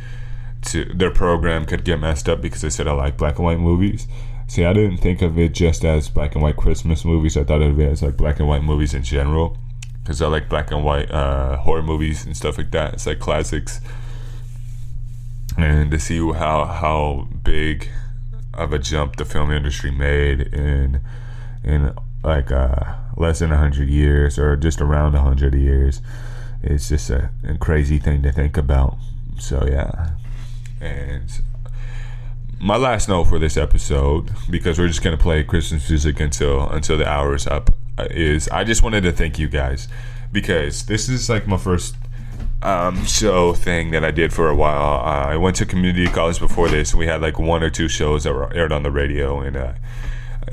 to 0.65 0.85
their 0.85 1.11
program 1.11 1.65
could 1.65 1.83
get 1.83 1.99
messed 1.99 2.29
up 2.29 2.41
because 2.41 2.61
they 2.61 2.69
said 2.69 2.87
I 2.87 2.93
like 2.93 3.17
black 3.17 3.37
and 3.37 3.45
white 3.45 3.59
movies. 3.59 4.07
See, 4.47 4.65
I 4.65 4.73
didn't 4.73 4.97
think 4.97 5.21
of 5.21 5.39
it 5.39 5.53
just 5.53 5.83
as 5.83 6.09
black 6.09 6.35
and 6.35 6.43
white 6.43 6.57
Christmas 6.57 7.05
movies. 7.05 7.37
I 7.37 7.43
thought 7.43 7.61
of 7.61 7.79
it 7.79 7.91
as 7.91 8.03
like 8.03 8.17
black 8.17 8.39
and 8.39 8.47
white 8.47 8.63
movies 8.63 8.93
in 8.93 9.03
general 9.03 9.57
because 10.03 10.21
I 10.21 10.27
like 10.27 10.49
black 10.49 10.69
and 10.71 10.83
white 10.83 11.09
uh, 11.09 11.57
horror 11.57 11.81
movies 11.81 12.25
and 12.25 12.35
stuff 12.35 12.57
like 12.57 12.71
that. 12.71 12.93
It's 12.93 13.07
like 13.07 13.19
classics, 13.19 13.79
and 15.57 15.89
to 15.91 15.99
see 15.99 16.19
how 16.19 16.65
how 16.65 17.27
big 17.43 17.89
of 18.53 18.73
a 18.73 18.79
jump 18.79 19.15
the 19.15 19.25
film 19.25 19.51
industry 19.51 19.91
made 19.91 20.41
in 20.53 21.01
in 21.63 21.93
like 22.23 22.51
uh, 22.51 22.95
less 23.17 23.39
than 23.39 23.51
hundred 23.51 23.89
years 23.89 24.37
or 24.37 24.55
just 24.57 24.81
around 24.81 25.13
hundred 25.13 25.55
years, 25.55 26.01
it's 26.61 26.89
just 26.89 27.09
a, 27.09 27.29
a 27.47 27.57
crazy 27.57 27.97
thing 27.97 28.21
to 28.23 28.31
think 28.31 28.57
about. 28.57 28.97
So 29.39 29.65
yeah, 29.65 30.11
and 30.81 31.29
my 32.63 32.77
last 32.77 33.09
note 33.09 33.25
for 33.25 33.39
this 33.39 33.57
episode, 33.57 34.31
because 34.49 34.79
we're 34.79 34.87
just 34.87 35.03
gonna 35.03 35.17
play 35.17 35.43
Christmas 35.43 35.89
music 35.89 36.21
until 36.21 36.69
until 36.69 36.97
the 36.97 37.05
hour 37.05 37.35
is 37.35 37.45
up, 37.45 37.69
uh, 37.97 38.07
is 38.09 38.47
I 38.49 38.63
just 38.63 38.83
wanted 38.83 39.01
to 39.03 39.11
thank 39.11 39.37
you 39.37 39.49
guys 39.49 39.89
because 40.31 40.85
this 40.85 41.09
is 41.09 41.29
like 41.29 41.45
my 41.45 41.57
first 41.57 41.95
um, 42.61 43.03
show 43.03 43.51
thing 43.53 43.91
that 43.91 44.05
I 44.05 44.11
did 44.11 44.31
for 44.31 44.49
a 44.49 44.55
while. 44.55 45.01
Uh, 45.05 45.33
I 45.33 45.35
went 45.35 45.57
to 45.57 45.65
community 45.65 46.07
college 46.07 46.39
before 46.39 46.69
this, 46.69 46.91
and 46.91 46.99
we 46.99 47.05
had 47.05 47.21
like 47.21 47.37
one 47.37 47.63
or 47.63 47.69
two 47.69 47.89
shows 47.89 48.23
that 48.23 48.33
were 48.33 48.51
aired 48.53 48.71
on 48.71 48.83
the 48.83 48.91
radio, 48.91 49.41
and 49.41 49.57
uh, 49.57 49.73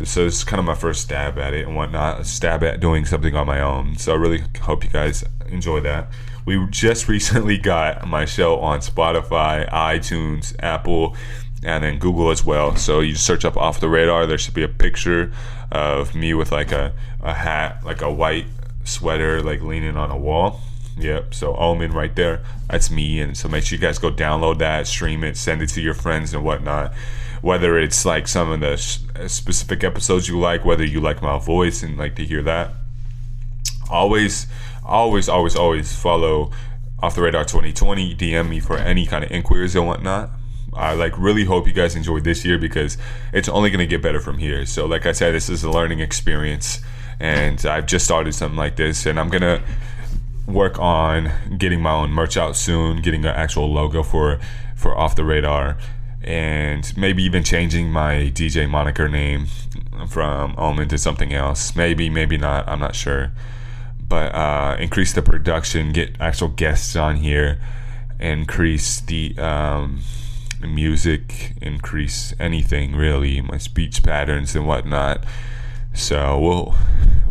so 0.02 0.26
it's 0.26 0.42
kind 0.42 0.58
of 0.58 0.66
my 0.66 0.74
first 0.74 1.02
stab 1.02 1.38
at 1.38 1.54
it 1.54 1.64
and 1.64 1.76
whatnot. 1.76 2.26
Stab 2.26 2.64
at 2.64 2.80
doing 2.80 3.04
something 3.04 3.36
on 3.36 3.46
my 3.46 3.60
own. 3.60 3.96
So 3.96 4.12
I 4.12 4.16
really 4.16 4.42
hope 4.62 4.82
you 4.82 4.90
guys 4.90 5.24
enjoy 5.46 5.78
that. 5.80 6.08
We 6.44 6.66
just 6.70 7.08
recently 7.08 7.56
got 7.56 8.08
my 8.08 8.24
show 8.24 8.58
on 8.58 8.80
Spotify, 8.80 9.70
iTunes, 9.70 10.56
Apple, 10.60 11.16
and 11.62 11.84
then 11.84 11.98
Google 11.98 12.30
as 12.30 12.44
well. 12.44 12.76
So 12.76 13.00
you 13.00 13.14
search 13.14 13.44
up 13.44 13.56
off 13.56 13.80
the 13.80 13.88
radar. 13.88 14.26
There 14.26 14.38
should 14.38 14.54
be 14.54 14.62
a 14.62 14.68
picture 14.68 15.32
of 15.70 16.14
me 16.14 16.34
with 16.34 16.52
like 16.52 16.72
a, 16.72 16.92
a 17.20 17.34
hat, 17.34 17.84
like 17.84 18.00
a 18.00 18.10
white 18.10 18.46
sweater, 18.84 19.42
like 19.42 19.60
leaning 19.60 19.96
on 19.96 20.10
a 20.10 20.16
wall. 20.16 20.60
Yep. 20.96 21.34
So 21.34 21.54
Omen 21.56 21.92
right 21.92 22.14
there. 22.14 22.42
That's 22.68 22.90
me. 22.90 23.20
And 23.20 23.36
so 23.36 23.48
make 23.48 23.64
sure 23.64 23.76
you 23.76 23.82
guys 23.82 23.98
go 23.98 24.10
download 24.10 24.58
that, 24.58 24.86
stream 24.86 25.24
it, 25.24 25.36
send 25.36 25.62
it 25.62 25.68
to 25.70 25.80
your 25.80 25.94
friends 25.94 26.32
and 26.34 26.44
whatnot. 26.44 26.94
Whether 27.42 27.78
it's 27.78 28.04
like 28.04 28.28
some 28.28 28.50
of 28.50 28.60
the 28.60 28.72
uh, 29.18 29.28
specific 29.28 29.82
episodes 29.82 30.28
you 30.28 30.38
like, 30.38 30.64
whether 30.64 30.84
you 30.84 31.00
like 31.00 31.22
my 31.22 31.38
voice 31.38 31.82
and 31.82 31.96
like 31.96 32.16
to 32.16 32.24
hear 32.24 32.42
that. 32.42 32.72
Always, 33.90 34.46
always, 34.84 35.28
always, 35.28 35.56
always 35.56 35.92
follow 35.94 36.52
off 37.02 37.14
the 37.14 37.22
radar 37.22 37.44
2020. 37.44 38.14
DM 38.14 38.48
me 38.48 38.60
for 38.60 38.76
any 38.76 39.06
kind 39.06 39.24
of 39.24 39.30
inquiries 39.30 39.74
and 39.74 39.86
whatnot. 39.86 40.30
I 40.72 40.94
like 40.94 41.18
really 41.18 41.44
hope 41.44 41.66
you 41.66 41.72
guys 41.72 41.96
enjoyed 41.96 42.24
this 42.24 42.44
year 42.44 42.58
because 42.58 42.96
it's 43.32 43.48
only 43.48 43.70
going 43.70 43.80
to 43.80 43.86
get 43.86 44.02
better 44.02 44.20
from 44.20 44.38
here. 44.38 44.64
So, 44.66 44.86
like 44.86 45.06
I 45.06 45.12
said, 45.12 45.34
this 45.34 45.48
is 45.48 45.64
a 45.64 45.70
learning 45.70 46.00
experience, 46.00 46.80
and 47.18 47.64
I've 47.66 47.86
just 47.86 48.04
started 48.04 48.34
something 48.34 48.58
like 48.58 48.76
this, 48.76 49.06
and 49.06 49.18
I'm 49.18 49.28
gonna 49.28 49.62
work 50.46 50.78
on 50.78 51.30
getting 51.58 51.80
my 51.80 51.92
own 51.92 52.10
merch 52.10 52.36
out 52.36 52.56
soon, 52.56 53.02
getting 53.02 53.24
an 53.24 53.34
actual 53.34 53.72
logo 53.72 54.02
for 54.02 54.38
for 54.76 54.96
off 54.96 55.14
the 55.16 55.24
radar, 55.24 55.76
and 56.22 56.96
maybe 56.96 57.22
even 57.22 57.42
changing 57.42 57.90
my 57.90 58.30
DJ 58.34 58.68
moniker 58.68 59.08
name 59.08 59.46
from 60.08 60.54
Omen 60.56 60.88
to 60.88 60.98
something 60.98 61.32
else. 61.32 61.76
Maybe, 61.76 62.08
maybe 62.08 62.36
not. 62.36 62.68
I'm 62.68 62.80
not 62.80 62.94
sure. 62.94 63.32
But 64.08 64.34
uh, 64.34 64.76
increase 64.78 65.12
the 65.12 65.22
production, 65.22 65.92
get 65.92 66.16
actual 66.18 66.48
guests 66.48 66.96
on 66.96 67.16
here, 67.16 67.60
increase 68.18 69.00
the 69.00 69.38
um, 69.38 70.00
music, 70.60 71.52
increase 71.60 72.34
anything 72.38 72.94
really, 72.94 73.40
my 73.40 73.58
speech 73.58 74.02
patterns 74.02 74.54
and 74.54 74.66
whatnot. 74.66 75.24
So 75.92 76.38
we'll 76.38 76.74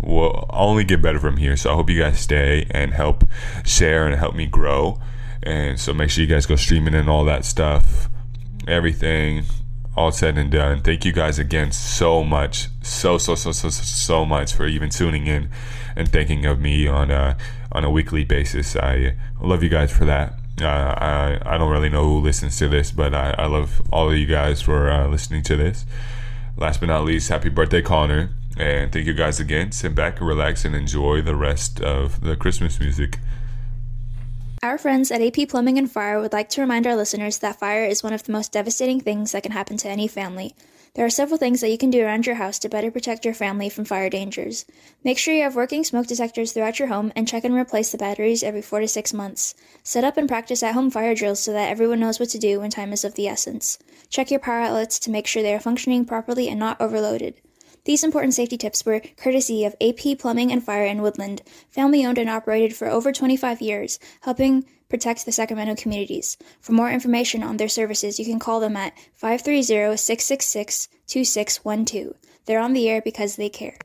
we'll 0.01 0.45
only 0.49 0.84
get 0.84 1.01
better 1.01 1.19
from 1.19 1.38
here. 1.38 1.55
So 1.55 1.71
I 1.71 1.75
hope 1.75 1.89
you 1.89 1.99
guys 1.99 2.19
stay 2.19 2.67
and 2.71 2.93
help 2.93 3.23
share 3.65 4.05
and 4.05 4.15
help 4.15 4.36
me 4.36 4.45
grow. 4.45 4.99
And 5.41 5.80
so 5.80 5.93
make 5.93 6.09
sure 6.09 6.23
you 6.23 6.30
guys 6.30 6.45
go 6.45 6.55
streaming 6.55 6.93
and 6.93 7.09
all 7.09 7.25
that 7.25 7.45
stuff. 7.45 8.09
Everything 8.67 9.45
all 9.95 10.11
said 10.11 10.38
and 10.38 10.51
done. 10.51 10.82
Thank 10.82 11.03
you 11.03 11.11
guys 11.11 11.39
again 11.39 11.71
so 11.71 12.23
much. 12.23 12.67
So 12.82 13.17
so 13.17 13.36
so 13.36 13.51
so 13.51 13.69
so, 13.69 14.25
much 14.25 14.53
for 14.53 14.65
even 14.65 14.89
tuning 14.89 15.27
in 15.27 15.49
and 15.95 16.09
thinking 16.09 16.45
of 16.45 16.59
me 16.59 16.88
on 16.88 17.11
a 17.11 17.38
on 17.71 17.84
a 17.84 17.89
weekly 17.89 18.23
basis. 18.23 18.75
I 18.75 19.15
love 19.41 19.61
you 19.63 19.69
guys 19.69 19.91
for 19.91 20.05
that. 20.05 20.39
I 20.62 21.39
I 21.45 21.57
don't 21.57 21.72
really 21.72 21.89
know 21.89 22.03
who 22.03 22.20
listens 22.20 22.57
to 22.60 22.68
this, 22.68 22.91
but 22.91 23.14
I, 23.14 23.36
I 23.38 23.45
love 23.47 23.82
all 23.91 24.10
of 24.10 24.18
you 24.18 24.26
guys 24.26 24.62
for 24.62 24.89
uh, 24.89 25.07
listening 25.07 25.43
to 25.43 25.55
this. 25.55 25.86
Last 26.57 26.80
but 26.80 26.88
not 26.88 27.05
least, 27.05 27.30
happy 27.30 27.49
birthday, 27.49 27.82
Connor. 27.82 28.30
And 28.57 28.91
thank 28.91 29.05
you 29.05 29.14
guys 29.14 29.39
again. 29.39 29.72
Sit 29.72 29.95
back 29.95 30.20
and 30.20 30.28
relax 30.28 30.66
and 30.66 30.76
enjoy 30.76 31.22
the 31.22 31.36
rest 31.36 31.80
of 31.82 32.22
the 32.22 32.36
Christmas 32.36 32.80
music. 32.80 33.20
Our 34.62 34.78
friends 34.78 35.10
at 35.10 35.22
AP 35.22 35.47
Plumbing 35.47 35.78
and 35.78 35.89
Fire 35.89 36.20
would 36.20 36.34
like 36.34 36.49
to 36.49 36.62
remind 36.62 36.86
our 36.86 36.95
listeners 36.97 37.38
that 37.38 37.57
fire 37.57 37.86
is 37.86 38.03
one 38.03 38.12
of 38.12 38.24
the 38.24 38.34
most 38.34 38.51
devastating 38.51 38.99
things 38.99 39.32
that 39.32 39.43
can 39.43 39.53
happen 39.53 39.78
to 39.78 39.88
any 39.88 40.10
family. 40.10 40.53
There 41.00 41.06
are 41.06 41.10
several 41.10 41.38
things 41.38 41.62
that 41.62 41.70
you 41.70 41.78
can 41.78 41.91
do 41.91 42.04
around 42.04 42.26
your 42.26 42.36
house 42.36 42.60
to 42.60 42.68
better 42.68 42.91
protect 42.91 43.24
your 43.24 43.34
family 43.34 43.70
from 43.70 43.86
fire 43.86 44.10
dangers. 44.10 44.66
Make 45.02 45.18
sure 45.18 45.34
you 45.34 45.43
have 45.43 45.56
working 45.56 45.86
smoke 45.86 46.08
detectors 46.08 46.52
throughout 46.52 46.78
your 46.78 46.89
home 46.89 47.14
and 47.16 47.26
check 47.26 47.45
and 47.45 47.56
replace 47.56 47.93
the 47.93 47.97
batteries 47.97 48.43
every 48.43 48.62
four 48.62 48.82
to 48.82 48.88
six 48.89 49.14
months. 49.14 49.56
Set 49.82 50.04
up 50.04 50.18
and 50.18 50.28
practice 50.28 50.62
at 50.62 50.74
home 50.74 50.91
fire 50.91 51.16
drills 51.16 51.39
so 51.39 51.54
that 51.54 51.70
everyone 51.70 52.02
knows 52.02 52.20
what 52.20 52.28
to 52.32 52.38
do 52.38 52.60
when 52.60 52.70
time 52.70 52.91
is 52.91 53.06
of 53.06 53.16
the 53.16 53.30
essence. 53.30 53.80
Check 54.10 54.30
your 54.30 54.41
power 54.41 54.60
outlets 54.60 55.00
to 55.00 55.10
make 55.10 55.26
sure 55.26 55.41
they 55.41 55.54
are 55.54 55.62
functioning 55.62 56.04
properly 56.04 56.50
and 56.50 56.60
not 56.60 56.82
overloaded. 56.82 57.39
These 57.86 58.04
important 58.04 58.34
safety 58.34 58.58
tips 58.58 58.86
were 58.86 59.02
courtesy 59.16 59.64
of 59.64 59.78
AP 59.80 60.20
Plumbing 60.20 60.52
and 60.52 60.62
Fire 60.62 60.86
in 60.86 61.02
Woodland, 61.02 61.43
family 61.70 62.06
owned 62.06 62.18
and 62.18 62.30
operated 62.30 62.76
for 62.76 62.89
over 62.89 63.14
25 63.14 63.62
years, 63.62 64.00
helping 64.24 64.66
protect 64.90 65.26
the 65.26 65.32
Sacramento 65.32 65.76
communities. 65.76 66.36
For 66.60 66.74
more 66.74 66.90
information 66.90 67.44
on 67.44 67.58
their 67.58 67.70
services, 67.70 68.20
you 68.20 68.26
can 68.26 68.40
call 68.40 68.60
them 68.60 68.76
at 68.76 68.98
530 69.14 69.96
666 69.96 70.88
2612. 71.08 72.16
They're 72.46 72.60
on 72.60 72.74
the 72.74 72.90
air 72.90 73.02
because 73.02 73.36
they 73.36 73.50
care. 73.50 73.78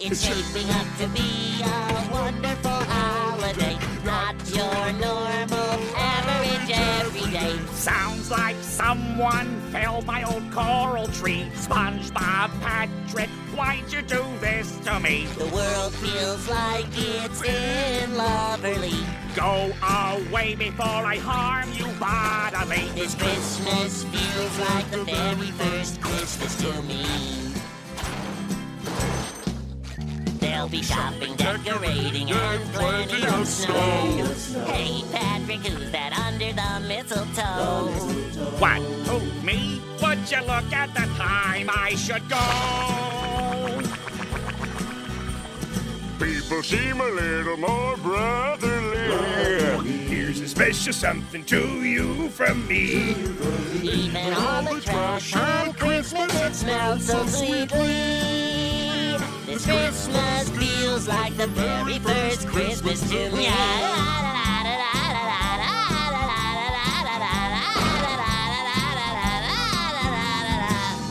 It's 0.00 0.22
shaping 0.22 0.70
up 0.70 0.86
to 0.98 1.08
be 1.08 1.62
a 1.62 2.08
wonderful 2.12 2.70
holiday, 2.70 3.78
not 4.04 4.34
your 4.54 4.92
normal 5.00 5.78
average 5.96 6.70
everyday. 6.70 7.56
Sounds 7.72 8.30
like 8.30 8.56
someone 8.56 9.63
my 10.04 10.22
old 10.24 10.50
coral 10.52 11.06
tree. 11.08 11.46
SpongeBob, 11.54 12.50
Patrick, 12.60 13.30
why'd 13.54 13.92
you 13.92 14.02
do 14.02 14.22
this 14.40 14.78
to 14.80 15.00
me? 15.00 15.26
The 15.38 15.46
world 15.46 15.94
feels 15.94 16.48
like 16.48 16.86
it's 16.92 17.42
in 17.42 18.10
Loverly. 18.10 18.94
Go 19.34 19.72
away 20.30 20.54
before 20.54 20.86
I 20.86 21.16
harm 21.16 21.72
you 21.72 21.86
bodily. 21.98 22.88
This 22.94 23.14
Christmas 23.14 24.04
feels 24.04 24.58
like 24.58 24.90
the 24.90 25.04
very 25.04 25.50
first 25.52 26.00
Christmas 26.00 26.56
to 26.62 26.82
me. 26.82 27.63
There'll 30.44 30.68
be 30.68 30.82
shopping, 30.82 31.36
decorating, 31.36 32.30
and 32.30 32.74
plenty 32.74 33.26
of 33.26 33.48
snow. 33.48 33.72
Hey, 34.66 35.02
Patrick, 35.10 35.60
who's 35.60 35.90
that 35.90 36.12
under 36.18 36.52
the 36.52 36.86
mistletoe? 36.86 37.88
What? 38.58 38.82
Who? 39.08 39.20
Me? 39.42 39.80
Would 40.02 40.30
you 40.30 40.40
look 40.40 40.70
at 40.70 40.92
the 40.92 41.06
time 41.16 41.70
I 41.72 41.94
should 41.94 42.28
go? 42.28 42.36
People 46.22 46.62
seem 46.62 47.00
a 47.00 47.08
little 47.08 47.56
more 47.56 47.96
brotherly. 47.96 49.88
Here's 50.06 50.40
a 50.40 50.48
special 50.48 50.92
something 50.92 51.42
to 51.46 51.82
you 51.82 52.28
from 52.28 52.68
me. 52.68 53.14
Even 53.82 54.34
all 54.34 54.62
the 54.62 54.78
trash 54.82 55.34
on 55.36 55.72
Christmas, 55.72 56.38
it 56.38 56.54
smells 56.54 57.06
so 57.06 57.24
sweetly. 57.24 58.53
This 59.54 59.66
Christmas 59.66 60.50
feels 60.50 61.06
like 61.06 61.36
the 61.36 61.46
very 61.46 62.00
first 62.00 62.48
Christmas 62.48 63.00
to 63.08 63.30
me. 63.30 63.46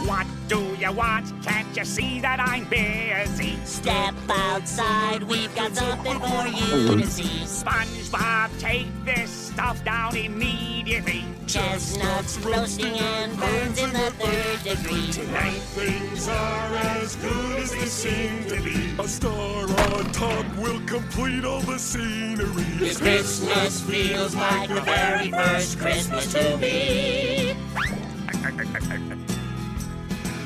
What 0.05 0.27
do 0.49 0.75
you 0.77 0.91
want? 0.91 1.31
Can't 1.41 1.77
you 1.77 1.85
see 1.85 2.19
that 2.19 2.41
I'm 2.41 2.65
busy? 2.65 3.57
Step 3.63 4.13
outside, 4.27 5.23
we've 5.23 5.55
got 5.55 5.73
something 5.73 6.19
for 6.19 6.47
you 6.47 7.01
to 7.01 7.07
see. 7.07 7.45
SpongeBob, 7.45 8.59
take 8.59 8.87
this 9.05 9.29
stuff 9.29 9.81
down 9.85 10.17
immediately. 10.17 11.23
Chestnuts 11.53 12.39
roasting 12.39 12.97
and 12.97 13.37
burns 13.37 13.77
in 13.79 13.93
the 13.93 14.09
third 14.17 14.63
degree. 14.63 15.11
Tonight 15.11 15.61
things 15.75 16.27
are 16.27 16.75
as 16.75 17.15
good 17.17 17.59
as 17.59 17.69
they 17.69 17.85
seem 17.85 18.45
to 18.45 18.59
be. 18.59 18.95
A 18.97 19.07
star 19.07 19.61
on 19.93 20.11
top 20.11 20.43
will 20.57 20.79
complete 20.87 21.45
all 21.45 21.61
the 21.61 21.77
scenery. 21.77 22.63
This 22.79 22.97
Christmas 22.97 23.81
feels 23.81 24.33
like 24.33 24.67
the 24.67 24.81
very 24.81 25.29
first 25.29 25.77
Christmas 25.77 26.33
to 26.33 26.57
me. 26.57 27.55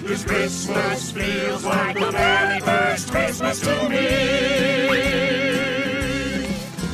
This 0.03 0.26
Christmas 0.26 1.12
feels 1.14 1.64
like 1.64 1.97
the 1.97 2.12
very 2.12 2.60
first 2.60 3.10
Christmas 3.12 3.62
to 3.62 3.88
me. 3.88 5.08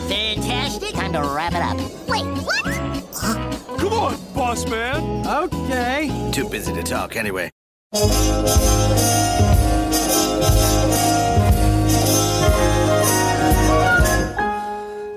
Fantastic. 0.07 0.93
Time 0.93 1.14
to 1.14 1.22
wrap 1.22 1.53
it 1.53 1.64
up. 1.64 1.80
Wait, 2.07 2.26
what? 2.43 2.72
Come 3.78 3.93
on, 3.93 4.17
boss 4.34 4.67
man. 4.67 5.26
Okay. 5.26 6.32
Too 6.32 6.47
busy 6.49 6.74
to 6.74 6.84
talk 6.84 7.15
anyway. 7.15 7.49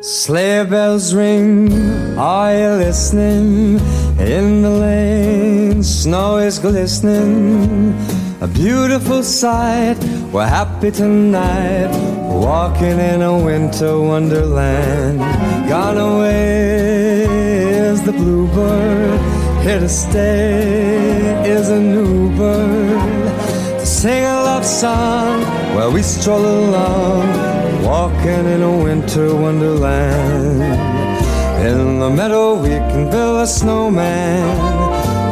Sleigh 0.00 0.64
bells 0.64 1.14
ring, 1.14 1.72
are 2.18 2.52
you 2.52 2.70
listening? 2.84 3.78
In 4.18 4.62
the 4.62 4.70
lane, 4.70 5.82
snow 5.82 6.38
is 6.38 6.58
glistening. 6.58 7.94
A 8.40 8.46
beautiful 8.46 9.22
sight, 9.22 9.96
we're 10.32 10.46
happy 10.46 10.90
tonight. 10.90 11.90
Walking 12.28 12.98
in 12.98 13.22
a 13.22 13.36
winter 13.38 14.00
wonderland. 14.00 15.18
Gone 15.68 15.98
away 15.98 17.25
is 17.25 17.25
the 18.06 18.12
bluebird, 18.12 19.20
here 19.64 19.80
to 19.80 19.88
stay 19.88 21.42
is 21.44 21.70
a 21.70 21.80
new 21.80 22.30
bird. 22.36 23.34
To 23.80 23.84
sing 23.84 24.22
a 24.22 24.42
love 24.48 24.64
song 24.64 25.40
while 25.74 25.90
we 25.90 26.02
stroll 26.02 26.46
along, 26.46 27.82
walking 27.82 28.46
in 28.54 28.62
a 28.62 28.76
winter 28.84 29.34
wonderland. 29.34 30.62
In 31.66 31.98
the 31.98 32.08
meadow 32.08 32.54
we 32.54 32.76
can 32.90 33.10
build 33.10 33.40
a 33.40 33.46
snowman. 33.46 34.46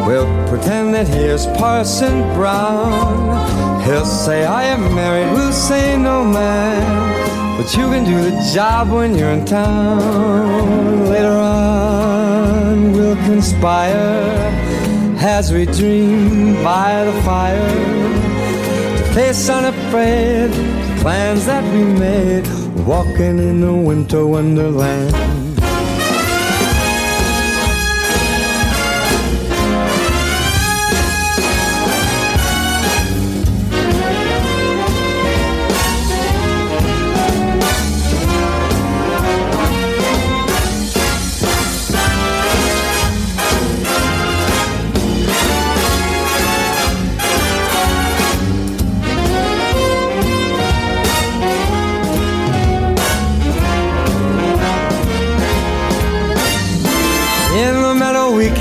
We'll 0.04 0.48
pretend 0.48 0.94
that 0.94 1.06
here's 1.06 1.46
Parson 1.46 2.22
Brown. 2.34 3.82
He'll 3.84 4.04
say, 4.04 4.44
I 4.44 4.64
am 4.64 4.92
married, 4.96 5.32
we'll 5.32 5.52
say 5.52 5.96
no 5.96 6.24
man. 6.24 7.43
But 7.56 7.72
you 7.76 7.84
can 7.92 8.04
do 8.04 8.30
the 8.30 8.52
job 8.52 8.90
when 8.90 9.16
you're 9.16 9.30
in 9.30 9.44
town. 9.44 11.08
Later 11.08 11.38
on, 11.38 12.92
we'll 12.92 13.16
conspire 13.16 14.50
as 15.18 15.52
we 15.52 15.64
dream 15.66 16.54
by 16.62 17.04
the 17.04 17.22
fire. 17.22 17.70
To 18.98 19.04
face 19.14 19.48
unafraid 19.48 20.50
the 20.50 20.98
plans 21.00 21.46
that 21.46 21.64
we 21.72 21.84
made, 21.84 22.46
walking 22.86 23.38
in 23.38 23.62
a 23.62 23.74
winter 23.74 24.26
wonderland. 24.26 25.43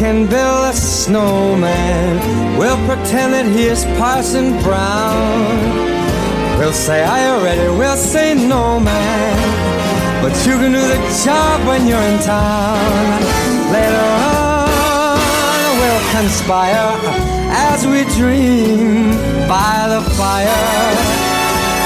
Can 0.03 0.27
build 0.27 0.65
a 0.65 0.73
snowman. 0.73 2.19
We'll 2.59 2.81
pretend 2.87 3.31
that 3.35 3.45
he 3.45 3.63
is 3.73 3.85
Parson 3.97 4.51
Brown. 4.61 5.47
We'll 6.59 6.73
say, 6.73 6.99
Are 7.11 7.21
you 7.25 7.45
ready? 7.45 7.67
We'll 7.79 7.95
say, 7.95 8.35
No, 8.35 8.81
man. 8.81 9.35
But 10.21 10.33
you 10.45 10.55
can 10.61 10.73
do 10.73 10.83
the 10.93 10.99
job 11.23 11.57
when 11.69 11.87
you're 11.87 12.07
in 12.11 12.19
town. 12.19 13.19
Later 13.71 14.07
on, 14.35 15.69
we'll 15.79 16.05
conspire 16.17 16.99
as 17.71 17.87
we 17.87 18.03
dream 18.19 19.11
by 19.47 19.87
the 19.93 20.01
fire. 20.19 21.23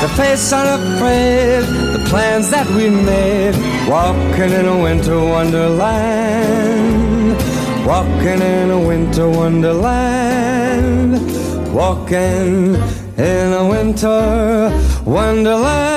The 0.02 0.10
face 0.18 0.52
unafraid, 0.54 1.64
the 1.96 2.04
plans 2.10 2.50
that 2.50 2.68
we 2.78 2.90
made, 2.90 3.56
walking 3.88 4.52
in 4.60 4.66
a 4.66 4.78
winter 4.86 5.20
wonderland, 5.20 6.97
walking 7.88 8.42
in 8.42 8.70
a 8.70 8.78
winter 8.78 9.30
wonderland, 9.30 11.14
walking 11.74 12.76
in 13.16 13.54
a 13.54 13.66
winter 13.66 14.70
wonderland. 15.06 15.97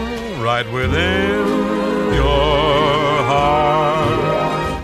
right 0.41 0.65
within 0.71 2.13
your 2.13 3.23
heart. 3.29 4.81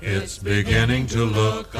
It's 0.00 0.38
beginning 0.38 1.06
to 1.08 1.24
look 1.24 1.75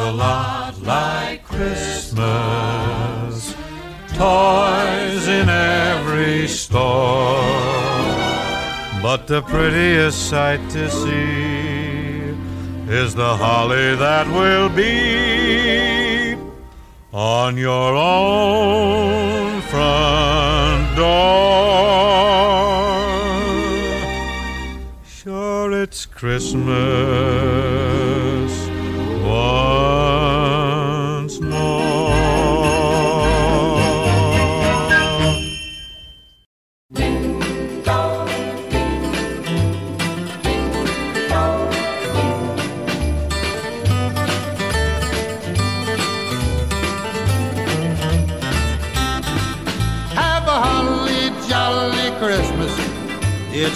The 9.27 9.43
prettiest 9.43 10.29
sight 10.29 10.61
to 10.71 10.89
see 10.89 12.37
is 12.89 13.13
the 13.17 13.37
holly 13.37 13.97
that 13.97 14.29
will 14.29 14.69
be 14.69 16.37
on 17.13 17.57
your 17.57 17.97
own 17.97 19.61
front 19.63 20.97
door. 20.97 21.27
Sure, 25.05 25.73
it's 25.73 26.07
Christmas 26.07 27.76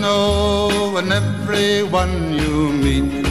know 0.00 0.96
and 0.96 1.12
everyone 1.12 2.32
you 2.32 2.72
meet. 2.72 3.26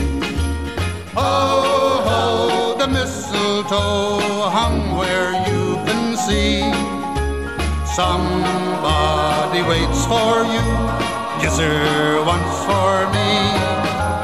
Oh, 1.16 2.02
ho, 2.08 2.78
the 2.78 2.88
mistletoe 2.88 4.50
hung 4.50 4.98
where 4.98 5.32
you 5.50 5.76
can 5.86 6.18
see. 6.18 6.62
Somebody 7.96 9.62
waits 9.64 10.06
for 10.06 10.44
you, 10.54 10.66
kiss 11.42 11.58
her 11.60 12.24
once 12.26 12.56
for 12.68 13.08
me. 13.16 13.32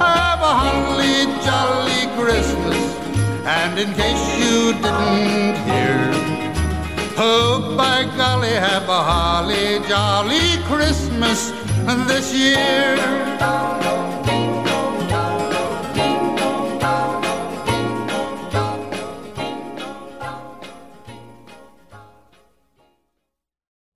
Have 0.04 0.42
a 0.42 0.54
holly 0.62 1.26
jolly 1.46 2.04
Christmas, 2.20 2.82
and 3.46 3.80
in 3.80 3.94
case 3.94 4.24
you 4.42 4.74
didn't 4.74 5.56
hear, 5.70 6.12
oh 7.18 7.76
by 7.78 8.04
golly, 8.18 8.50
have 8.50 8.90
a 8.90 9.02
holly 9.12 9.80
jolly 9.88 10.62
Christmas 10.66 11.61
this 12.08 12.34
year. 12.34 12.96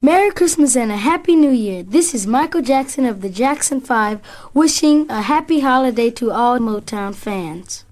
Merry 0.02 0.30
Christmas 0.32 0.76
and 0.76 0.92
a 0.92 0.98
Happy 0.98 1.36
New 1.36 1.50
Year. 1.50 1.82
This 1.82 2.14
is 2.14 2.28
Michael 2.28 2.62
Jackson 2.62 3.06
of 3.06 3.22
the 3.22 3.30
Jackson 3.30 3.82
5 3.82 4.22
wishing 4.54 5.10
a 5.10 5.22
happy 5.24 5.62
holiday 5.62 6.12
to 6.12 6.32
all 6.32 6.60
Motown 6.60 7.16
fans. 7.16 7.86